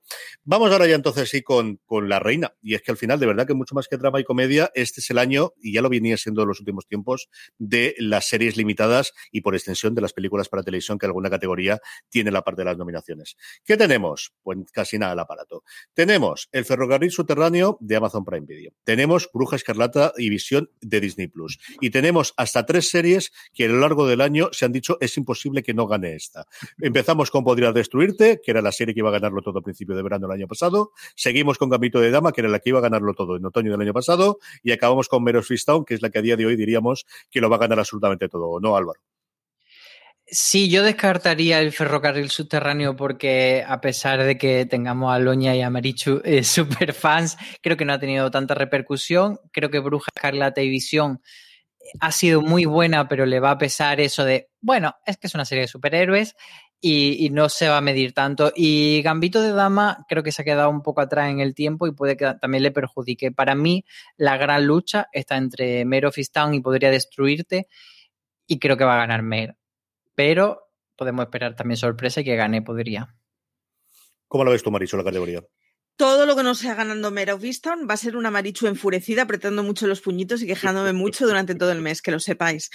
Vamos 0.45 0.71
ahora 0.71 0.88
ya 0.88 0.95
entonces 0.95 1.30
sí 1.30 1.41
con, 1.41 1.82
con 1.86 2.08
la 2.08 2.19
reina. 2.19 2.54
Y 2.62 2.76
es 2.76 2.82
que 2.82 2.91
al 2.91 2.97
final, 2.97 3.19
de 3.19 3.26
verdad 3.26 3.45
que 3.45 3.54
mucho 3.54 3.76
más 3.76 3.89
que 3.89 3.97
drama 3.97 4.21
y 4.21 4.24
comedia, 4.24 4.71
este 4.74 5.02
es 5.02 5.10
el 5.10 5.17
año, 5.17 5.52
y 5.62 5.74
ya 5.74 5.82
lo 5.82 5.89
venía 5.89 6.15
siendo 6.15 6.43
en 6.43 6.47
los 6.47 6.62
últimos 6.62 6.88
tiempos, 6.88 7.28
de 7.58 7.93
las 7.97 8.30
series 8.30 8.56
limitadas 8.56 9.12
y 9.34 9.41
por 9.41 9.54
extensión 9.54 9.93
de 9.93 10.00
las 10.00 10.13
películas 10.13 10.47
para 10.47 10.63
televisión 10.63 10.97
que 10.97 11.08
alguna 11.08 11.30
categoría 11.30 11.82
tiene 12.08 12.32
la 12.32 12.41
parte 12.41 12.62
de 12.62 12.65
las 12.67 12.78
nominaciones. 12.78 13.36
¿Qué 13.65 13.76
tenemos? 13.76 14.32
Pues 14.43 14.60
casi 14.71 14.97
nada 14.97 15.12
el 15.12 15.19
aparato. 15.19 15.65
Tenemos 15.93 16.47
el 16.54 16.63
ferrocarril 16.63 17.12
subterráneo 17.12 17.78
de 17.82 17.97
Amazon 17.97 18.24
Prime 18.24 18.45
Video. 18.47 18.71
Tenemos 18.86 19.30
Bruja 19.34 19.58
Escarlata 19.58 20.13
y 20.15 20.30
Visión 20.30 20.71
de 20.80 21.01
Disney 21.02 21.28
Plus. 21.28 21.60
Y 21.82 21.90
tenemos 21.90 22.34
hasta 22.38 22.66
tres 22.66 22.90
series 22.90 23.32
que 23.54 23.66
a 23.66 23.68
lo 23.68 23.80
largo 23.80 24.08
del 24.08 24.22
año 24.22 24.50
se 24.54 24.66
han 24.66 24.72
dicho 24.72 24.98
es 25.02 25.18
imposible 25.18 25.64
que 25.64 25.74
no 25.74 25.88
gane 25.88 26.16
esta. 26.16 26.46
Empezamos 26.80 27.32
con 27.32 27.44
Podría 27.44 27.72
Destruirte, 27.74 28.40
que 28.44 28.52
era 28.52 28.62
la 28.62 28.72
serie 28.72 28.94
que 28.94 29.02
iba 29.02 29.10
a 29.10 29.14
ganarlo 29.14 29.42
todo 29.42 29.60
a 29.60 29.62
principio 29.62 29.96
de 29.96 30.04
verano 30.04 30.28
del 30.28 30.38
año 30.38 30.48
pasado. 30.48 30.92
Seguimos 31.16 31.58
con 31.58 31.70
Gambito 31.70 32.00
de 32.00 32.12
Dama, 32.12 32.32
que 32.32 32.42
era 32.42 32.50
la 32.50 32.60
que 32.60 32.70
iba 32.70 32.80
a 32.80 32.82
ganarlo 32.82 33.14
todo 33.14 33.36
en 33.36 33.46
otoño 33.46 33.72
del 33.72 33.82
año 33.82 33.94
pasado. 33.94 34.40
Y 34.64 34.72
acabamos 34.72 35.10
con 35.10 35.24
Meros 35.24 35.48
Fistown, 35.48 35.86
que 35.86 35.96
es 35.96 36.02
la 36.02 36.10
que 36.10 36.20
a 36.20 36.22
día 36.22 36.38
de 36.38 36.46
hoy 36.46 36.56
diríamos 36.56 37.06
que 37.30 37.42
lo 37.42 37.50
va 37.50 37.58
a 37.58 37.60
ganar 37.60 37.80
absolutamente 37.80 38.30
todo, 38.30 38.60
¿no, 38.60 38.76
Álvaro? 38.76 39.02
Sí, 40.34 40.70
yo 40.70 40.82
descartaría 40.82 41.60
el 41.60 41.74
ferrocarril 41.74 42.30
subterráneo 42.30 42.96
porque 42.96 43.65
a 43.67 43.82
pesar 43.82 44.24
de 44.24 44.38
que 44.38 44.65
tengamos 44.65 45.13
a 45.13 45.20
Loña 45.20 45.54
y 45.58 45.62
a 45.62 45.70
Marichu 45.70 46.22
eh, 46.24 46.44
super 46.46 46.94
fans, 46.94 47.38
creo 47.62 47.76
que 47.76 47.84
no 47.84 47.91
ha 47.91 48.00
tenido 48.00 48.32
tanta 48.32 48.56
repercusión. 48.56 49.39
Creo 49.52 49.70
que 49.70 49.80
Bruja 49.80 50.10
Escarlata 50.15 50.62
y 50.62 50.70
Visión 50.70 51.22
ha 52.00 52.13
sido 52.13 52.41
muy 52.41 52.63
buena, 52.63 53.10
pero 53.10 53.26
le 53.26 53.41
va 53.41 53.52
a 53.52 53.58
pesar 53.58 54.00
eso 54.00 54.24
de, 54.24 54.50
bueno, 54.62 54.96
es 55.06 55.17
que 55.17 55.28
es 55.28 55.36
una 55.36 55.44
serie 55.44 55.63
de 55.63 55.67
superhéroes 55.67 56.36
y, 56.80 57.26
y, 57.26 57.30
no 57.30 57.50
se 57.50 57.67
va 57.67 57.78
a 57.78 57.82
medir 57.82 58.13
tanto. 58.13 58.54
Y 58.56 59.02
Gambito 59.02 59.41
de 59.41 59.52
Dama 59.52 60.06
creo 60.08 60.24
que 60.24 60.32
se 60.32 60.44
ha 60.44 60.46
quedado 60.46 60.70
un 60.70 60.82
poco 60.82 61.02
atrás 61.02 61.30
en 61.30 61.41
el 61.41 61.54
tiempo 61.54 61.88
y 61.88 61.91
puede 61.94 62.15
que 62.15 62.34
también 62.39 62.63
le 62.63 62.72
perjudique. 62.72 63.34
Para 63.34 63.56
mí, 63.56 63.84
la 64.17 64.38
gran 64.38 64.65
lucha 64.65 65.10
está 65.12 65.36
entre 65.38 65.84
Mare 65.84 66.08
of 66.08 66.17
Easttown 66.17 66.54
y 66.54 66.62
Podría 66.62 66.89
Destruirte 66.89 67.67
y 68.48 68.60
creo 68.60 68.78
que 68.78 68.86
va 68.86 68.96
a 68.96 69.00
ganar 69.00 69.24
Mare 69.24 69.58
pero 70.21 70.69
podemos 70.95 71.25
esperar 71.25 71.55
también 71.55 71.77
sorpresa 71.77 72.21
y 72.21 72.23
que 72.23 72.36
gane 72.36 72.62
podría. 72.62 73.15
¿Cómo 74.27 74.43
lo 74.43 74.51
ves 74.51 74.62
tú, 74.62 74.69
Marichu, 74.69 74.95
la 74.95 75.03
categoría? 75.03 75.41
Todo 75.95 76.27
lo 76.27 76.36
que 76.36 76.43
no 76.43 76.53
sea 76.53 76.75
ganando 76.75 77.10
Mare 77.10 77.34
of 77.34 77.43
Easton 77.43 77.88
va 77.89 77.95
a 77.95 77.97
ser 77.97 78.15
una 78.15 78.29
Marichu 78.29 78.67
enfurecida, 78.67 79.23
apretando 79.23 79.63
mucho 79.63 79.88
los 79.88 79.99
puñitos 79.99 80.43
y 80.43 80.45
quejándome 80.45 80.93
mucho 80.93 81.25
durante 81.25 81.55
todo 81.55 81.71
el 81.71 81.81
mes, 81.81 82.03
que 82.03 82.12
lo 82.12 82.19
sepáis. 82.19 82.69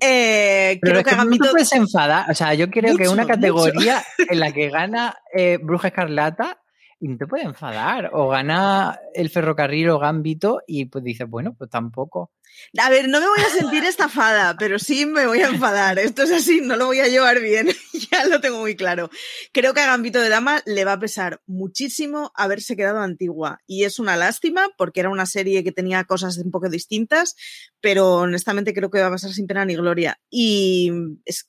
Eh, 0.00 0.80
Pero 0.82 0.94
creo 0.94 1.04
que, 1.04 1.10
que 1.10 1.16
Gambito... 1.16 1.50
Puedes 1.52 1.72
enfadar. 1.72 2.28
O 2.28 2.34
sea, 2.34 2.52
yo 2.54 2.68
creo 2.68 2.94
mucho, 2.94 3.04
que 3.04 3.08
una 3.08 3.28
categoría 3.28 4.04
mucho. 4.18 4.32
en 4.32 4.40
la 4.40 4.50
que 4.50 4.68
gana 4.68 5.16
eh, 5.32 5.60
Bruja 5.62 5.88
Escarlata 5.88 6.60
y 7.00 7.08
no 7.08 7.16
te 7.16 7.26
puede 7.26 7.44
enfadar. 7.44 8.10
O 8.12 8.28
gana 8.28 8.98
el 9.14 9.30
ferrocarril 9.30 9.90
o 9.90 9.98
Gambito 9.98 10.62
y 10.66 10.86
pues 10.86 11.04
dices, 11.04 11.28
bueno, 11.28 11.54
pues 11.56 11.70
tampoco. 11.70 12.32
A 12.78 12.90
ver, 12.90 13.08
no 13.08 13.20
me 13.20 13.26
voy 13.26 13.40
a 13.40 13.50
sentir 13.50 13.84
estafada, 13.84 14.56
pero 14.58 14.78
sí 14.78 15.06
me 15.06 15.26
voy 15.26 15.40
a 15.40 15.48
enfadar. 15.48 15.98
Esto 15.98 16.22
es 16.22 16.32
así, 16.32 16.60
no 16.60 16.76
lo 16.76 16.86
voy 16.86 17.00
a 17.00 17.08
llevar 17.08 17.40
bien. 17.40 17.68
ya 18.10 18.24
lo 18.26 18.40
tengo 18.40 18.58
muy 18.58 18.74
claro. 18.74 19.10
Creo 19.52 19.74
que 19.74 19.80
a 19.80 19.86
Gambito 19.86 20.20
de 20.20 20.28
Dama 20.28 20.62
le 20.66 20.84
va 20.84 20.94
a 20.94 20.98
pesar 20.98 21.40
muchísimo 21.46 22.32
haberse 22.34 22.76
quedado 22.76 23.00
antigua. 23.00 23.60
Y 23.66 23.84
es 23.84 23.98
una 23.98 24.16
lástima 24.16 24.68
porque 24.76 25.00
era 25.00 25.10
una 25.10 25.26
serie 25.26 25.62
que 25.62 25.72
tenía 25.72 26.04
cosas 26.04 26.38
un 26.38 26.50
poco 26.50 26.68
distintas, 26.68 27.36
pero 27.80 28.16
honestamente 28.16 28.74
creo 28.74 28.90
que 28.90 29.00
va 29.00 29.06
a 29.06 29.12
pasar 29.12 29.32
sin 29.32 29.46
pena 29.46 29.64
ni 29.64 29.76
gloria. 29.76 30.18
Y 30.30 30.90
es 31.24 31.48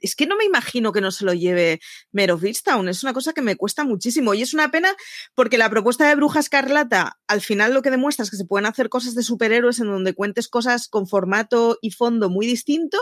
es 0.00 0.16
que 0.16 0.26
no 0.26 0.36
me 0.36 0.44
imagino 0.44 0.92
que 0.92 1.00
no 1.00 1.10
se 1.10 1.24
lo 1.24 1.32
lleve 1.34 1.80
Mare 2.12 2.32
of 2.32 2.44
Easttown. 2.44 2.88
Es 2.88 3.02
una 3.02 3.12
cosa 3.12 3.32
que 3.32 3.42
me 3.42 3.56
cuesta 3.56 3.84
muchísimo. 3.84 4.34
Y 4.34 4.42
es 4.42 4.54
una 4.54 4.70
pena 4.70 4.94
porque 5.34 5.58
la 5.58 5.70
propuesta 5.70 6.08
de 6.08 6.14
Bruja 6.14 6.40
Escarlata, 6.40 7.18
al 7.26 7.40
final 7.40 7.74
lo 7.74 7.82
que 7.82 7.90
demuestra 7.90 8.24
es 8.24 8.30
que 8.30 8.36
se 8.36 8.44
pueden 8.44 8.66
hacer 8.66 8.88
cosas 8.88 9.14
de 9.14 9.22
superhéroes 9.22 9.80
en 9.80 9.86
donde 9.86 10.14
cuentes 10.14 10.48
cosas 10.48 10.88
con 10.88 11.06
formato 11.06 11.78
y 11.82 11.90
fondo 11.90 12.30
muy 12.30 12.46
distinto, 12.46 12.98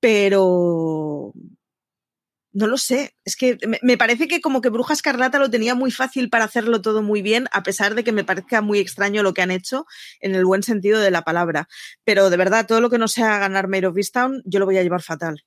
pero 0.00 1.32
no 2.56 2.66
lo 2.66 2.78
sé. 2.78 3.14
Es 3.26 3.36
que 3.36 3.58
me 3.82 3.98
parece 3.98 4.28
que 4.28 4.40
como 4.40 4.62
que 4.62 4.70
Bruja 4.70 4.94
Escarlata 4.94 5.38
lo 5.38 5.50
tenía 5.50 5.74
muy 5.74 5.90
fácil 5.90 6.30
para 6.30 6.44
hacerlo 6.44 6.80
todo 6.80 7.02
muy 7.02 7.20
bien, 7.20 7.48
a 7.52 7.62
pesar 7.62 7.94
de 7.94 8.02
que 8.02 8.12
me 8.12 8.24
parezca 8.24 8.62
muy 8.62 8.78
extraño 8.78 9.22
lo 9.22 9.34
que 9.34 9.42
han 9.42 9.50
hecho 9.50 9.84
en 10.20 10.34
el 10.34 10.46
buen 10.46 10.62
sentido 10.62 10.98
de 10.98 11.10
la 11.10 11.22
palabra. 11.22 11.68
Pero 12.04 12.30
de 12.30 12.36
verdad, 12.38 12.66
todo 12.66 12.80
lo 12.80 12.88
que 12.88 12.96
no 12.96 13.08
sea 13.08 13.38
ganar 13.38 13.68
Mare 13.68 13.88
of 13.88 13.98
Easttown, 13.98 14.42
yo 14.46 14.58
lo 14.58 14.64
voy 14.64 14.78
a 14.78 14.82
llevar 14.82 15.02
fatal. 15.02 15.44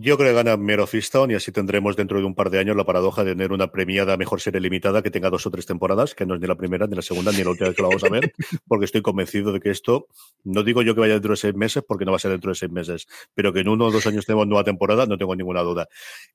Yo 0.00 0.16
creo 0.16 0.30
que 0.30 0.34
gana 0.36 0.56
Mare 0.56 0.82
of 0.82 0.94
Easttown 0.94 1.32
y 1.32 1.34
así 1.34 1.50
tendremos 1.50 1.96
dentro 1.96 2.20
de 2.20 2.24
un 2.24 2.36
par 2.36 2.50
de 2.50 2.60
años 2.60 2.76
la 2.76 2.84
paradoja 2.84 3.24
de 3.24 3.32
tener 3.32 3.50
una 3.50 3.72
premiada 3.72 4.16
mejor 4.16 4.40
serie 4.40 4.60
limitada 4.60 5.02
que 5.02 5.10
tenga 5.10 5.28
dos 5.28 5.44
o 5.44 5.50
tres 5.50 5.66
temporadas, 5.66 6.14
que 6.14 6.24
no 6.24 6.36
es 6.36 6.40
ni 6.40 6.46
la 6.46 6.54
primera, 6.54 6.86
ni 6.86 6.94
la 6.94 7.02
segunda, 7.02 7.32
ni 7.32 7.42
la 7.42 7.50
última 7.50 7.70
vez 7.70 7.76
que 7.76 7.82
la 7.82 7.88
vamos 7.88 8.04
a 8.04 8.08
ver, 8.08 8.32
porque 8.68 8.84
estoy 8.84 9.02
convencido 9.02 9.50
de 9.50 9.58
que 9.58 9.70
esto, 9.70 10.06
no 10.44 10.62
digo 10.62 10.82
yo 10.82 10.94
que 10.94 11.00
vaya 11.00 11.14
dentro 11.14 11.32
de 11.32 11.36
seis 11.36 11.56
meses, 11.56 11.82
porque 11.84 12.04
no 12.04 12.12
va 12.12 12.16
a 12.18 12.20
ser 12.20 12.30
dentro 12.30 12.52
de 12.52 12.54
seis 12.54 12.70
meses, 12.70 13.08
pero 13.34 13.52
que 13.52 13.58
en 13.58 13.68
uno 13.70 13.86
o 13.86 13.90
dos 13.90 14.06
años 14.06 14.24
tenemos 14.24 14.46
nueva 14.46 14.62
temporada, 14.62 15.04
no 15.04 15.18
tengo 15.18 15.34
ninguna 15.34 15.62
duda. 15.62 15.88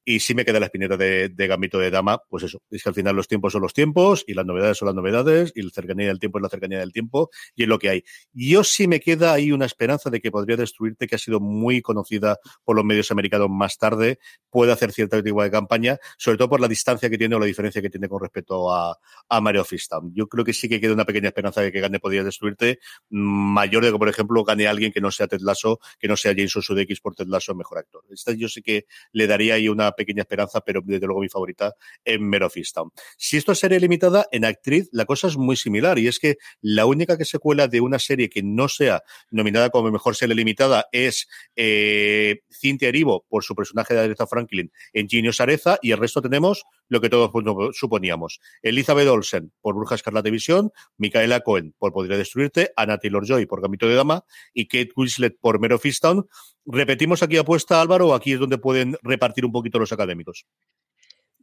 Y 0.03 0.19
sí 0.19 0.35
me 0.35 0.43
queda 0.43 0.59
la 0.59 0.65
espineta 0.65 0.97
de, 0.97 1.29
de 1.29 1.47
Gambito 1.47 1.79
de 1.79 1.89
Dama, 1.89 2.21
pues 2.27 2.43
eso, 2.43 2.61
es 2.69 2.83
que 2.83 2.89
al 2.89 2.95
final 2.95 3.15
los 3.15 3.29
tiempos 3.29 3.53
son 3.53 3.61
los 3.61 3.71
tiempos 3.71 4.25
y 4.27 4.33
las 4.33 4.45
novedades 4.45 4.77
son 4.77 4.87
las 4.87 4.95
novedades 4.95 5.53
y 5.55 5.61
la 5.61 5.69
cercanía 5.69 6.07
del 6.07 6.19
tiempo 6.19 6.37
es 6.37 6.43
la 6.43 6.49
cercanía 6.49 6.79
del 6.79 6.91
tiempo 6.91 7.29
y 7.55 7.63
es 7.63 7.69
lo 7.69 7.79
que 7.79 7.87
hay. 7.87 8.03
Yo 8.33 8.65
sí 8.65 8.89
me 8.89 8.99
queda 8.99 9.31
ahí 9.31 9.53
una 9.53 9.65
esperanza 9.65 10.09
de 10.09 10.19
que 10.19 10.31
podría 10.31 10.57
destruirte, 10.57 11.07
que 11.07 11.15
ha 11.15 11.17
sido 11.17 11.39
muy 11.39 11.81
conocida 11.81 12.39
por 12.65 12.75
los 12.75 12.83
medios 12.83 13.09
americanos 13.09 13.52
más 13.53 13.77
tarde, 13.77 14.19
puede 14.49 14.71
hacer 14.71 14.91
cierta 14.91 15.21
tipo 15.23 15.41
de 15.41 15.49
campaña, 15.49 15.97
sobre 16.17 16.37
todo 16.37 16.49
por 16.49 16.61
la 16.61 16.67
distancia 16.67 17.09
que 17.09 17.17
tiene 17.17 17.35
o 17.35 17.39
la 17.39 17.45
diferencia 17.45 17.81
que 17.81 17.89
tiene 17.89 18.07
con 18.07 18.21
respecto 18.21 18.71
a, 18.71 18.95
a 19.29 19.41
Mario 19.41 19.65
Fistam. 19.65 20.11
Yo 20.13 20.27
creo 20.27 20.45
que 20.45 20.53
sí 20.53 20.69
que 20.69 20.79
queda 20.79 20.93
una 20.93 21.05
pequeña 21.05 21.29
esperanza 21.29 21.61
de 21.61 21.71
que 21.71 21.79
gane 21.79 21.99
podría 21.99 22.23
destruirte, 22.23 22.79
mayor 23.09 23.83
de 23.83 23.91
que, 23.91 23.97
por 23.97 24.09
ejemplo, 24.09 24.43
gane 24.43 24.67
alguien 24.67 24.91
que 24.91 25.01
no 25.01 25.09
sea 25.09 25.27
Ted 25.27 25.41
Lasso, 25.41 25.79
que 25.99 26.07
no 26.07 26.15
sea 26.15 26.33
Jason 26.37 26.61
Sudeikis 26.61 27.01
por 27.01 27.15
Ted 27.15 27.27
Lasso, 27.27 27.55
mejor 27.55 27.79
actor. 27.79 28.03
Esta 28.11 28.31
yo 28.33 28.47
sí 28.47 28.61
que 28.61 28.85
le 29.11 29.25
daría 29.25 29.55
ahí 29.55 29.69
una 29.69 29.91
pequeña 29.93 30.21
esperanza, 30.21 30.61
pero 30.61 30.81
desde 30.83 31.07
luego 31.07 31.21
mi 31.21 31.29
favorita 31.29 31.73
es 32.05 32.19
Mero 32.19 32.49
Fistam. 32.49 32.91
Si 33.17 33.37
esto 33.37 33.53
es 33.53 33.59
serie 33.59 33.79
limitada, 33.79 34.27
en 34.31 34.45
actriz 34.45 34.87
la 34.91 35.05
cosa 35.05 35.27
es 35.27 35.37
muy 35.37 35.55
similar 35.55 35.97
y 35.97 36.07
es 36.07 36.19
que 36.19 36.37
la 36.61 36.85
única 36.85 37.17
que 37.17 37.25
se 37.25 37.39
cuela 37.39 37.67
de 37.67 37.81
una 37.81 37.99
serie 37.99 38.29
que 38.29 38.43
no 38.43 38.67
sea 38.67 39.03
nominada 39.31 39.69
como 39.69 39.91
mejor 39.91 40.15
serie 40.15 40.35
limitada 40.35 40.85
es 40.91 41.27
eh, 41.55 42.41
Cintia 42.51 42.89
Erivo 42.89 43.25
por 43.27 43.42
su 43.43 43.55
personaje 43.55 43.93
de 43.93 44.01
Aretha 44.01 44.27
Franklin 44.27 44.71
en 44.93 45.07
Genius 45.07 45.39
Areza 45.41 45.77
y 45.81 45.91
el 45.91 45.99
resto 45.99 46.21
tenemos 46.21 46.63
lo 46.87 47.01
que 47.01 47.09
todos 47.09 47.31
suponíamos. 47.73 48.39
Elizabeth 48.61 49.07
Olsen 49.07 49.51
por 49.61 49.75
Bruja 49.75 49.95
Escarlata 49.95 50.29
Visión, 50.29 50.71
Micaela 50.97 51.41
Cohen 51.41 51.75
por 51.77 51.93
Podría 51.93 52.17
Destruirte, 52.17 52.71
Anna 52.75 52.97
Taylor-Joy 52.97 53.45
por 53.45 53.61
Gambito 53.61 53.87
de 53.87 53.95
Dama 53.95 54.25
y 54.53 54.67
Kate 54.67 54.91
Winslet 54.95 55.37
por 55.39 55.59
Mero 55.59 55.79
Fistown. 55.79 56.27
¿Repetimos 56.65 57.23
aquí 57.23 57.37
apuesta, 57.37 57.81
Álvaro, 57.81 58.13
aquí 58.13 58.33
es 58.33 58.39
donde 58.39 58.57
pueden 58.57 58.97
repartir 59.01 59.45
un 59.45 59.51
poquito 59.51 59.79
los 59.79 59.91
académicos? 59.91 60.45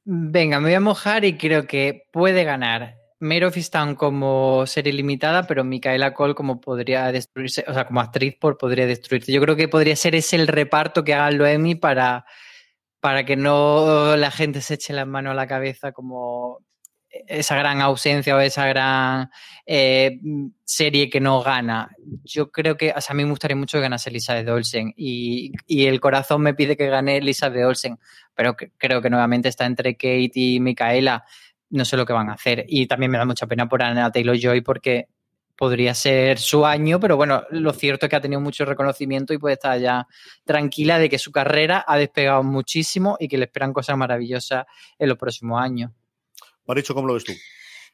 Venga, 0.05 0.61
me 0.61 0.69
voy 0.69 0.75
a 0.75 0.81
mojar 0.81 1.25
y 1.25 1.37
creo 1.37 1.67
que 1.67 2.05
puede 2.11 2.45
ganar 2.45 3.00
Mare 3.21 3.47
of 3.47 3.57
Easttown 3.57 3.95
como 3.95 4.67
serie 4.67 4.93
limitada, 4.95 5.47
pero 5.47 5.63
Micaela 5.63 6.15
Cole 6.15 6.35
como 6.35 6.61
podría 6.61 7.13
destruirse, 7.13 7.65
o 7.69 7.75
sea, 7.75 7.87
como 7.87 8.01
actriz 8.01 8.35
por 8.41 8.57
podría 8.57 8.87
destruirse. 8.87 9.31
Yo 9.33 9.43
creo 9.43 9.57
que 9.57 9.69
podría 9.69 9.95
ser 9.95 10.15
ese 10.15 10.37
el 10.37 10.49
reparto 10.49 11.05
que 11.05 11.13
hagan 11.15 11.37
los 11.37 11.49
Emmy 11.49 11.75
para, 11.75 12.25
para 13.01 13.25
que 13.25 13.37
no 13.37 14.17
la 14.17 14.31
gente 14.31 14.63
se 14.63 14.75
eche 14.75 14.95
las 14.95 15.07
manos 15.07 15.33
a 15.33 15.35
la 15.35 15.47
cabeza 15.47 15.93
como 15.93 16.61
esa 17.11 17.57
gran 17.57 17.81
ausencia 17.81 18.37
o 18.37 18.41
esa 18.41 18.67
gran 18.67 19.31
eh, 19.67 20.19
serie 20.65 21.11
que 21.11 21.21
no 21.21 21.43
gana. 21.43 21.91
Yo 22.25 22.51
creo 22.51 22.77
que, 22.77 22.93
a 22.93 23.15
mí 23.15 23.25
me 23.25 23.31
gustaría 23.31 23.57
mucho 23.57 23.79
que 23.79 23.83
ganase 23.83 24.11
Elizabeth 24.11 24.49
Olsen 24.49 24.95
y, 24.97 25.53
y 25.67 25.87
el 25.87 26.01
corazón 26.01 26.43
me 26.43 26.55
pide 26.55 26.77
que 26.77 26.89
gane 26.89 27.19
Elizabeth 27.19 27.65
Olsen, 27.65 27.99
pero 28.35 28.57
creo 28.57 29.03
que 29.03 29.11
nuevamente 29.11 29.49
está 29.49 29.67
entre 29.67 29.95
Kate 29.95 30.31
y 30.35 30.61
Micaela 30.61 31.25
no 31.71 31.85
sé 31.85 31.97
lo 31.97 32.05
que 32.05 32.13
van 32.13 32.29
a 32.29 32.35
hacer. 32.35 32.65
Y 32.69 32.87
también 32.87 33.11
me 33.11 33.19
da 33.19 33.25
mucha 33.25 33.47
pena 33.47 33.69
por 33.69 33.83
Anna 33.83 34.13
Taylor 34.13 34.37
Joy 34.37 34.61
porque 34.61 35.09
podría 35.57 35.95
ser 35.95 36.39
su 36.39 36.65
año, 36.65 36.99
pero 36.99 37.19
bueno, 37.19 37.45
lo 37.51 37.75
cierto 37.75 38.07
es 38.07 38.11
que 38.11 38.17
ha 38.17 38.21
tenido 38.21 38.41
mucho 38.41 38.65
reconocimiento 38.65 39.35
y 39.35 39.39
puede 39.39 39.55
estar 39.55 39.79
ya 39.79 40.07
tranquila 40.45 40.99
de 40.99 41.11
que 41.11 41.19
su 41.19 41.33
carrera 41.33 41.85
ha 41.87 41.99
despegado 41.99 42.43
muchísimo 42.43 43.19
y 43.21 43.29
que 43.29 43.37
le 43.37 43.45
esperan 43.45 43.75
cosas 43.75 43.95
maravillosas 43.97 44.65
en 44.99 45.09
los 45.09 45.19
próximos 45.19 45.61
años. 45.61 45.91
Maricho, 46.67 46.95
¿cómo 46.95 47.09
lo 47.09 47.15
ves 47.15 47.25
tú? 47.25 47.33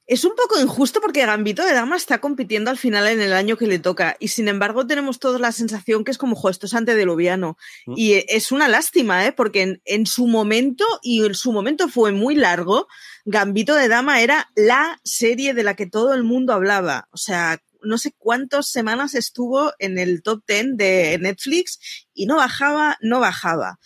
Es 0.07 0.25
un 0.25 0.37
poco 0.37 0.61
injusto 0.61 1.01
porque 1.01 1.27
Gambito 1.27 1.65
de 1.65 1.73
Dama 1.73 1.97
está 1.97 2.21
compitiendo 2.21 2.71
al 2.71 2.79
final 2.79 3.09
en 3.09 3.21
el 3.21 3.33
año 3.33 3.57
que 3.57 3.67
le 3.67 3.81
toca 3.81 4.17
y 4.21 4.29
sin 4.29 4.47
embargo 4.47 4.87
tenemos 4.87 5.19
todos 5.19 5.41
la 5.41 5.51
sensación 5.51 6.05
que 6.05 6.13
es 6.13 6.19
como, 6.19 6.37
jo, 6.37 6.49
esto 6.49 6.67
es 6.67 6.75
antediluviano. 6.75 7.59
Mm. 7.87 7.95
Y 7.97 8.13
es 8.29 8.53
una 8.53 8.69
lástima, 8.69 9.27
¿eh? 9.27 9.33
Porque 9.33 9.63
en, 9.63 9.83
en, 9.85 10.07
su 10.07 10.29
momento, 10.29 10.85
y 11.03 11.25
en 11.27 11.35
su 11.35 11.51
momento 11.51 11.89
fue 11.89 12.13
muy 12.13 12.37
largo, 12.37 12.87
Gambito 13.29 13.75
de 13.75 13.89
Dama 13.89 14.23
era 14.23 14.49
la 14.55 15.01
serie 15.03 15.53
de 15.53 15.65
la 15.65 15.75
que 15.75 15.87
todo 15.87 16.15
el 16.15 16.23
mundo 16.23 16.53
hablaba. 16.53 17.09
O 17.11 17.17
sea, 17.17 17.61
no 17.83 17.99
sé 17.99 18.15
cuántas 18.17 18.69
semanas 18.71 19.17
estuvo 19.17 19.73
en 19.81 19.99
el 19.99 20.23
top 20.23 20.45
10 20.47 20.77
de 20.77 21.19
Netflix 21.21 22.07
y 22.15 22.27
no 22.27 22.37
bajaba, 22.37 22.97
no 23.01 23.19
bajaba. 23.19 23.81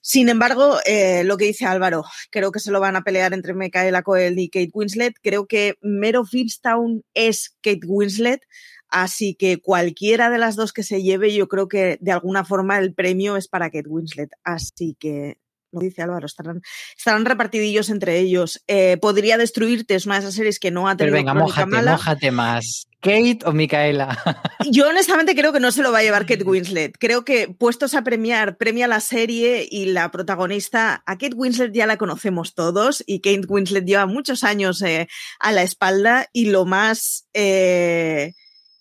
Sin 0.00 0.30
embargo, 0.30 0.78
eh, 0.86 1.22
lo 1.24 1.36
que 1.36 1.44
dice 1.44 1.66
Álvaro, 1.66 2.04
creo 2.30 2.50
que 2.50 2.60
se 2.60 2.70
lo 2.70 2.80
van 2.80 2.96
a 2.96 3.02
pelear 3.02 3.34
entre 3.34 3.52
Micaela 3.52 4.02
Coel 4.02 4.38
y 4.38 4.48
Kate 4.48 4.70
Winslet. 4.72 5.16
Creo 5.22 5.46
que 5.46 5.74
Mero 5.82 6.24
Fieldstown 6.24 7.04
es 7.12 7.54
Kate 7.60 7.86
Winslet, 7.86 8.40
así 8.88 9.34
que 9.34 9.58
cualquiera 9.60 10.30
de 10.30 10.38
las 10.38 10.56
dos 10.56 10.72
que 10.72 10.82
se 10.82 11.02
lleve, 11.02 11.34
yo 11.34 11.46
creo 11.46 11.68
que 11.68 11.98
de 12.00 12.12
alguna 12.12 12.46
forma 12.46 12.78
el 12.78 12.94
premio 12.94 13.36
es 13.36 13.48
para 13.48 13.70
Kate 13.70 13.88
Winslet. 13.88 14.30
Así 14.44 14.96
que 14.98 15.41
lo 15.72 15.80
dice 15.80 16.02
Álvaro, 16.02 16.26
estarán, 16.26 16.62
estarán 16.96 17.24
repartidillos 17.24 17.90
entre 17.90 18.18
ellos. 18.18 18.62
Eh, 18.66 18.98
Podría 19.00 19.38
destruirte, 19.38 19.94
es 19.94 20.06
una 20.06 20.16
de 20.16 20.20
esas 20.20 20.34
series 20.34 20.58
que 20.58 20.70
no 20.70 20.88
ha 20.88 20.96
tenido 20.96 21.16
Pero 21.16 21.24
venga, 21.26 21.34
mójate, 21.34 21.66
mala. 21.66 21.92
mójate 21.92 22.30
más. 22.30 22.86
Kate 23.00 23.40
o 23.44 23.52
Micaela. 23.52 24.16
Yo 24.70 24.88
honestamente 24.88 25.34
creo 25.34 25.52
que 25.52 25.58
no 25.58 25.72
se 25.72 25.82
lo 25.82 25.90
va 25.90 25.98
a 25.98 26.02
llevar 26.02 26.24
Kate 26.24 26.44
Winslet. 26.44 26.96
Creo 26.98 27.24
que 27.24 27.48
puestos 27.48 27.94
a 27.94 28.04
premiar, 28.04 28.56
premia 28.58 28.86
la 28.86 29.00
serie 29.00 29.66
y 29.68 29.86
la 29.86 30.10
protagonista. 30.12 31.02
A 31.04 31.18
Kate 31.18 31.34
Winslet 31.34 31.72
ya 31.72 31.86
la 31.86 31.96
conocemos 31.96 32.54
todos 32.54 33.02
y 33.04 33.20
Kate 33.20 33.46
Winslet 33.48 33.84
lleva 33.84 34.06
muchos 34.06 34.44
años 34.44 34.80
eh, 34.82 35.08
a 35.40 35.50
la 35.50 35.62
espalda 35.62 36.28
y 36.32 36.50
lo 36.50 36.64
más 36.64 37.26
eh, 37.34 38.34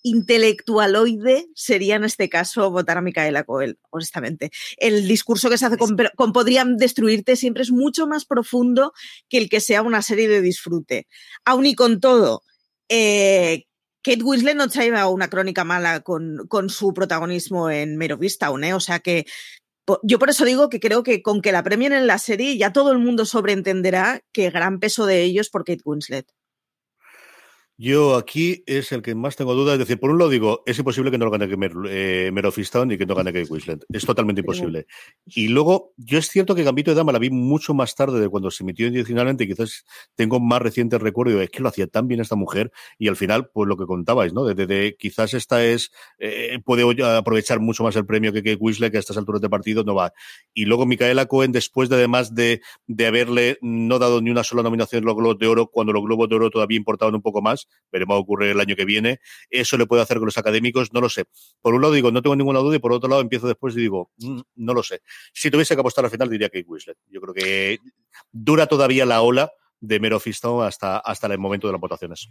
intelectualoide 0.03 1.47
sería 1.55 1.95
en 1.95 2.03
este 2.03 2.29
caso 2.29 2.71
votar 2.71 2.97
a 2.97 3.01
Micaela 3.01 3.43
Coel, 3.43 3.79
honestamente. 3.89 4.51
El 4.77 5.07
discurso 5.07 5.49
que 5.49 5.57
se 5.57 5.65
hace 5.65 5.77
con, 5.77 5.97
con, 6.15 6.33
Podrían 6.33 6.77
destruirte 6.77 7.35
siempre 7.35 7.63
es 7.63 7.71
mucho 7.71 8.07
más 8.07 8.25
profundo 8.25 8.93
que 9.29 9.37
el 9.37 9.49
que 9.49 9.59
sea 9.59 9.81
una 9.81 10.01
serie 10.01 10.27
de 10.27 10.41
disfrute. 10.41 11.07
Aún 11.45 11.65
y 11.65 11.75
con 11.75 11.99
todo, 11.99 12.43
eh, 12.89 13.65
Kate 14.03 14.23
Winslet 14.23 14.55
no 14.55 14.67
traía 14.67 15.07
una 15.07 15.29
crónica 15.29 15.63
mala 15.63 16.01
con, 16.01 16.47
con 16.47 16.69
su 16.69 16.93
protagonismo 16.93 17.69
en 17.69 17.97
Mero 17.97 18.17
Vistown, 18.17 18.63
¿eh? 18.63 18.73
O 18.73 18.79
sea 18.79 18.99
que 18.99 19.25
yo 20.03 20.19
por 20.19 20.29
eso 20.29 20.45
digo 20.45 20.69
que 20.69 20.79
creo 20.79 21.03
que 21.03 21.21
con 21.21 21.41
que 21.41 21.51
la 21.51 21.63
premien 21.63 21.93
en 21.93 22.07
la 22.07 22.17
serie 22.17 22.57
ya 22.57 22.71
todo 22.71 22.91
el 22.91 22.99
mundo 22.99 23.25
sobreentenderá 23.25 24.21
que 24.31 24.49
gran 24.49 24.79
peso 24.79 25.05
de 25.05 25.23
ellos 25.23 25.49
por 25.49 25.65
Kate 25.65 25.81
Winslet. 25.83 26.27
Yo 27.84 28.15
aquí 28.15 28.63
es 28.67 28.91
el 28.91 29.01
que 29.01 29.15
más 29.15 29.36
tengo 29.36 29.55
dudas. 29.55 29.73
Es 29.73 29.79
decir, 29.79 29.99
por 29.99 30.11
un 30.11 30.19
lado 30.19 30.29
digo, 30.29 30.61
es 30.67 30.77
imposible 30.77 31.09
que 31.09 31.17
no 31.17 31.25
lo 31.25 31.32
gane 31.32 31.47
Mer, 31.57 31.71
eh, 31.89 32.29
Mero 32.32 32.53
y 32.55 32.97
que 32.97 33.05
no 33.07 33.15
gane 33.15 33.34
Kate 33.34 33.47
Winslet. 33.49 33.86
Es 33.91 34.05
totalmente 34.05 34.41
imposible. 34.41 34.86
Y 35.25 35.47
luego, 35.47 35.91
yo 35.97 36.19
es 36.19 36.29
cierto 36.29 36.53
que 36.53 36.61
Gambito 36.61 36.91
de 36.91 36.95
Dama 36.95 37.11
la 37.11 37.17
vi 37.17 37.32
mucho 37.32 37.73
más 37.73 37.95
tarde 37.95 38.19
de 38.19 38.29
cuando 38.29 38.51
se 38.51 38.63
emitió 38.63 38.88
originalmente. 38.88 39.47
Quizás 39.47 39.84
tengo 40.13 40.39
más 40.39 40.61
reciente 40.61 40.99
recuerdo. 40.99 41.41
Es 41.41 41.49
que 41.49 41.63
lo 41.63 41.69
hacía 41.69 41.88
tan 41.88 42.07
bien 42.07 42.21
esta 42.21 42.36
mujer. 42.36 42.71
Y 42.99 43.07
al 43.07 43.15
final, 43.15 43.49
pues 43.51 43.67
lo 43.67 43.75
que 43.77 43.88
contabais, 43.88 44.32
¿no? 44.32 44.45
De, 44.45 44.95
quizás 44.99 45.34
esta 45.34 45.65
es, 45.65 45.91
eh, 46.19 46.59
puede 46.63 46.84
aprovechar 47.03 47.61
mucho 47.61 47.84
más 47.84 47.95
el 47.95 48.05
premio 48.05 48.32
que 48.32 48.43
Kate 48.43 48.57
Winslet, 48.59 48.91
que 48.91 48.97
a 48.97 48.99
estas 48.99 49.17
alturas 49.17 49.41
de 49.41 49.49
partido 49.49 49.84
no 49.84 49.95
va. 49.95 50.13
Y 50.53 50.65
luego 50.65 50.86
Micaela 50.86 51.25
Cohen, 51.25 51.51
después 51.51 51.89
de 51.89 51.95
además 51.95 52.36
de, 52.36 52.61
de 52.86 53.07
haberle 53.07 53.57
no 53.63 53.97
dado 53.97 54.21
ni 54.21 54.29
una 54.29 54.43
sola 54.43 54.61
nominación 54.61 54.99
en 54.99 55.07
los 55.07 55.15
Globos 55.15 55.39
de 55.39 55.47
Oro, 55.47 55.65
cuando 55.65 55.93
los 55.93 56.03
Globos 56.03 56.29
de 56.29 56.36
Oro 56.36 56.51
todavía 56.51 56.77
importaban 56.77 57.15
un 57.15 57.23
poco 57.23 57.41
más, 57.41 57.67
veremos 57.91 58.15
a 58.15 58.19
ocurrir 58.19 58.51
el 58.51 58.59
año 58.59 58.76
que 58.76 58.86
viene. 58.86 59.19
Eso 59.49 59.78
le 59.78 59.86
puede 59.86 60.01
hacer 60.01 60.17
con 60.17 60.26
los 60.26 60.38
académicos, 60.38 60.93
no 60.93 61.01
lo 61.01 61.09
sé. 61.09 61.26
Por 61.61 61.74
un 61.74 61.82
lado 61.82 61.93
digo, 61.93 62.11
no 62.11 62.22
tengo 62.22 62.36
ninguna 62.36 62.59
duda, 62.59 62.76
y 62.76 62.80
por 62.80 62.93
otro 62.93 63.09
lado 63.09 63.22
empiezo 63.22 63.47
después 63.47 63.76
y 63.76 63.82
digo, 63.82 64.11
mm, 64.17 64.39
no 64.55 64.74
lo 64.74 64.84
sé. 64.84 65.01
Si 65.34 65.51
tuviese 65.51 65.76
que 65.76 65.82
apostar 65.82 66.05
al 66.05 66.11
final, 66.11 66.30
diría 66.30 66.49
que 66.49 66.63
Winslet. 66.65 66.97
Yo 67.09 67.22
creo 67.22 67.34
que 67.34 67.80
dura 68.32 68.67
todavía 68.67 69.05
la 69.05 69.22
ola 69.22 69.51
de 69.80 69.99
Mero 69.99 70.19
Fisto 70.19 70.61
hasta, 70.61 70.97
hasta 70.97 71.28
el 71.28 71.39
momento 71.39 71.67
de 71.67 71.74
las 71.74 71.82
votaciones. 71.82 72.30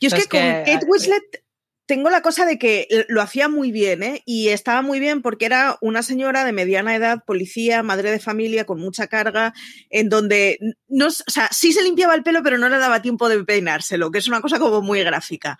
Yo 0.00 0.08
es 0.08 0.14
que, 0.14 0.28
con 0.28 0.40
Kate 0.40 0.86
Winslet 0.86 1.43
tengo 1.86 2.08
la 2.10 2.22
cosa 2.22 2.46
de 2.46 2.58
que 2.58 3.06
lo 3.08 3.20
hacía 3.20 3.48
muy 3.48 3.70
bien, 3.70 4.02
¿eh? 4.02 4.22
Y 4.24 4.48
estaba 4.48 4.82
muy 4.82 5.00
bien 5.00 5.22
porque 5.22 5.46
era 5.46 5.76
una 5.80 6.02
señora 6.02 6.44
de 6.44 6.52
mediana 6.52 6.94
edad, 6.94 7.24
policía, 7.26 7.82
madre 7.82 8.10
de 8.10 8.20
familia, 8.20 8.64
con 8.64 8.80
mucha 8.80 9.06
carga, 9.06 9.52
en 9.90 10.08
donde 10.08 10.58
no, 10.88 11.08
o 11.08 11.10
sea, 11.10 11.48
sí 11.52 11.72
se 11.72 11.82
limpiaba 11.82 12.14
el 12.14 12.22
pelo, 12.22 12.42
pero 12.42 12.58
no 12.58 12.68
le 12.68 12.78
daba 12.78 13.02
tiempo 13.02 13.28
de 13.28 13.44
peinárselo, 13.44 14.10
que 14.10 14.18
es 14.18 14.28
una 14.28 14.40
cosa 14.40 14.58
como 14.58 14.80
muy 14.80 15.02
gráfica. 15.02 15.58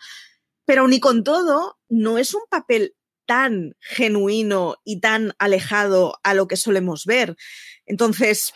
Pero 0.65 0.89
ni 0.89 0.99
con 0.99 1.25
todo, 1.25 1.79
no 1.89 2.17
es 2.17 2.35
un 2.35 2.43
papel 2.49 2.95
tan 3.27 3.75
genuino 3.81 4.77
y 4.85 5.01
tan 5.01 5.33
alejado 5.39 6.19
a 6.23 6.35
lo 6.35 6.47
que 6.49 6.57
solemos 6.57 7.05
ver. 7.05 7.37
Entonces, 7.87 8.53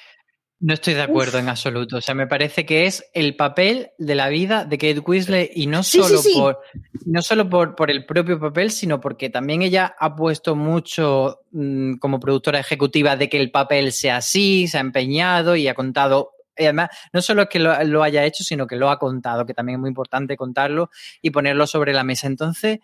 no 0.60 0.74
estoy 0.74 0.94
de 0.94 1.02
acuerdo 1.02 1.38
en 1.38 1.48
absoluto. 1.48 1.98
O 1.98 2.00
sea, 2.00 2.14
me 2.14 2.26
parece 2.26 2.66
que 2.66 2.86
es 2.86 3.04
el 3.14 3.36
papel 3.36 3.90
de 3.98 4.14
la 4.16 4.28
vida 4.28 4.64
de 4.64 4.76
Kate 4.76 4.98
Winslet 4.98 5.52
y 5.54 5.68
no 5.68 5.84
solo, 5.84 6.20
Por, 6.34 6.60
no 7.06 7.22
solo 7.22 7.48
por, 7.48 7.76
por, 7.76 7.90
el 7.90 8.04
propio 8.04 8.40
papel, 8.40 8.72
sino 8.72 9.00
porque 9.00 9.30
también 9.30 9.62
ella 9.62 9.94
ha 9.98 10.16
puesto 10.16 10.56
mucho 10.56 11.40
mm, 11.52 11.94
como 11.94 12.18
productora 12.18 12.58
ejecutiva 12.58 13.16
de 13.16 13.28
que 13.28 13.40
el 13.40 13.52
papel 13.52 13.92
sea 13.92 14.16
así, 14.16 14.66
se 14.66 14.78
ha 14.78 14.80
empeñado 14.80 15.54
y 15.54 15.68
ha 15.68 15.74
contado. 15.74 16.32
Y 16.56 16.64
además, 16.64 16.90
no 17.12 17.22
solo 17.22 17.42
es 17.42 17.48
que 17.48 17.60
lo, 17.60 17.84
lo, 17.84 18.02
haya 18.02 18.24
hecho, 18.24 18.42
sino 18.42 18.66
que 18.66 18.74
lo 18.74 18.90
ha 18.90 18.98
contado, 18.98 19.46
que 19.46 19.54
también 19.54 19.76
es 19.76 19.80
muy 19.80 19.90
importante 19.90 20.36
contarlo 20.36 20.90
y 21.22 21.30
ponerlo 21.30 21.68
sobre 21.68 21.92
la 21.92 22.02
mesa. 22.02 22.26
Entonces, 22.26 22.80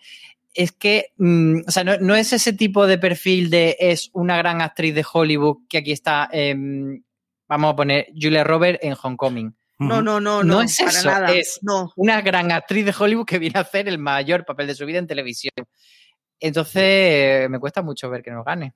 es 0.53 0.71
que, 0.71 1.07
mm, 1.17 1.63
o 1.67 1.71
sea, 1.71 1.83
no, 1.83 1.97
no, 1.97 2.15
es 2.15 2.31
ese 2.31 2.53
tipo 2.53 2.87
de 2.87 2.97
perfil 2.97 3.49
de 3.49 3.75
es 3.79 4.11
una 4.13 4.37
gran 4.37 4.61
actriz 4.61 4.95
de 4.95 5.05
Hollywood 5.11 5.57
que 5.67 5.79
aquí 5.79 5.91
está. 5.91 6.29
Eh, 6.31 6.55
vamos 7.47 7.73
a 7.73 7.75
poner 7.75 8.07
Julia 8.13 8.43
Roberts 8.43 8.79
en 8.81 8.95
Homecoming. 9.01 9.55
No, 9.77 10.01
no, 10.01 10.21
no, 10.21 10.41
no, 10.41 10.43
no 10.43 10.61
es 10.61 10.79
eso, 10.79 11.11
es 11.27 11.59
una 11.97 12.21
gran 12.21 12.51
actriz 12.51 12.85
de 12.85 12.95
Hollywood 12.97 13.25
que 13.25 13.39
viene 13.39 13.59
a 13.59 13.63
hacer 13.63 13.89
el 13.89 13.97
mayor 13.97 14.45
papel 14.45 14.67
de 14.67 14.75
su 14.75 14.85
vida 14.85 14.99
en 14.99 15.07
televisión. 15.07 15.51
Entonces, 16.39 17.49
me 17.49 17.59
cuesta 17.59 17.81
mucho 17.81 18.09
ver 18.09 18.23
que 18.23 18.31
nos 18.31 18.45
gane. 18.45 18.73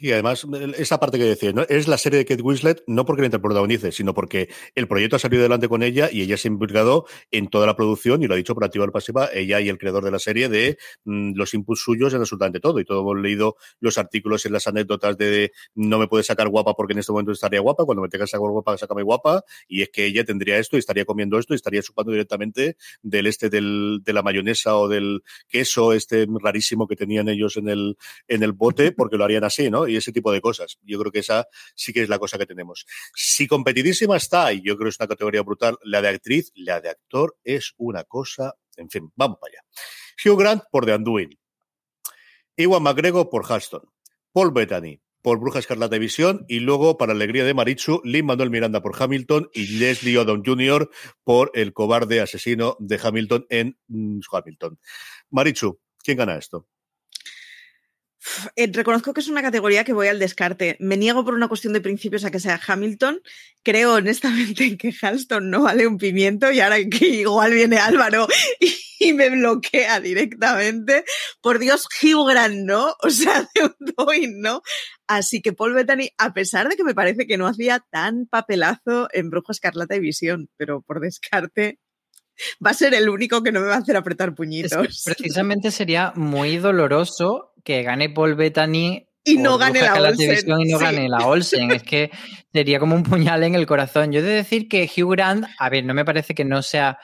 Y 0.00 0.10
además, 0.10 0.46
esa 0.78 0.98
parte 0.98 1.18
que 1.18 1.24
decía, 1.24 1.52
¿no? 1.52 1.62
es 1.68 1.86
la 1.86 1.98
serie 1.98 2.18
de 2.18 2.24
Kate 2.24 2.42
Winslet, 2.42 2.82
no 2.86 3.04
porque 3.04 3.20
la 3.22 3.26
interprotagonice, 3.26 3.92
sino 3.92 4.14
porque 4.14 4.48
el 4.74 4.88
proyecto 4.88 5.16
ha 5.16 5.18
salido 5.18 5.42
adelante 5.42 5.68
con 5.68 5.82
ella 5.82 6.08
y 6.10 6.22
ella 6.22 6.38
se 6.38 6.48
ha 6.48 6.50
implicado 6.50 7.04
en 7.30 7.48
toda 7.48 7.66
la 7.66 7.76
producción, 7.76 8.22
y 8.22 8.26
lo 8.26 8.32
ha 8.32 8.36
dicho 8.38 8.54
por 8.54 8.64
activa 8.64 8.86
o 8.86 8.90
pasiva, 8.90 9.28
ella 9.34 9.60
y 9.60 9.68
el 9.68 9.76
creador 9.76 10.02
de 10.04 10.10
la 10.10 10.18
serie, 10.18 10.48
de 10.48 10.78
mm, 11.04 11.32
los 11.34 11.52
inputs 11.52 11.82
suyos 11.82 12.14
en 12.14 12.20
absolutamente 12.20 12.58
todo. 12.58 12.80
Y 12.80 12.86
todos 12.86 13.02
hemos 13.02 13.18
leído 13.18 13.56
los 13.80 13.98
artículos 13.98 14.46
en 14.46 14.54
las 14.54 14.66
anécdotas 14.66 15.18
de, 15.18 15.52
no 15.74 15.98
me 15.98 16.08
puedes 16.08 16.26
sacar 16.26 16.48
guapa 16.48 16.72
porque 16.74 16.94
en 16.94 17.00
este 17.00 17.12
momento 17.12 17.32
estaría 17.32 17.60
guapa, 17.60 17.84
cuando 17.84 18.00
me 18.02 18.08
tengas 18.08 18.30
sacar 18.30 18.48
guapa, 18.48 18.78
sácame 18.78 19.02
guapa, 19.02 19.44
y 19.68 19.82
es 19.82 19.90
que 19.90 20.06
ella 20.06 20.24
tendría 20.24 20.56
esto 20.56 20.76
y 20.76 20.78
estaría 20.78 21.04
comiendo 21.04 21.38
esto 21.38 21.52
y 21.52 21.56
estaría 21.56 21.82
chupando 21.82 22.12
directamente 22.12 22.76
del 23.02 23.26
este 23.26 23.50
del, 23.50 24.00
de 24.02 24.12
la 24.14 24.22
mayonesa 24.22 24.76
o 24.78 24.88
del 24.88 25.22
queso 25.48 25.92
este 25.92 26.26
rarísimo 26.42 26.88
que 26.88 26.96
tenían 26.96 27.28
ellos 27.28 27.58
en 27.58 27.68
el, 27.68 27.98
en 28.26 28.42
el 28.42 28.52
bote, 28.52 28.92
porque 28.92 29.18
lo 29.18 29.24
harían 29.24 29.44
así, 29.44 29.70
¿no? 29.70 29.81
Y 29.88 29.96
ese 29.96 30.12
tipo 30.12 30.32
de 30.32 30.40
cosas. 30.40 30.78
Yo 30.82 30.98
creo 30.98 31.12
que 31.12 31.20
esa 31.20 31.46
sí 31.74 31.92
que 31.92 32.02
es 32.02 32.08
la 32.08 32.18
cosa 32.18 32.38
que 32.38 32.46
tenemos. 32.46 32.86
Si 33.14 33.46
competidísima 33.46 34.16
está, 34.16 34.52
y 34.52 34.62
yo 34.62 34.76
creo 34.76 34.86
que 34.86 34.90
es 34.90 35.00
una 35.00 35.08
categoría 35.08 35.42
brutal, 35.42 35.78
la 35.82 36.02
de 36.02 36.08
actriz, 36.08 36.50
la 36.54 36.80
de 36.80 36.90
actor 36.90 37.36
es 37.44 37.74
una 37.76 38.04
cosa, 38.04 38.54
en 38.76 38.90
fin, 38.90 39.10
vamos 39.16 39.38
para 39.40 39.52
allá. 39.52 39.64
Hugh 40.24 40.38
Grant 40.38 40.62
por 40.70 40.86
The 40.86 40.94
Undoing. 40.94 41.38
Iwan 42.56 42.82
McGregor 42.82 43.28
por 43.30 43.50
Halston. 43.50 43.82
Paul 44.32 44.52
Bettany 44.52 45.00
por 45.22 45.38
Bruja 45.38 45.60
Escarlata 45.60 45.96
Visión 45.98 46.44
y 46.48 46.60
luego, 46.60 46.98
para 46.98 47.12
alegría 47.12 47.44
de 47.44 47.54
Marichu, 47.54 48.02
Lin 48.04 48.26
Manuel 48.26 48.50
Miranda 48.50 48.82
por 48.82 49.00
Hamilton 49.00 49.48
y 49.54 49.78
Leslie 49.78 50.18
Odom 50.18 50.42
Jr. 50.44 50.90
por 51.24 51.52
El 51.54 51.72
cobarde 51.72 52.20
asesino 52.20 52.76
de 52.80 53.00
Hamilton 53.02 53.46
en 53.48 53.78
mm, 53.86 54.20
Hamilton. 54.30 54.78
Marichu, 55.30 55.80
¿quién 56.02 56.18
gana 56.18 56.36
esto? 56.36 56.66
Eh, 58.56 58.70
reconozco 58.72 59.12
que 59.12 59.20
es 59.20 59.28
una 59.28 59.42
categoría 59.42 59.84
que 59.84 59.92
voy 59.92 60.08
al 60.08 60.18
descarte. 60.18 60.76
Me 60.80 60.96
niego 60.96 61.24
por 61.24 61.34
una 61.34 61.48
cuestión 61.48 61.72
de 61.72 61.80
principios 61.80 62.24
a 62.24 62.30
que 62.30 62.40
sea 62.40 62.60
Hamilton. 62.64 63.20
Creo 63.62 63.94
honestamente 63.94 64.76
que 64.76 64.94
Halston 65.00 65.50
no 65.50 65.62
vale 65.62 65.86
un 65.86 65.98
pimiento 65.98 66.50
y 66.50 66.60
ahora 66.60 66.76
que 66.90 67.06
igual 67.08 67.52
viene 67.52 67.78
Álvaro 67.78 68.26
y, 68.60 69.12
me 69.14 69.30
bloquea 69.30 70.00
directamente. 70.00 71.04
Por 71.40 71.58
Dios, 71.58 71.86
Hugh 72.02 72.28
Grant, 72.28 72.64
¿no? 72.64 72.94
O 73.02 73.10
sea, 73.10 73.48
de 73.54 73.64
un 73.64 73.74
doing, 73.96 74.40
¿no? 74.40 74.62
Así 75.08 75.42
que 75.42 75.52
Paul 75.52 75.74
Bettany, 75.74 76.10
a 76.18 76.32
pesar 76.32 76.68
de 76.68 76.76
que 76.76 76.84
me 76.84 76.94
parece 76.94 77.26
que 77.26 77.36
no 77.36 77.46
hacía 77.46 77.84
tan 77.90 78.26
papelazo 78.26 79.08
en 79.12 79.30
Brujo 79.30 79.52
Escarlata 79.52 79.96
y 79.96 80.00
Visión, 80.00 80.48
pero 80.56 80.82
por 80.82 81.00
descarte, 81.00 81.80
va 82.64 82.70
a 82.70 82.74
ser 82.74 82.94
el 82.94 83.08
único 83.08 83.42
que 83.42 83.52
no 83.52 83.60
me 83.60 83.66
va 83.66 83.74
a 83.74 83.78
hacer 83.78 83.96
apretar 83.96 84.34
puñitos. 84.34 85.02
precisamente 85.04 85.70
sería 85.70 86.12
muy 86.16 86.58
doloroso 86.58 87.52
que 87.64 87.82
gane 87.82 88.10
Paul 88.10 88.34
Bettany 88.34 89.06
y 89.24 89.36
no 89.36 89.56
gane 89.56 89.80
la, 89.80 89.94
Olsen. 89.94 90.60
Y 90.60 90.72
no 90.72 90.78
gane 90.78 91.08
la 91.08 91.26
Olsen. 91.26 91.70
Es 91.70 91.82
que 91.84 92.10
sería 92.52 92.80
como 92.80 92.96
un 92.96 93.04
puñal 93.04 93.44
en 93.44 93.54
el 93.54 93.66
corazón. 93.66 94.10
Yo 94.10 94.18
he 94.18 94.22
de 94.22 94.34
decir 94.34 94.68
que 94.68 94.90
Hugh 94.90 95.12
Grant, 95.12 95.46
a 95.58 95.68
ver, 95.68 95.84
no 95.84 95.94
me 95.94 96.04
parece 96.04 96.34
que 96.34 96.44
no 96.44 96.60
sea 96.60 96.98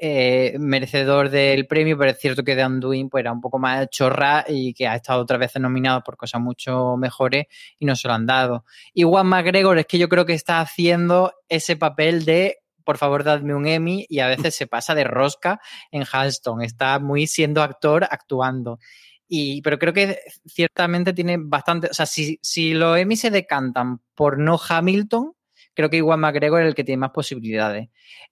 eh, 0.00 0.54
merecedor 0.58 1.30
del 1.30 1.66
premio, 1.66 1.98
pero 1.98 2.12
es 2.12 2.18
cierto 2.18 2.44
que 2.44 2.54
The 2.54 2.64
Undoing 2.64 3.08
pues, 3.08 3.22
era 3.22 3.32
un 3.32 3.40
poco 3.40 3.58
más 3.58 3.88
chorra 3.90 4.44
y 4.46 4.72
que 4.72 4.86
ha 4.86 4.94
estado 4.94 5.22
otras 5.22 5.40
veces 5.40 5.60
nominado 5.60 6.02
por 6.02 6.16
cosas 6.16 6.40
mucho 6.40 6.96
mejores 6.96 7.46
y 7.78 7.86
no 7.86 7.96
se 7.96 8.06
lo 8.06 8.14
han 8.14 8.26
dado. 8.26 8.64
Y 8.92 9.02
Juan 9.02 9.26
McGregor 9.26 9.78
es 9.78 9.86
que 9.86 9.98
yo 9.98 10.08
creo 10.08 10.26
que 10.26 10.34
está 10.34 10.60
haciendo 10.60 11.32
ese 11.48 11.76
papel 11.76 12.24
de 12.24 12.58
por 12.84 12.98
favor, 12.98 13.24
dadme 13.24 13.54
un 13.54 13.66
Emmy 13.66 14.06
y 14.08 14.20
a 14.20 14.28
veces 14.28 14.54
se 14.54 14.66
pasa 14.66 14.94
de 14.94 15.04
rosca 15.04 15.60
en 15.90 16.04
Halston. 16.10 16.62
Está 16.62 16.98
muy 16.98 17.26
siendo 17.26 17.62
actor 17.62 18.06
actuando. 18.10 18.78
Y, 19.26 19.62
pero 19.62 19.78
creo 19.78 19.92
que 19.92 20.18
ciertamente 20.46 21.12
tiene 21.12 21.38
bastante. 21.38 21.88
O 21.90 21.94
sea, 21.94 22.06
si, 22.06 22.38
si 22.42 22.74
los 22.74 22.98
Emmy 22.98 23.16
se 23.16 23.30
decantan 23.30 24.00
por 24.14 24.38
no 24.38 24.60
Hamilton, 24.68 25.32
creo 25.74 25.90
que 25.90 25.96
igual 25.96 26.20
McGregor 26.20 26.62
es 26.62 26.68
el 26.68 26.74
que 26.74 26.84
tiene 26.84 27.00
más 27.00 27.10
posibilidades. 27.10 27.88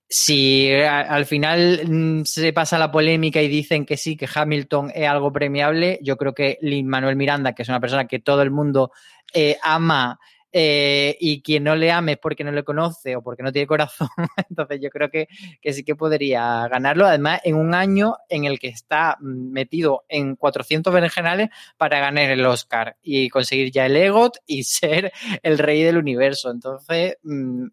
Si 0.08 0.70
al 0.72 1.26
final 1.26 1.80
mm, 1.88 2.24
se 2.24 2.52
pasa 2.52 2.78
la 2.78 2.92
polémica 2.92 3.40
y 3.40 3.48
dicen 3.48 3.84
que 3.86 3.96
sí, 3.96 4.16
que 4.16 4.28
Hamilton 4.32 4.92
es 4.94 5.08
algo 5.08 5.32
premiable, 5.32 5.98
yo 6.02 6.16
creo 6.16 6.34
que 6.34 6.58
Lin 6.60 6.86
Manuel 6.86 7.16
Miranda, 7.16 7.54
que 7.54 7.62
es 7.62 7.68
una 7.68 7.80
persona 7.80 8.06
que 8.06 8.20
todo 8.20 8.42
el 8.42 8.50
mundo 8.50 8.92
eh, 9.34 9.56
ama 9.62 10.18
eh, 10.52 11.16
y 11.18 11.42
quien 11.42 11.64
no 11.64 11.74
le 11.74 11.90
ame 11.90 12.12
es 12.12 12.18
porque 12.18 12.44
no 12.44 12.52
le 12.52 12.62
conoce 12.62 13.16
o 13.16 13.22
porque 13.22 13.42
no 13.42 13.52
tiene 13.52 13.66
corazón. 13.66 14.08
Entonces 14.50 14.80
yo 14.82 14.90
creo 14.90 15.10
que, 15.10 15.28
que, 15.60 15.72
sí 15.72 15.84
que 15.84 15.96
podría 15.96 16.68
ganarlo. 16.68 17.06
Además, 17.06 17.40
en 17.44 17.56
un 17.56 17.74
año 17.74 18.16
en 18.28 18.44
el 18.44 18.58
que 18.58 18.68
está 18.68 19.16
metido 19.20 20.04
en 20.08 20.36
400 20.36 20.92
berenjenales 20.92 21.48
para 21.76 22.00
ganar 22.00 22.30
el 22.30 22.44
Oscar 22.44 22.96
y 23.02 23.30
conseguir 23.30 23.70
ya 23.70 23.86
el 23.86 23.96
EGOT 23.96 24.38
y 24.46 24.64
ser 24.64 25.12
el 25.42 25.58
rey 25.58 25.82
del 25.82 25.96
universo. 25.96 26.50
Entonces, 26.50 27.16
mmm, 27.22 27.66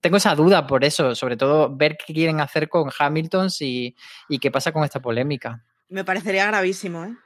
tengo 0.00 0.16
esa 0.16 0.34
duda 0.34 0.66
por 0.66 0.84
eso, 0.84 1.14
sobre 1.14 1.36
todo 1.36 1.74
ver 1.74 1.96
qué 1.96 2.12
quieren 2.12 2.40
hacer 2.40 2.68
con 2.68 2.90
Hamilton 2.96 3.48
y, 3.60 3.94
y 4.28 4.38
qué 4.38 4.50
pasa 4.50 4.72
con 4.72 4.84
esta 4.84 5.00
polémica. 5.00 5.64
Me 5.88 6.04
parecería 6.04 6.46
gravísimo, 6.46 7.04
¿eh? 7.04 7.16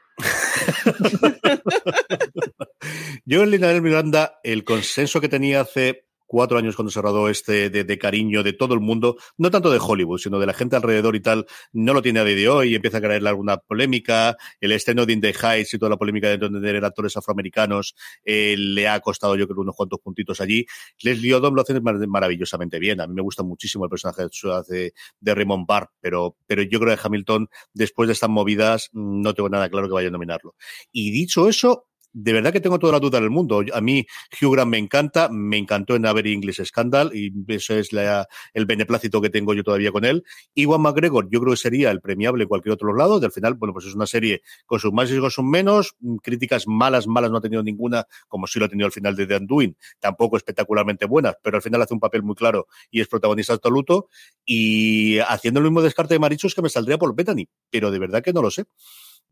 Yo 3.25 3.43
en 3.43 3.51
Lina 3.51 3.81
Miranda, 3.81 4.41
el 4.43 4.65
consenso 4.65 5.21
que 5.21 5.29
tenía 5.29 5.61
hace 5.61 6.07
cuatro 6.33 6.57
años 6.57 6.77
cuando 6.77 6.91
se 6.91 7.03
rodó 7.03 7.29
este 7.29 7.69
de, 7.69 7.99
cariño 7.99 8.43
de 8.43 8.55
todo 8.55 8.73
el 8.73 8.81
mundo, 8.81 9.19
no 9.37 9.51
tanto 9.51 9.71
de 9.71 9.79
Hollywood, 9.79 10.17
sino 10.17 10.39
de 10.39 10.47
la 10.47 10.55
gente 10.55 10.77
alrededor 10.77 11.15
y 11.15 11.21
tal, 11.21 11.45
no 11.75 11.93
lo 11.93 12.01
tiene 12.01 12.21
a 12.21 12.25
día 12.25 12.35
de 12.35 12.49
hoy, 12.49 12.75
empieza 12.75 12.97
a 12.97 13.01
crearle 13.03 13.29
alguna 13.29 13.59
polémica, 13.59 14.39
el 14.59 14.73
estreno 14.73 15.05
de 15.05 15.13
In 15.13 15.21
the 15.21 15.35
Heights 15.35 15.75
y 15.75 15.79
toda 15.79 15.91
la 15.91 15.99
polémica 15.99 16.31
de 16.31 16.39
tener 16.39 16.83
actores 16.87 17.19
afroamericanos 17.19 17.95
eh, 18.25 18.55
le 18.57 18.89
ha 18.89 18.99
costado 19.01 19.37
yo 19.37 19.47
creo 19.47 19.61
unos 19.61 19.77
cuantos 19.77 20.01
puntitos 20.01 20.41
allí. 20.41 20.65
Leslie 21.03 21.35
Odom 21.35 21.55
lo 21.55 21.61
hace 21.61 21.79
maravillosamente 21.79 22.79
bien, 22.79 23.03
a 23.03 23.07
mí 23.07 23.13
me 23.13 23.21
gusta 23.21 23.43
muchísimo 23.43 23.85
el 23.85 23.91
personaje 23.91 24.23
de, 24.69 24.95
de 25.21 25.35
Raymond 25.35 25.67
Barr, 25.67 25.91
pero, 26.01 26.35
pero 26.47 26.63
yo 26.63 26.81
creo 26.81 26.97
que 26.97 27.03
Hamilton, 27.05 27.51
después 27.75 28.07
de 28.07 28.15
estas 28.15 28.31
movidas, 28.31 28.89
no 28.95 29.35
tengo 29.35 29.51
nada 29.51 29.69
claro 29.69 29.87
que 29.87 29.93
vaya 29.93 30.09
a 30.09 30.13
nominarlo. 30.13 30.55
Y 30.93 31.11
dicho 31.11 31.47
eso, 31.47 31.89
de 32.13 32.33
verdad 32.33 32.53
que 32.53 32.61
tengo 32.61 32.79
toda 32.79 32.93
la 32.93 33.01
duda 33.01 33.21
del 33.21 33.31
mundo. 33.31 33.63
A 33.73 33.81
mí 33.81 34.07
Hugh 34.41 34.53
Grant 34.53 34.71
me 34.71 34.79
encanta, 34.79 35.29
me 35.31 35.57
encantó 35.57 35.97
en 35.97 36.07
Avery 36.07 36.33
English 36.33 36.63
Scandal 36.65 37.11
y 37.15 37.33
eso 37.49 37.75
es 37.75 37.93
la, 37.93 38.29
el 38.53 38.67
beneplácito 38.67 39.21
que 39.21 39.31
tengo 39.31 39.55
yo 39.55 39.65
todavía 39.65 39.93
con 39.93 40.05
él. 40.05 40.25
Iwan 40.55 40.83
McGregor 40.83 41.29
yo 41.31 41.41
creo 41.41 41.53
que 41.53 41.57
sería 41.57 41.91
el 41.91 42.01
premiable 42.01 42.47
cualquier 42.47 42.75
otro 42.75 42.95
lado. 42.95 43.21
Del 43.21 43.33
final, 43.33 43.55
bueno, 43.55 43.73
pues 43.73 43.87
es 43.87 43.95
una 43.95 44.07
serie 44.07 44.43
con 44.67 44.79
sus 44.79 44.93
más 44.93 45.11
y 45.11 45.19
con 45.19 45.31
sus 45.31 45.45
menos. 45.45 45.97
Críticas 46.23 46.67
malas, 46.67 47.07
malas 47.07 47.31
no 47.31 47.39
ha 47.39 47.41
tenido 47.41 47.63
ninguna, 47.63 48.07
como 48.29 48.47
sí 48.47 48.59
lo 48.59 48.67
ha 48.67 48.69
tenido 48.69 48.87
al 48.87 48.93
final 48.93 49.17
de 49.17 49.27
The 49.27 49.37
Undoing. 49.37 49.77
Tampoco 49.99 50.37
espectacularmente 50.37 51.07
buenas, 51.07 51.37
pero 51.43 51.57
al 51.57 51.63
final 51.63 51.83
hace 51.83 51.95
un 51.95 52.01
papel 52.01 52.23
muy 52.23 52.35
claro 52.35 52.67
y 52.91 53.01
es 53.01 53.09
protagonista 53.09 53.55
absoluto. 53.55 54.09
Y 54.45 55.19
haciendo 55.21 55.61
el 55.61 55.65
mismo 55.65 55.83
descarte 55.83 56.15
de 56.15 56.21
Marichos 56.21 56.55
que 56.55 56.63
me 56.63 56.69
saldría 56.69 56.99
por 56.99 57.15
Bethany, 57.15 57.49
pero 57.71 57.91
de 57.91 57.99
verdad 57.99 58.23
que 58.23 58.33
no 58.33 58.43
lo 58.43 58.51
sé. 58.51 58.65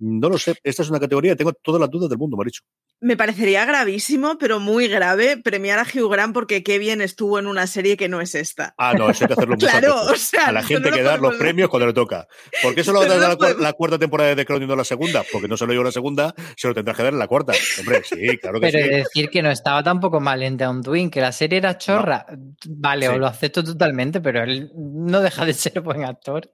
No 0.00 0.30
lo 0.30 0.38
sé. 0.38 0.54
Esta 0.64 0.82
es 0.82 0.88
una 0.88 0.98
categoría, 0.98 1.36
tengo 1.36 1.52
todas 1.52 1.78
las 1.78 1.90
dudas 1.90 2.08
del 2.08 2.18
mundo, 2.18 2.36
Maricho. 2.36 2.62
Me 3.02 3.16
parecería 3.16 3.64
gravísimo, 3.66 4.38
pero 4.38 4.60
muy 4.60 4.88
grave, 4.88 5.36
premiar 5.36 5.78
a 5.78 5.82
Hugh 5.82 6.10
Grant 6.10 6.34
porque 6.34 6.62
qué 6.62 6.78
bien 6.78 7.00
estuvo 7.00 7.38
en 7.38 7.46
una 7.46 7.66
serie 7.66 7.96
que 7.96 8.08
no 8.08 8.20
es 8.20 8.34
esta. 8.34 8.74
Ah, 8.78 8.94
no, 8.94 9.10
eso 9.10 9.24
hay 9.24 9.28
que 9.28 9.32
hacerlo 9.34 9.56
Claro, 9.58 10.02
o 10.02 10.16
sea, 10.16 10.46
A 10.46 10.52
la 10.52 10.62
gente 10.62 10.90
no 10.90 10.96
que 10.96 11.02
dar 11.02 11.20
los 11.20 11.36
premios 11.36 11.68
cuando 11.68 11.86
le 11.86 11.92
toca. 11.92 12.26
¿Por 12.62 12.74
qué 12.74 12.82
solo 12.82 13.00
va 13.00 13.04
a 13.14 13.18
dar 13.18 13.38
la, 13.38 13.54
la, 13.54 13.72
cuarta 13.74 13.98
temporada 13.98 14.30
de 14.30 14.36
The 14.36 14.46
Crown 14.46 14.62
y 14.62 14.66
no 14.66 14.76
la 14.76 14.84
segunda? 14.84 15.22
Porque 15.30 15.48
no 15.48 15.56
se 15.56 15.66
lo 15.66 15.72
dio 15.72 15.82
la 15.82 15.92
segunda, 15.92 16.34
se 16.56 16.68
lo 16.68 16.74
tendrá 16.74 16.94
que 16.94 17.02
dar 17.02 17.12
en 17.12 17.18
la 17.18 17.26
cuarta. 17.26 17.52
Hombre, 17.78 18.02
sí, 18.04 18.38
claro 18.38 18.60
que 18.60 18.66
pero 18.66 18.78
sí. 18.78 18.84
Pero 18.84 18.96
decir 18.96 19.30
que 19.30 19.42
no 19.42 19.50
estaba 19.50 19.82
tampoco 19.82 20.20
mal 20.20 20.42
en 20.42 20.56
Down 20.56 20.82
Twin, 20.82 21.10
que 21.10 21.20
la 21.20 21.32
serie 21.32 21.58
era 21.58 21.78
chorra. 21.78 22.26
No. 22.30 22.54
Vale, 22.68 23.06
sí. 23.06 23.12
o 23.12 23.18
lo 23.18 23.26
acepto 23.26 23.64
totalmente, 23.64 24.20
pero 24.20 24.42
él 24.42 24.72
no 24.74 25.20
deja 25.20 25.44
de 25.44 25.52
ser 25.52 25.80
buen 25.80 26.04
actor. 26.04 26.50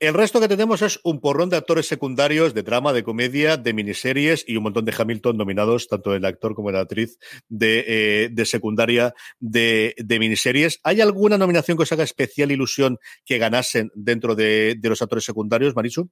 El 0.00 0.14
resto 0.14 0.40
que 0.40 0.46
tenemos 0.46 0.80
es 0.82 1.00
un 1.02 1.20
porrón 1.20 1.50
de 1.50 1.56
actores 1.56 1.88
secundarios, 1.88 2.54
de 2.54 2.62
drama, 2.62 2.92
de 2.92 3.02
comedia, 3.02 3.56
de 3.56 3.72
miniseries 3.72 4.44
y 4.46 4.56
un 4.56 4.62
montón 4.62 4.84
de 4.84 4.94
Hamilton 4.96 5.36
nominados, 5.36 5.88
tanto 5.88 6.14
el 6.14 6.24
actor 6.24 6.54
como 6.54 6.70
la 6.70 6.80
actriz 6.80 7.18
de, 7.48 7.84
eh, 7.88 8.28
de 8.30 8.46
secundaria 8.46 9.12
de, 9.40 9.96
de, 9.98 10.18
miniseries. 10.20 10.78
¿Hay 10.84 11.00
alguna 11.00 11.36
nominación 11.36 11.76
que 11.76 11.82
os 11.82 11.90
haga 11.90 12.04
especial 12.04 12.52
ilusión 12.52 12.98
que 13.24 13.38
ganasen 13.38 13.90
dentro 13.92 14.36
de, 14.36 14.76
de 14.78 14.88
los 14.88 15.02
actores 15.02 15.24
secundarios, 15.24 15.74
Marichu? 15.74 16.08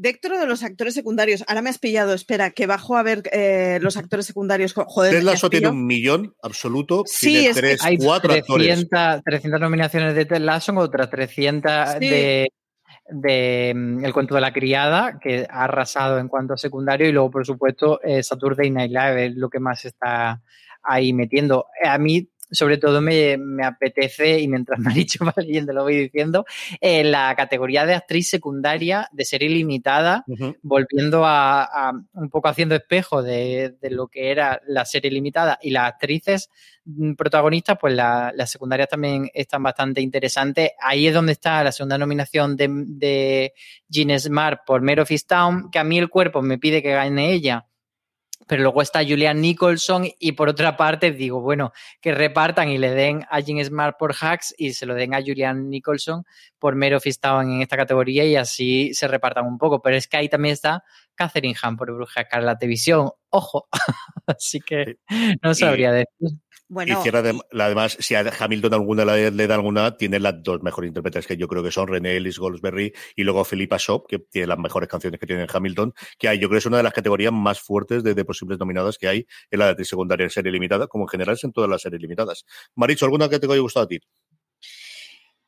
Dentro 0.00 0.38
de 0.38 0.46
los 0.46 0.62
actores 0.62 0.94
secundarios, 0.94 1.42
ahora 1.48 1.60
me 1.60 1.70
has 1.70 1.78
pillado, 1.80 2.14
espera, 2.14 2.52
que 2.52 2.66
bajo 2.66 2.96
a 2.96 3.02
ver 3.02 3.24
eh, 3.32 3.80
los 3.82 3.96
actores 3.96 4.26
secundarios. 4.26 4.72
Joder, 4.72 5.12
Ted 5.12 5.22
Lasso 5.22 5.50
tiene 5.50 5.66
un 5.70 5.84
millón 5.84 6.36
absoluto, 6.40 7.02
sí, 7.04 7.30
tiene 7.30 7.48
es 7.48 7.56
tres, 7.56 7.84
Hay 7.84 7.98
cuatro 7.98 8.30
300, 8.32 8.92
actores. 8.92 9.24
300 9.24 9.60
nominaciones 9.60 10.14
de 10.14 10.24
Ted 10.24 10.38
Lasso, 10.38 10.72
otras 10.76 11.10
300 11.10 11.72
Sí. 11.98 12.08
de, 12.08 12.48
de 13.10 13.72
mm, 13.74 14.04
El 14.04 14.12
cuento 14.12 14.36
de 14.36 14.40
la 14.40 14.52
criada, 14.52 15.18
que 15.20 15.48
ha 15.50 15.64
arrasado 15.64 16.20
en 16.20 16.28
cuanto 16.28 16.54
a 16.54 16.58
secundario, 16.58 17.08
y 17.08 17.12
luego, 17.12 17.32
por 17.32 17.44
supuesto, 17.44 18.00
eh, 18.04 18.22
Saturday 18.22 18.70
Night 18.70 18.92
Live 18.92 19.26
es 19.26 19.34
lo 19.34 19.50
que 19.50 19.58
más 19.58 19.84
está 19.84 20.40
ahí 20.84 21.12
metiendo. 21.12 21.66
A 21.84 21.98
mí, 21.98 22.28
sobre 22.50 22.78
todo, 22.78 23.00
me, 23.00 23.36
me 23.38 23.64
apetece, 23.64 24.40
y 24.40 24.48
mientras 24.48 24.78
Maricho 24.78 25.24
va 25.24 25.34
leyendo, 25.36 25.72
lo 25.72 25.82
voy 25.82 25.96
diciendo, 25.96 26.44
eh, 26.80 27.04
la 27.04 27.34
categoría 27.36 27.84
de 27.86 27.94
actriz 27.94 28.28
secundaria 28.30 29.08
de 29.12 29.24
serie 29.24 29.48
limitada, 29.48 30.24
volviendo 30.62 31.24
a, 31.24 31.62
a 31.64 31.92
un 32.14 32.30
poco 32.30 32.48
haciendo 32.48 32.74
espejo 32.74 33.22
de, 33.22 33.76
de 33.80 33.90
lo 33.90 34.08
que 34.08 34.30
era 34.30 34.60
la 34.66 34.84
serie 34.84 35.10
limitada 35.10 35.58
y 35.62 35.70
las 35.70 35.88
actrices 35.92 36.48
mm, 36.84 37.14
protagonistas, 37.14 37.76
pues 37.80 37.94
la- 37.94 38.32
las 38.34 38.50
secundarias 38.50 38.88
también 38.88 39.30
están 39.34 39.62
bastante 39.62 40.00
interesantes. 40.00 40.70
Ahí 40.80 41.06
es 41.06 41.14
donde 41.14 41.32
está 41.32 41.62
la 41.64 41.72
segunda 41.72 41.98
nominación 41.98 42.56
de, 42.56 42.68
de 42.70 43.52
Jean 43.88 44.18
Smart 44.18 44.60
por 44.66 44.82
Mare 44.82 45.02
of 45.02 45.10
Easttown, 45.10 45.70
que 45.70 45.78
a 45.78 45.84
mí 45.84 45.98
el 45.98 46.08
cuerpo 46.08 46.42
me 46.42 46.58
pide 46.58 46.82
que 46.82 46.92
gane 46.92 47.32
ella. 47.32 47.66
Pero 48.48 48.62
luego 48.62 48.82
está 48.82 49.04
Julian 49.04 49.40
Nicholson 49.40 50.08
y 50.18 50.32
por 50.32 50.48
otra 50.48 50.76
parte 50.76 51.12
digo, 51.12 51.40
bueno, 51.40 51.72
que 52.00 52.12
repartan 52.12 52.70
y 52.70 52.78
le 52.78 52.90
den 52.90 53.24
a 53.30 53.40
Jean 53.40 53.64
Smart 53.64 53.96
por 53.98 54.14
Hacks 54.18 54.54
y 54.56 54.72
se 54.72 54.86
lo 54.86 54.94
den 54.94 55.14
a 55.14 55.20
Julian 55.20 55.68
Nicholson 55.68 56.24
por 56.58 56.74
Mare 56.74 56.96
of 56.96 57.06
Easttown 57.06 57.52
en 57.52 57.62
esta 57.62 57.76
categoría 57.76 58.24
y 58.24 58.36
así 58.36 58.94
se 58.94 59.06
repartan 59.06 59.46
un 59.46 59.58
poco. 59.58 59.82
Pero 59.82 59.96
es 59.96 60.08
que 60.08 60.16
ahí 60.16 60.28
también 60.28 60.54
está 60.54 60.82
Catherine 61.18 61.56
Hahn 61.60 61.76
por 61.76 61.92
Bruja 61.92 62.20
Escarlata 62.22 62.66
Visión. 62.66 63.10
Ojo. 63.30 63.68
así 64.26 64.60
que 64.60 64.96
no 65.42 65.52
sabría 65.54 65.92
decir. 65.92 66.38
Bueno, 66.70 67.02
y 67.02 67.10
la- 67.10 67.64
además, 67.64 67.96
si 67.98 68.14
a 68.14 68.20
Hamilton 68.38 68.74
alguna 68.74 69.02
le, 69.06 69.30
le 69.30 69.46
da 69.46 69.54
alguna, 69.54 69.96
tiene 69.96 70.20
las 70.20 70.42
dos 70.42 70.62
mejores 70.62 70.88
intérpretes 70.88 71.26
que 71.26 71.36
yo 71.38 71.48
creo 71.48 71.62
que 71.62 71.70
son 71.70 71.88
René 71.88 72.16
Ellis 72.16 72.38
Goldsberry 72.38 72.92
y 73.16 73.24
luego 73.24 73.42
Philippa 73.44 73.78
Shop, 73.78 74.06
que 74.06 74.18
tiene 74.18 74.48
las 74.48 74.58
mejores 74.58 74.86
canciones 74.86 75.18
que 75.18 75.26
tiene 75.26 75.42
en 75.44 75.48
Hamilton, 75.50 75.94
que 76.18 76.28
hay, 76.28 76.38
yo 76.38 76.48
creo 76.48 76.56
que 76.56 76.58
es 76.58 76.66
una 76.66 76.76
de 76.76 76.82
las 76.82 76.92
categorías 76.92 77.32
más 77.32 77.58
fuertes 77.60 78.02
de, 78.04 78.14
de 78.14 78.24
posibles 78.26 78.58
nominadas 78.58 78.98
que 78.98 79.08
hay 79.08 79.26
en 79.50 79.58
la 79.60 79.72
de 79.72 79.84
secundaria 79.86 80.24
en 80.24 80.30
serie 80.30 80.52
limitada, 80.52 80.86
como 80.88 81.04
en 81.04 81.08
general 81.08 81.36
es 81.36 81.44
en 81.44 81.52
todas 81.52 81.70
las 81.70 81.80
series 81.80 82.02
limitadas. 82.02 82.44
Maricho, 82.74 83.06
¿alguna 83.06 83.30
que 83.30 83.38
te 83.38 83.46
haya 83.46 83.60
gustado 83.60 83.84
a 83.84 83.88
ti? 83.88 83.98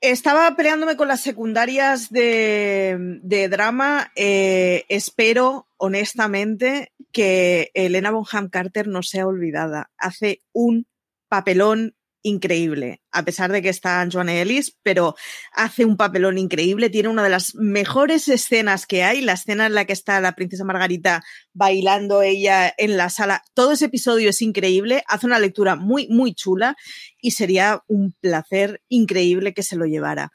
Estaba 0.01 0.57
peleándome 0.57 0.97
con 0.97 1.09
las 1.09 1.21
secundarias 1.21 2.11
de, 2.11 3.19
de 3.23 3.49
drama. 3.51 4.11
Eh, 4.17 4.87
espero, 4.89 5.69
honestamente, 5.77 6.93
que 7.13 7.71
Elena 7.75 8.11
Bonham 8.11 8.49
Carter 8.49 8.89
no 8.89 9.03
sea 9.03 9.27
olvidada. 9.27 9.91
Hace 9.99 10.41
un 10.53 10.87
papelón 11.29 11.95
increíble, 12.23 13.01
a 13.11 13.25
pesar 13.25 13.51
de 13.51 13.63
que 13.63 13.69
está 13.69 14.07
Joanne 14.11 14.43
Ellis, 14.43 14.77
pero 14.83 15.15
hace 15.53 15.85
un 15.85 15.97
papelón 15.97 16.39
increíble. 16.39 16.91
Tiene 16.91 17.09
una 17.09 17.23
de 17.23 17.31
las 17.31 17.55
mejores 17.55 18.29
escenas 18.29 18.87
que 18.87 19.03
hay, 19.03 19.21
la 19.21 19.33
escena 19.33 19.67
en 19.67 19.75
la 19.75 19.85
que 19.85 19.93
está 19.93 20.21
la 20.21 20.35
princesa 20.35 20.65
Margarita 20.65 21.23
bailando 21.53 22.23
ella 22.23 22.73
en 22.77 22.97
la 22.97 23.11
sala. 23.11 23.43
Todo 23.55 23.73
ese 23.73 23.87
episodio 23.87 24.31
es 24.31 24.43
increíble, 24.43 25.03
hace 25.07 25.27
una 25.27 25.39
lectura 25.39 25.77
muy, 25.77 26.09
muy 26.09 26.35
chula 26.35 26.77
y 27.21 27.33
sería 27.33 27.83
un 27.87 28.15
placer 28.21 28.83
increíble 28.89 29.55
que 29.55 29.63
se 29.63 29.77
lo 29.77 29.87
llevara. 29.87 30.33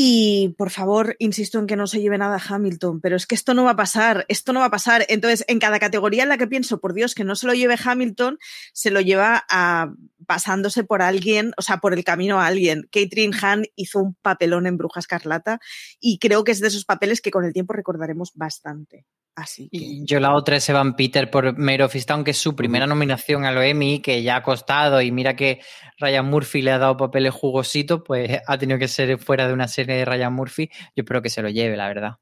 Y 0.00 0.50
por 0.50 0.70
favor, 0.70 1.16
insisto 1.18 1.58
en 1.58 1.66
que 1.66 1.74
no 1.74 1.88
se 1.88 2.00
lleve 2.00 2.18
nada 2.18 2.36
a 2.36 2.54
Hamilton, 2.54 3.00
pero 3.00 3.16
es 3.16 3.26
que 3.26 3.34
esto 3.34 3.52
no 3.52 3.64
va 3.64 3.72
a 3.72 3.76
pasar, 3.76 4.26
esto 4.28 4.52
no 4.52 4.60
va 4.60 4.66
a 4.66 4.70
pasar. 4.70 5.04
Entonces, 5.08 5.44
en 5.48 5.58
cada 5.58 5.80
categoría 5.80 6.22
en 6.22 6.28
la 6.28 6.38
que 6.38 6.46
pienso, 6.46 6.78
por 6.78 6.94
Dios, 6.94 7.16
que 7.16 7.24
no 7.24 7.34
se 7.34 7.48
lo 7.48 7.52
lleve 7.52 7.76
Hamilton, 7.84 8.38
se 8.72 8.92
lo 8.92 9.00
lleva 9.00 9.44
a 9.50 9.92
pasándose 10.24 10.84
por 10.84 11.02
alguien, 11.02 11.52
o 11.56 11.62
sea, 11.62 11.78
por 11.78 11.94
el 11.94 12.04
camino 12.04 12.40
a 12.40 12.46
alguien. 12.46 12.88
Catherine 12.92 13.36
Hahn 13.42 13.64
hizo 13.74 13.98
un 13.98 14.14
papelón 14.22 14.68
en 14.68 14.76
Bruja 14.76 15.00
Escarlata 15.00 15.58
y 15.98 16.20
creo 16.20 16.44
que 16.44 16.52
es 16.52 16.60
de 16.60 16.68
esos 16.68 16.84
papeles 16.84 17.20
que 17.20 17.32
con 17.32 17.44
el 17.44 17.52
tiempo 17.52 17.72
recordaremos 17.72 18.30
bastante. 18.36 19.04
Así 19.38 19.68
que... 19.68 19.78
Y 19.78 20.04
Yo 20.04 20.18
la 20.18 20.34
otra 20.34 20.56
es 20.56 20.68
Evan 20.68 20.96
Peter 20.96 21.30
por 21.30 21.56
Mare 21.56 21.84
of 21.84 21.94
Easttown, 21.94 22.24
que 22.24 22.32
es 22.32 22.38
su 22.38 22.56
primera 22.56 22.86
nominación 22.86 23.44
a 23.44 23.52
lo 23.52 23.62
Emmy, 23.62 24.00
que 24.00 24.22
ya 24.22 24.36
ha 24.36 24.42
costado, 24.42 25.00
y 25.00 25.12
mira 25.12 25.36
que 25.36 25.60
Ryan 25.98 26.26
Murphy 26.26 26.62
le 26.62 26.72
ha 26.72 26.78
dado 26.78 26.96
papeles 26.96 27.32
jugositos, 27.32 28.02
pues 28.04 28.40
ha 28.44 28.58
tenido 28.58 28.78
que 28.78 28.88
ser 28.88 29.16
fuera 29.18 29.46
de 29.46 29.52
una 29.52 29.68
serie 29.68 29.94
de 29.94 30.04
Ryan 30.04 30.32
Murphy. 30.32 30.70
Yo 30.96 31.02
espero 31.02 31.22
que 31.22 31.30
se 31.30 31.42
lo 31.42 31.50
lleve, 31.50 31.76
la 31.76 31.86
verdad. 31.86 32.16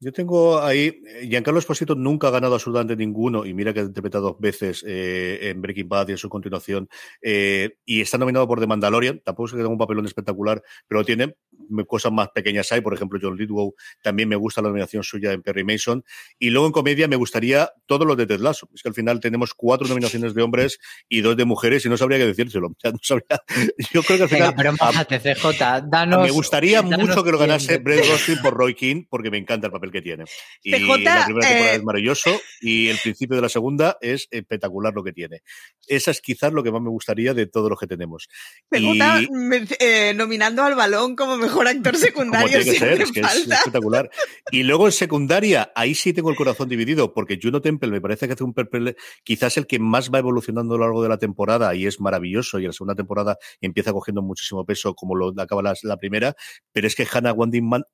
Yo 0.00 0.12
tengo 0.12 0.60
ahí, 0.60 1.02
eh, 1.04 1.26
Giancarlo 1.28 1.58
Esposito 1.58 1.96
nunca 1.96 2.28
ha 2.28 2.30
ganado 2.30 2.54
absolutamente 2.54 2.94
ninguno, 2.94 3.44
y 3.44 3.52
mira 3.52 3.74
que 3.74 3.80
ha 3.80 3.82
interpretado 3.82 4.28
dos 4.28 4.38
veces 4.38 4.84
eh, 4.86 5.50
en 5.50 5.60
Breaking 5.60 5.88
Bad 5.88 6.08
y 6.08 6.12
en 6.12 6.18
su 6.18 6.28
continuación, 6.28 6.88
eh, 7.20 7.70
y 7.84 8.00
está 8.00 8.16
nominado 8.16 8.46
por 8.46 8.60
The 8.60 8.68
Mandalorian, 8.68 9.20
tampoco 9.24 9.46
es 9.46 9.52
que 9.52 9.56
tenga 9.56 9.70
un 9.70 9.78
papelón 9.78 10.06
espectacular, 10.06 10.62
pero 10.86 11.04
tiene 11.04 11.34
cosas 11.88 12.12
más 12.12 12.28
pequeñas 12.28 12.70
hay, 12.70 12.80
por 12.80 12.94
ejemplo, 12.94 13.18
John 13.20 13.36
Lithgow, 13.36 13.74
también 14.00 14.28
me 14.28 14.36
gusta 14.36 14.62
la 14.62 14.68
nominación 14.68 15.02
suya 15.02 15.32
en 15.32 15.42
Perry 15.42 15.64
Mason, 15.64 16.04
y 16.38 16.50
luego 16.50 16.66
en 16.68 16.72
comedia 16.72 17.08
me 17.08 17.16
gustaría 17.16 17.68
todos 17.86 18.06
los 18.06 18.16
de 18.16 18.26
Ted 18.26 18.38
Lasso, 18.38 18.68
es 18.72 18.82
que 18.82 18.90
al 18.90 18.94
final 18.94 19.18
tenemos 19.18 19.52
cuatro 19.52 19.88
nominaciones 19.88 20.32
de 20.32 20.42
hombres 20.42 20.78
y 21.08 21.22
dos 21.22 21.36
de 21.36 21.44
mujeres, 21.44 21.84
y 21.84 21.88
no 21.88 21.96
sabría 21.96 22.18
qué 22.18 22.26
decírselo, 22.26 22.70
yo 23.92 24.02
creo 24.04 24.16
que 24.16 24.22
al 24.22 24.28
final... 24.28 24.54
pero 24.56 24.74
CJ, 24.76 25.88
danos, 25.90 26.22
me 26.22 26.30
gustaría 26.30 26.82
mucho 26.82 27.24
que 27.24 27.32
lo 27.32 27.38
ganase 27.38 27.78
Brett 27.78 28.06
Rostin 28.08 28.38
por 28.40 28.54
Roy 28.54 28.74
King, 28.74 29.02
porque 29.10 29.32
me 29.32 29.38
encanta 29.38 29.66
el 29.66 29.72
papel 29.72 29.87
que 29.90 30.02
tiene. 30.02 30.24
Y 30.62 30.70
la 30.70 30.78
primera 30.78 31.26
temporada 31.26 31.72
es 31.72 31.78
eh, 31.78 31.82
maravilloso 31.82 32.40
y 32.60 32.88
el 32.88 32.98
principio 32.98 33.36
de 33.36 33.42
la 33.42 33.48
segunda 33.48 33.96
es 34.00 34.28
espectacular 34.30 34.92
lo 34.94 35.02
que 35.04 35.12
tiene. 35.12 35.42
Esa 35.86 36.10
es 36.10 36.20
quizás 36.20 36.52
lo 36.52 36.62
que 36.62 36.72
más 36.72 36.82
me 36.82 36.90
gustaría 36.90 37.34
de 37.34 37.46
todos 37.46 37.70
los 37.70 37.78
que 37.78 37.86
tenemos. 37.86 38.28
Eh, 38.70 40.12
nominando 40.14 40.62
al 40.62 40.74
balón 40.74 41.16
como 41.16 41.36
mejor 41.36 41.68
actor 41.68 41.96
secundario. 41.96 42.58
es 42.58 43.12
que 43.12 43.20
es 43.20 43.46
espectacular. 43.48 44.10
Y 44.50 44.62
luego 44.62 44.86
en 44.86 44.92
secundaria, 44.92 45.72
ahí 45.74 45.94
sí 45.94 46.12
tengo 46.12 46.30
el 46.30 46.36
corazón 46.36 46.68
dividido, 46.68 47.12
porque 47.12 47.38
Juno 47.40 47.60
Temple 47.60 47.90
me 47.90 48.00
parece 48.00 48.26
que 48.26 48.34
hace 48.34 48.44
un 48.44 48.54
papel 48.54 48.96
quizás 49.24 49.56
el 49.56 49.66
que 49.66 49.78
más 49.78 50.10
va 50.10 50.18
evolucionando 50.18 50.74
a 50.74 50.78
lo 50.78 50.84
largo 50.84 51.02
de 51.02 51.08
la 51.08 51.18
temporada 51.18 51.74
y 51.74 51.86
es 51.86 52.00
maravilloso. 52.00 52.58
Y 52.58 52.62
en 52.62 52.68
la 52.68 52.72
segunda 52.72 52.94
temporada 52.94 53.38
empieza 53.60 53.92
cogiendo 53.92 54.22
muchísimo 54.22 54.64
peso, 54.64 54.94
como 54.94 55.14
lo 55.14 55.32
acaba 55.38 55.62
la, 55.62 55.74
la 55.82 55.96
primera. 55.96 56.34
Pero 56.72 56.86
es 56.86 56.94
que 56.94 57.06
Hannah 57.10 57.32
Wandingman, 57.32 57.84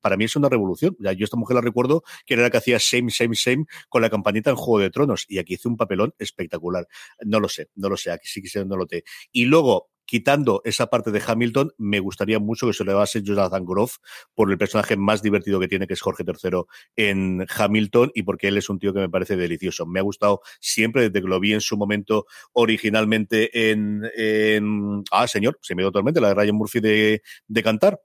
para 0.00 0.16
mí 0.16 0.24
es 0.24 0.36
una 0.36 0.48
revolución. 0.48 0.96
Ya, 1.00 1.12
yo 1.12 1.24
esta 1.24 1.36
mujer 1.36 1.54
la 1.54 1.60
recuerdo 1.60 2.02
que 2.24 2.34
era 2.34 2.42
la 2.42 2.50
que 2.50 2.58
hacía 2.58 2.78
Same, 2.78 3.10
Same, 3.10 3.34
Same 3.34 3.64
con 3.88 4.02
la 4.02 4.10
campanita 4.10 4.50
en 4.50 4.56
Juego 4.56 4.80
de 4.80 4.90
Tronos 4.90 5.24
y 5.28 5.38
aquí 5.38 5.54
hizo 5.54 5.68
un 5.68 5.76
papelón 5.76 6.14
espectacular. 6.18 6.86
No 7.24 7.40
lo 7.40 7.48
sé, 7.48 7.70
no 7.74 7.88
lo 7.88 7.96
sé, 7.96 8.10
aquí 8.10 8.28
sí 8.28 8.42
que 8.42 8.64
no 8.64 8.76
lo 8.76 8.86
sé. 8.88 9.04
Y 9.32 9.44
luego, 9.46 9.90
quitando 10.06 10.62
esa 10.64 10.86
parte 10.86 11.10
de 11.10 11.22
Hamilton, 11.26 11.72
me 11.78 12.00
gustaría 12.00 12.38
mucho 12.38 12.66
que 12.66 12.72
se 12.72 12.84
le 12.84 12.94
base 12.94 13.22
Jonathan 13.22 13.64
Groff 13.64 13.96
por 14.34 14.50
el 14.50 14.56
personaje 14.56 14.96
más 14.96 15.20
divertido 15.20 15.60
que 15.60 15.68
tiene, 15.68 15.86
que 15.86 15.94
es 15.94 16.00
Jorge 16.00 16.24
III 16.26 16.62
en 16.94 17.44
Hamilton, 17.54 18.12
y 18.14 18.22
porque 18.22 18.48
él 18.48 18.56
es 18.56 18.70
un 18.70 18.78
tío 18.78 18.94
que 18.94 19.00
me 19.00 19.10
parece 19.10 19.36
delicioso. 19.36 19.84
Me 19.84 20.00
ha 20.00 20.02
gustado 20.02 20.40
siempre 20.60 21.02
desde 21.02 21.20
que 21.20 21.28
lo 21.28 21.40
vi 21.40 21.52
en 21.52 21.60
su 21.60 21.76
momento 21.76 22.26
originalmente 22.52 23.70
en, 23.70 25.04
ah, 25.10 25.26
señor, 25.26 25.58
se 25.60 25.74
me 25.74 25.82
dio 25.82 25.90
totalmente 25.90 26.20
la 26.20 26.28
de 26.28 26.34
Ryan 26.34 26.54
Murphy 26.54 26.80
de, 26.80 27.22
de 27.48 27.62
cantar. 27.62 28.00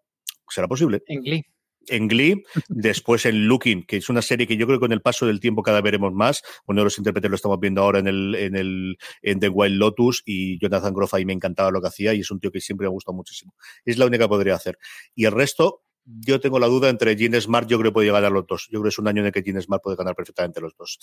¿Será 0.51 0.67
posible? 0.67 1.01
En 1.07 1.21
Glee 1.21 1.45
en 1.87 2.07
Glee, 2.07 2.43
después 2.69 3.25
en 3.25 3.47
Looking, 3.47 3.83
que 3.83 3.97
es 3.97 4.09
una 4.09 4.21
serie 4.21 4.47
que 4.47 4.57
yo 4.57 4.65
creo 4.65 4.79
que 4.79 4.85
con 4.85 4.91
el 4.91 5.01
paso 5.01 5.25
del 5.25 5.39
tiempo 5.39 5.63
cada 5.63 5.77
vez 5.77 5.85
veremos 5.85 6.13
más. 6.13 6.41
Uno 6.67 6.81
de 6.81 6.85
los 6.85 6.97
intérpretes 6.97 7.29
lo 7.29 7.35
estamos 7.35 7.59
viendo 7.59 7.81
ahora 7.81 7.99
en 7.99 8.07
el, 8.07 8.35
en 8.35 8.55
el 8.55 8.97
en 9.21 9.39
The 9.39 9.49
Wild 9.49 9.77
Lotus 9.77 10.23
y 10.25 10.59
Jonathan 10.59 10.93
Groff 10.93 11.13
ahí 11.13 11.25
me 11.25 11.33
encantaba 11.33 11.71
lo 11.71 11.81
que 11.81 11.87
hacía 11.87 12.13
y 12.13 12.21
es 12.21 12.31
un 12.31 12.39
tío 12.39 12.51
que 12.51 12.61
siempre 12.61 12.85
me 12.85 12.89
ha 12.89 12.91
gustado 12.91 13.15
muchísimo. 13.15 13.53
Es 13.85 13.97
la 13.97 14.05
única 14.05 14.25
que 14.25 14.29
podría 14.29 14.55
hacer. 14.55 14.77
Y 15.15 15.25
el 15.25 15.31
resto, 15.31 15.83
yo 16.05 16.39
tengo 16.39 16.59
la 16.59 16.67
duda 16.67 16.89
entre 16.89 17.15
Gene 17.15 17.39
Smart, 17.39 17.67
yo 17.67 17.77
creo 17.77 17.91
que 17.91 17.93
puede 17.93 18.11
ganar 18.11 18.31
los 18.31 18.45
dos. 18.47 18.67
Yo 18.71 18.79
creo 18.79 18.83
que 18.83 18.89
es 18.89 18.99
un 18.99 19.07
año 19.07 19.21
en 19.21 19.27
el 19.27 19.31
que 19.31 19.43
Gene 19.43 19.61
Smart 19.61 19.83
puede 19.83 19.97
ganar 19.97 20.15
perfectamente 20.15 20.61
los 20.61 20.75
dos. 20.75 20.99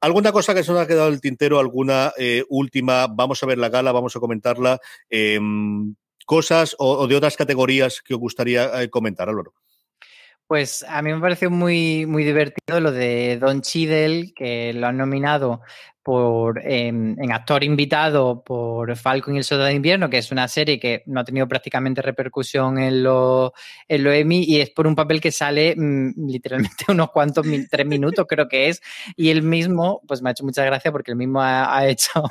¿Alguna 0.00 0.32
cosa 0.32 0.54
que 0.54 0.64
se 0.64 0.72
nos 0.72 0.80
ha 0.80 0.86
quedado 0.86 1.08
en 1.08 1.14
el 1.14 1.20
tintero? 1.20 1.58
¿Alguna 1.58 2.12
eh, 2.18 2.44
última? 2.48 3.06
Vamos 3.06 3.42
a 3.42 3.46
ver 3.46 3.58
la 3.58 3.68
gala, 3.68 3.92
vamos 3.92 4.16
a 4.16 4.20
comentarla. 4.20 4.78
Em, 5.08 5.94
cosas 6.26 6.76
o, 6.78 7.06
de 7.06 7.16
otras 7.16 7.36
categorías 7.36 8.00
que 8.02 8.14
os 8.14 8.20
gustaría 8.20 8.82
eh, 8.82 8.90
comentar, 8.90 9.28
Álvaro. 9.28 9.54
Pues 10.46 10.84
a 10.88 11.00
mí 11.00 11.14
me 11.14 11.20
pareció 11.20 11.48
muy, 11.48 12.06
muy 12.06 12.24
divertido 12.24 12.80
lo 12.80 12.90
de 12.90 13.38
Don 13.38 13.62
Cheadle, 13.62 14.32
que 14.34 14.72
lo 14.72 14.88
han 14.88 14.96
nominado 14.96 15.60
por 16.02 16.60
en, 16.66 17.16
actor 17.30 17.62
invitado 17.62 18.42
por 18.42 18.96
Falcon 18.96 19.34
y 19.34 19.38
el 19.38 19.44
Soldado 19.44 19.68
de 19.68 19.74
Invierno, 19.74 20.10
que 20.10 20.18
es 20.18 20.32
una 20.32 20.48
serie 20.48 20.80
que 20.80 21.04
no 21.06 21.20
ha 21.20 21.24
tenido 21.24 21.46
prácticamente 21.46 22.02
repercusión 22.02 22.78
en 22.78 23.04
lo, 23.04 23.52
en 23.86 24.02
lo 24.02 24.12
Emmy 24.12 24.42
y 24.42 24.60
es 24.60 24.70
por 24.70 24.88
un 24.88 24.96
papel 24.96 25.20
que 25.20 25.30
sale 25.30 25.76
mm, 25.76 26.26
literalmente 26.26 26.84
unos 26.88 27.10
cuantos, 27.10 27.46
tres 27.70 27.86
minutos 27.86 28.26
creo 28.28 28.48
que 28.48 28.70
es, 28.70 28.82
y 29.14 29.30
él 29.30 29.42
mismo, 29.42 30.00
pues 30.08 30.20
me 30.20 30.30
ha 30.30 30.32
hecho 30.32 30.44
mucha 30.44 30.64
gracia 30.64 30.90
porque 30.90 31.12
él 31.12 31.16
mismo 31.16 31.40
ha 31.42 31.86
hecho 31.86 32.24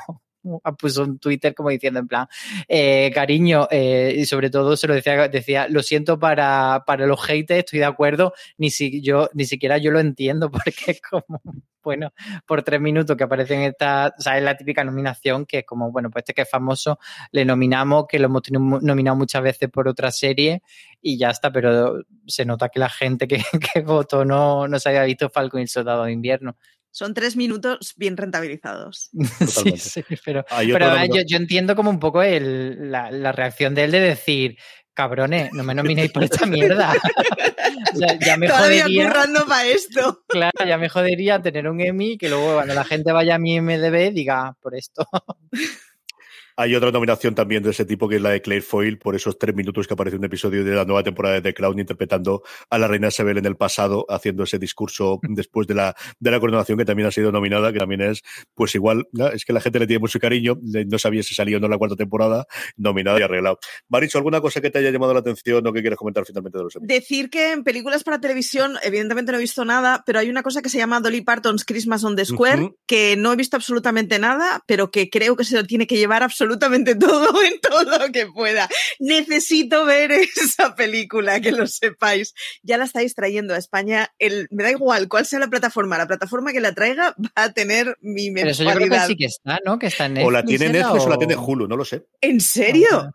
puso 0.78 1.02
un 1.02 1.18
Twitter 1.18 1.54
como 1.54 1.70
diciendo 1.70 2.00
en 2.00 2.08
plan, 2.08 2.26
eh, 2.68 3.10
cariño, 3.14 3.68
eh, 3.70 4.14
y 4.16 4.26
sobre 4.26 4.50
todo 4.50 4.76
se 4.76 4.86
lo 4.86 4.94
decía, 4.94 5.28
decía, 5.28 5.68
lo 5.68 5.82
siento 5.82 6.18
para, 6.18 6.84
para 6.86 7.06
los 7.06 7.22
haters, 7.24 7.60
estoy 7.60 7.80
de 7.80 7.84
acuerdo, 7.84 8.32
ni 8.58 8.70
si 8.70 9.00
yo, 9.02 9.28
ni 9.34 9.44
siquiera 9.44 9.78
yo 9.78 9.90
lo 9.90 10.00
entiendo, 10.00 10.50
porque 10.52 10.92
es 10.92 11.00
como, 11.02 11.42
bueno, 11.82 12.12
por 12.46 12.62
tres 12.62 12.80
minutos 12.80 13.16
que 13.16 13.24
aparece 13.24 13.54
en 13.54 13.62
esta, 13.62 14.14
o 14.18 14.40
la 14.40 14.56
típica 14.56 14.84
nominación 14.84 15.46
que 15.46 15.58
es 15.58 15.64
como, 15.64 15.90
bueno, 15.90 16.10
pues 16.10 16.22
este 16.22 16.34
que 16.34 16.42
es 16.42 16.50
famoso, 16.50 16.98
le 17.32 17.44
nominamos, 17.44 18.06
que 18.08 18.18
lo 18.18 18.26
hemos 18.26 18.42
nominado 18.82 19.16
muchas 19.16 19.42
veces 19.42 19.68
por 19.70 19.88
otra 19.88 20.10
serie 20.10 20.62
y 21.00 21.18
ya 21.18 21.30
está, 21.30 21.50
pero 21.50 22.02
se 22.26 22.44
nota 22.44 22.68
que 22.68 22.80
la 22.80 22.90
gente 22.90 23.26
que, 23.26 23.42
que 23.72 23.80
votó 23.80 24.24
no, 24.24 24.68
no 24.68 24.78
se 24.78 24.90
había 24.90 25.04
visto 25.04 25.30
Falcon 25.30 25.60
y 25.60 25.62
el 25.62 25.68
Soldado 25.68 26.04
de 26.04 26.12
Invierno. 26.12 26.56
Son 26.90 27.14
tres 27.14 27.36
minutos 27.36 27.94
bien 27.96 28.16
rentabilizados. 28.16 29.10
sí, 29.46 29.76
sí, 29.76 30.04
pero, 30.24 30.44
yo, 30.62 31.36
entiendo 31.36 31.76
como 31.76 31.90
un 31.90 32.00
poco 32.00 32.22
el, 32.22 32.90
la, 32.90 33.32
reacción 33.32 33.74
de 33.74 33.84
él 33.84 33.92
de 33.92 34.00
decir, 34.00 34.56
cabrones, 34.94 35.52
no 35.52 35.62
me 35.62 35.74
nominéis 35.74 36.12
por 36.12 36.24
esta 36.24 36.46
mierda. 36.46 36.94
ya 38.20 38.36
me 38.36 38.48
Todavía 38.48 38.84
currando 38.84 39.46
para 39.46 39.66
esto. 39.66 40.24
Claro, 40.28 40.66
ya 40.66 40.78
me 40.78 40.88
jodería 40.88 41.40
tener 41.40 41.68
un 41.68 41.80
Emmy 41.80 42.18
que 42.18 42.28
luego 42.28 42.54
cuando 42.54 42.74
la 42.74 42.84
gente 42.84 43.12
vaya 43.12 43.36
a 43.36 43.38
mi 43.38 43.60
MDB 43.60 44.12
diga, 44.12 44.56
por 44.60 44.74
esto. 44.74 45.06
Hay 46.56 46.74
otra 46.74 46.90
nominación 46.90 47.34
también 47.34 47.62
de 47.62 47.70
ese 47.70 47.84
tipo 47.84 48.08
que 48.08 48.16
es 48.16 48.22
la 48.22 48.30
de 48.30 48.42
Claire 48.42 48.62
Foyle 48.62 48.98
por 48.98 49.14
esos 49.14 49.38
tres 49.38 49.54
minutos 49.54 49.86
que 49.86 49.94
aparece 49.94 50.16
un 50.16 50.24
episodio 50.24 50.64
de 50.64 50.74
la 50.74 50.84
nueva 50.84 51.02
temporada 51.02 51.36
de 51.36 51.42
The 51.42 51.54
Crown 51.54 51.78
interpretando 51.78 52.42
a 52.68 52.78
la 52.78 52.88
reina 52.88 53.08
Isabel 53.08 53.38
en 53.38 53.46
el 53.46 53.56
pasado, 53.56 54.06
haciendo 54.08 54.44
ese 54.44 54.58
discurso 54.58 55.20
después 55.28 55.66
de 55.66 55.74
la, 55.74 55.94
de 56.18 56.30
la 56.30 56.40
coronación 56.40 56.78
que 56.78 56.84
también 56.84 57.08
ha 57.08 57.10
sido 57.12 57.32
nominada, 57.32 57.72
que 57.72 57.78
también 57.78 58.02
es, 58.02 58.22
pues 58.54 58.74
igual, 58.74 59.08
es 59.32 59.44
que 59.44 59.52
la 59.52 59.60
gente 59.60 59.78
le 59.78 59.86
tiene 59.86 60.00
mucho 60.00 60.18
cariño, 60.18 60.58
no 60.62 60.98
sabía 60.98 61.22
si 61.22 61.34
salía 61.34 61.56
o 61.56 61.60
no 61.60 61.68
la 61.68 61.78
cuarta 61.78 61.96
temporada, 61.96 62.46
nominada 62.76 63.18
y 63.20 63.22
arreglado. 63.22 63.58
Maricho, 63.88 64.18
¿alguna 64.18 64.40
cosa 64.40 64.60
que 64.60 64.70
te 64.70 64.78
haya 64.78 64.90
llamado 64.90 65.14
la 65.14 65.20
atención 65.20 65.66
o 65.66 65.72
que 65.72 65.80
quieras 65.80 65.98
comentar 65.98 66.24
finalmente 66.26 66.58
de 66.58 66.64
los 66.64 66.78
Decir 66.80 67.30
que 67.30 67.52
en 67.52 67.64
películas 67.64 68.04
para 68.04 68.20
televisión, 68.20 68.76
evidentemente 68.82 69.32
no 69.32 69.38
he 69.38 69.40
visto 69.40 69.64
nada, 69.64 70.02
pero 70.06 70.18
hay 70.18 70.30
una 70.30 70.42
cosa 70.42 70.62
que 70.62 70.68
se 70.68 70.78
llama 70.78 71.00
Dolly 71.00 71.22
Parton's 71.22 71.64
Christmas 71.64 72.04
on 72.04 72.16
the 72.16 72.24
Square, 72.24 72.72
que 72.86 73.16
no 73.16 73.32
he 73.32 73.36
visto 73.36 73.56
absolutamente 73.56 74.18
nada, 74.18 74.62
pero 74.66 74.90
que 74.90 75.08
creo 75.10 75.36
que 75.36 75.44
se 75.44 75.56
lo 75.56 75.64
tiene 75.64 75.86
que 75.86 75.96
llevar 75.96 76.22
absolutamente 76.22 76.39
absolutamente 76.40 76.94
todo 76.94 77.42
en 77.44 77.60
todo 77.60 77.98
lo 77.98 78.12
que 78.12 78.26
pueda. 78.26 78.68
Necesito 78.98 79.84
ver 79.84 80.12
esa 80.12 80.74
película, 80.74 81.40
que 81.40 81.52
lo 81.52 81.66
sepáis. 81.66 82.34
Ya 82.62 82.78
la 82.78 82.84
estáis 82.84 83.14
trayendo 83.14 83.54
a 83.54 83.58
España. 83.58 84.12
El, 84.18 84.48
me 84.50 84.62
da 84.62 84.70
igual 84.70 85.08
cuál 85.08 85.26
sea 85.26 85.38
la 85.38 85.48
plataforma. 85.48 85.98
La 85.98 86.06
plataforma 86.06 86.52
que 86.52 86.60
la 86.60 86.72
traiga 86.72 87.14
va 87.18 87.30
a 87.34 87.52
tener 87.52 87.96
mi 88.00 88.30
mensualidad. 88.30 88.42
Pero 88.42 88.50
eso 88.50 88.64
yo 88.64 88.88
creo 88.88 89.00
que 89.00 89.06
sí 89.06 89.16
que 89.16 89.24
está, 89.26 89.58
¿no? 89.64 89.78
Que 89.78 89.86
está 89.86 90.06
en 90.06 90.14
Netflix. 90.14 90.28
O 90.28 90.30
la 90.30 90.44
tiene 90.44 90.68
Netflix 90.70 91.04
o... 91.04 91.08
la 91.08 91.18
tiene 91.18 91.36
Hulu, 91.36 91.68
no 91.68 91.76
lo 91.76 91.84
sé. 91.84 92.06
¿En 92.20 92.40
serio? 92.40 93.12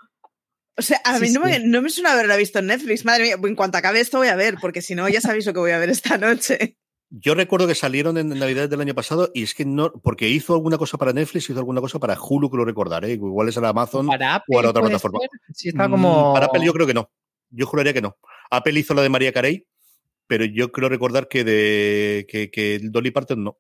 O 0.78 0.82
sea, 0.82 1.00
a 1.06 1.20
mí 1.20 1.30
no, 1.30 1.40
Me, 1.40 1.60
no, 1.60 1.82
me, 1.82 1.90
suena 1.90 2.12
haberla 2.12 2.36
visto 2.36 2.60
en 2.60 2.68
Netflix. 2.68 3.06
Madre 3.06 3.24
mía, 3.24 3.38
en 3.42 3.56
cuanto 3.56 3.78
acabe 3.78 4.02
esto 4.02 4.18
voy 4.18 4.28
a 4.28 4.36
ver, 4.36 4.56
porque 4.60 4.82
si 4.82 4.94
no 4.94 5.08
ya 5.08 5.22
sabéis 5.22 5.46
lo 5.46 5.54
que 5.54 5.60
voy 5.60 5.72
a 5.72 5.80
ver 5.80 5.90
esta 5.90 6.18
noche. 6.18 6.78
Yo 7.10 7.36
recuerdo 7.36 7.68
que 7.68 7.76
salieron 7.76 8.18
en 8.18 8.30
Navidad 8.30 8.68
del 8.68 8.82
año 8.82 8.96
pasado 8.96 9.30
y 9.34 9.44
es 9.44 9.54
que 9.54 9.64
no, 9.64 9.92
porque 9.92 10.28
hizo 10.28 10.54
alguna 10.54 10.78
cosa 10.78 10.98
para 10.98 11.14
Netflix, 11.14 11.50
hizo 11.50 11.60
alguna 11.60 11.82
cosa 11.82 12.00
para 12.00 12.18
Hulu, 12.20 12.50
que 12.50 12.58
lo 12.58 12.66
recordaré. 12.66 13.14
Igual 13.14 13.50
es 13.50 13.58
a 13.58 13.68
Amazon 13.68 14.08
para 14.08 14.44
o 14.48 14.60
a 14.60 14.64
la 14.64 14.70
otra 14.70 14.82
plataforma. 14.82 15.20
está 15.50 15.90
como... 15.90 16.32
Mm, 16.32 16.34
para 16.34 16.46
Apple 16.48 16.66
yo 16.66 16.74
creo 16.74 16.88
que 16.88 16.94
no. 16.94 17.10
Yo 17.52 17.66
juraría 17.68 17.94
que 17.94 18.02
no. 18.02 18.18
Apple 18.50 18.80
hizo 18.80 18.94
la 18.94 19.02
de 19.02 19.10
María 19.10 19.32
Carey, 19.32 19.68
pero 20.28 20.46
yo 20.46 20.72
creo 20.72 20.90
recordar 20.90 21.28
que 21.28 21.44
de 21.44 22.26
que, 22.28 22.50
que 22.50 22.80
Dolly 22.82 23.12
Parton 23.12 23.44
no 23.44 23.58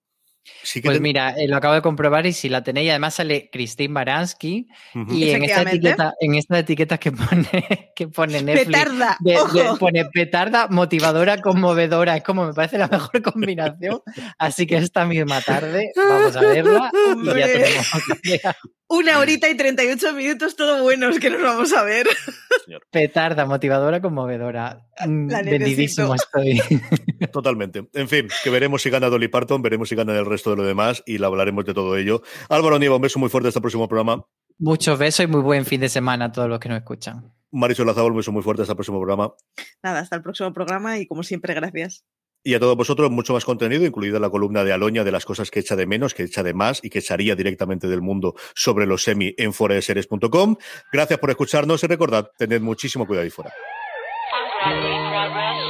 pues 0.83 1.01
mira, 1.01 1.35
eh, 1.37 1.47
lo 1.47 1.57
acabo 1.57 1.73
de 1.73 1.81
comprobar 1.81 2.25
y 2.25 2.33
si 2.33 2.49
la 2.49 2.63
tenéis, 2.63 2.89
además 2.89 3.15
sale 3.15 3.49
Christine 3.51 3.93
Baranski 3.93 4.67
y 5.09 5.29
en 5.29 5.43
esta, 5.43 5.61
etiqueta, 5.63 6.13
en 6.19 6.35
esta 6.35 6.59
etiqueta 6.59 6.97
que 6.97 7.11
pone, 7.11 7.91
que 7.95 8.07
pone 8.07 8.41
Netflix, 8.43 8.67
petarda, 8.67 9.17
pone 9.79 10.05
petarda, 10.05 10.67
motivadora, 10.67 11.37
conmovedora, 11.41 12.17
es 12.17 12.23
como 12.23 12.45
me 12.45 12.53
parece 12.53 12.77
la 12.77 12.87
mejor 12.87 13.21
combinación, 13.21 14.01
así 14.37 14.67
que 14.67 14.77
esta 14.77 15.05
misma 15.05 15.41
tarde 15.41 15.91
vamos 15.95 16.35
a 16.35 16.41
verla 16.41 16.91
y 16.93 17.25
ya 17.25 17.47
tenemos 17.47 17.87
Una 18.87 19.19
horita 19.19 19.49
y 19.49 19.57
38 19.57 20.13
minutos, 20.13 20.55
todo 20.55 20.83
buenos 20.83 21.19
que 21.19 21.29
nos 21.29 21.41
vamos 21.41 21.73
a 21.73 21.83
ver. 21.83 22.07
Petarda, 22.91 23.45
motivadora, 23.45 24.01
conmovedora. 24.01 24.84
Mm, 25.05 25.27
bendidísimo 25.27 26.15
estoy. 26.15 26.61
Totalmente. 27.31 27.87
En 27.93 28.07
fin, 28.07 28.27
que 28.43 28.49
veremos 28.49 28.81
si 28.81 28.89
gana 28.89 29.09
Dolly 29.09 29.27
Parton, 29.27 29.61
veremos 29.61 29.89
si 29.89 29.95
gana 29.95 30.17
el 30.17 30.25
resto 30.25 30.51
de 30.51 30.57
lo 30.57 30.63
demás 30.63 31.03
y 31.05 31.17
la 31.17 31.27
hablaremos 31.27 31.65
de 31.65 31.73
todo 31.73 31.97
ello. 31.97 32.21
Álvaro 32.49 32.79
Nieva, 32.79 32.95
un 32.95 33.01
beso 33.01 33.19
muy 33.19 33.29
fuerte 33.29 33.49
hasta 33.49 33.59
el 33.59 33.63
próximo 33.63 33.87
programa. 33.87 34.25
Muchos 34.57 34.97
besos 34.97 35.25
y 35.25 35.27
muy 35.27 35.41
buen 35.41 35.65
fin 35.65 35.81
de 35.81 35.89
semana 35.89 36.25
a 36.25 36.31
todos 36.31 36.47
los 36.47 36.59
que 36.59 36.69
nos 36.69 36.77
escuchan. 36.77 37.33
Marisol 37.51 37.87
Lazabal, 37.87 38.11
un 38.11 38.17
beso 38.17 38.31
muy 38.31 38.41
fuerte 38.41 38.61
hasta 38.61 38.73
el 38.73 38.77
próximo 38.77 38.99
programa. 38.99 39.33
Nada, 39.83 39.99
hasta 39.99 40.15
el 40.15 40.21
próximo 40.21 40.53
programa 40.53 40.97
y 40.97 41.07
como 41.07 41.23
siempre, 41.23 41.53
gracias. 41.53 42.05
Y 42.47 42.53
a 42.53 42.59
todos 42.59 42.77
vosotros 42.77 43.09
mucho 43.09 43.33
más 43.33 43.43
contenido, 43.43 43.85
incluida 43.85 44.19
la 44.19 44.29
columna 44.29 44.63
de 44.63 44.71
Aloña 44.71 45.03
de 45.03 45.11
las 45.11 45.25
cosas 45.25 45.49
que 45.49 45.61
echa 45.61 45.75
de 45.75 45.87
menos, 45.87 46.13
que 46.13 46.23
echa 46.23 46.43
de 46.43 46.53
más 46.53 46.79
y 46.83 46.91
que 46.91 46.99
echaría 46.99 47.35
directamente 47.35 47.87
del 47.87 48.01
mundo 48.01 48.35
sobre 48.53 48.85
los 48.85 49.03
semi 49.03 49.33
en 49.37 49.51
foradeseries.com. 49.51 50.55
Gracias 50.93 51.19
por 51.19 51.31
escucharnos 51.31 51.83
y 51.83 51.87
recordad, 51.87 52.29
tened 52.37 52.61
muchísimo 52.61 53.07
cuidado 53.07 53.23
ahí 53.23 53.31
fuera. 53.31 53.51
progress. 54.65 55.64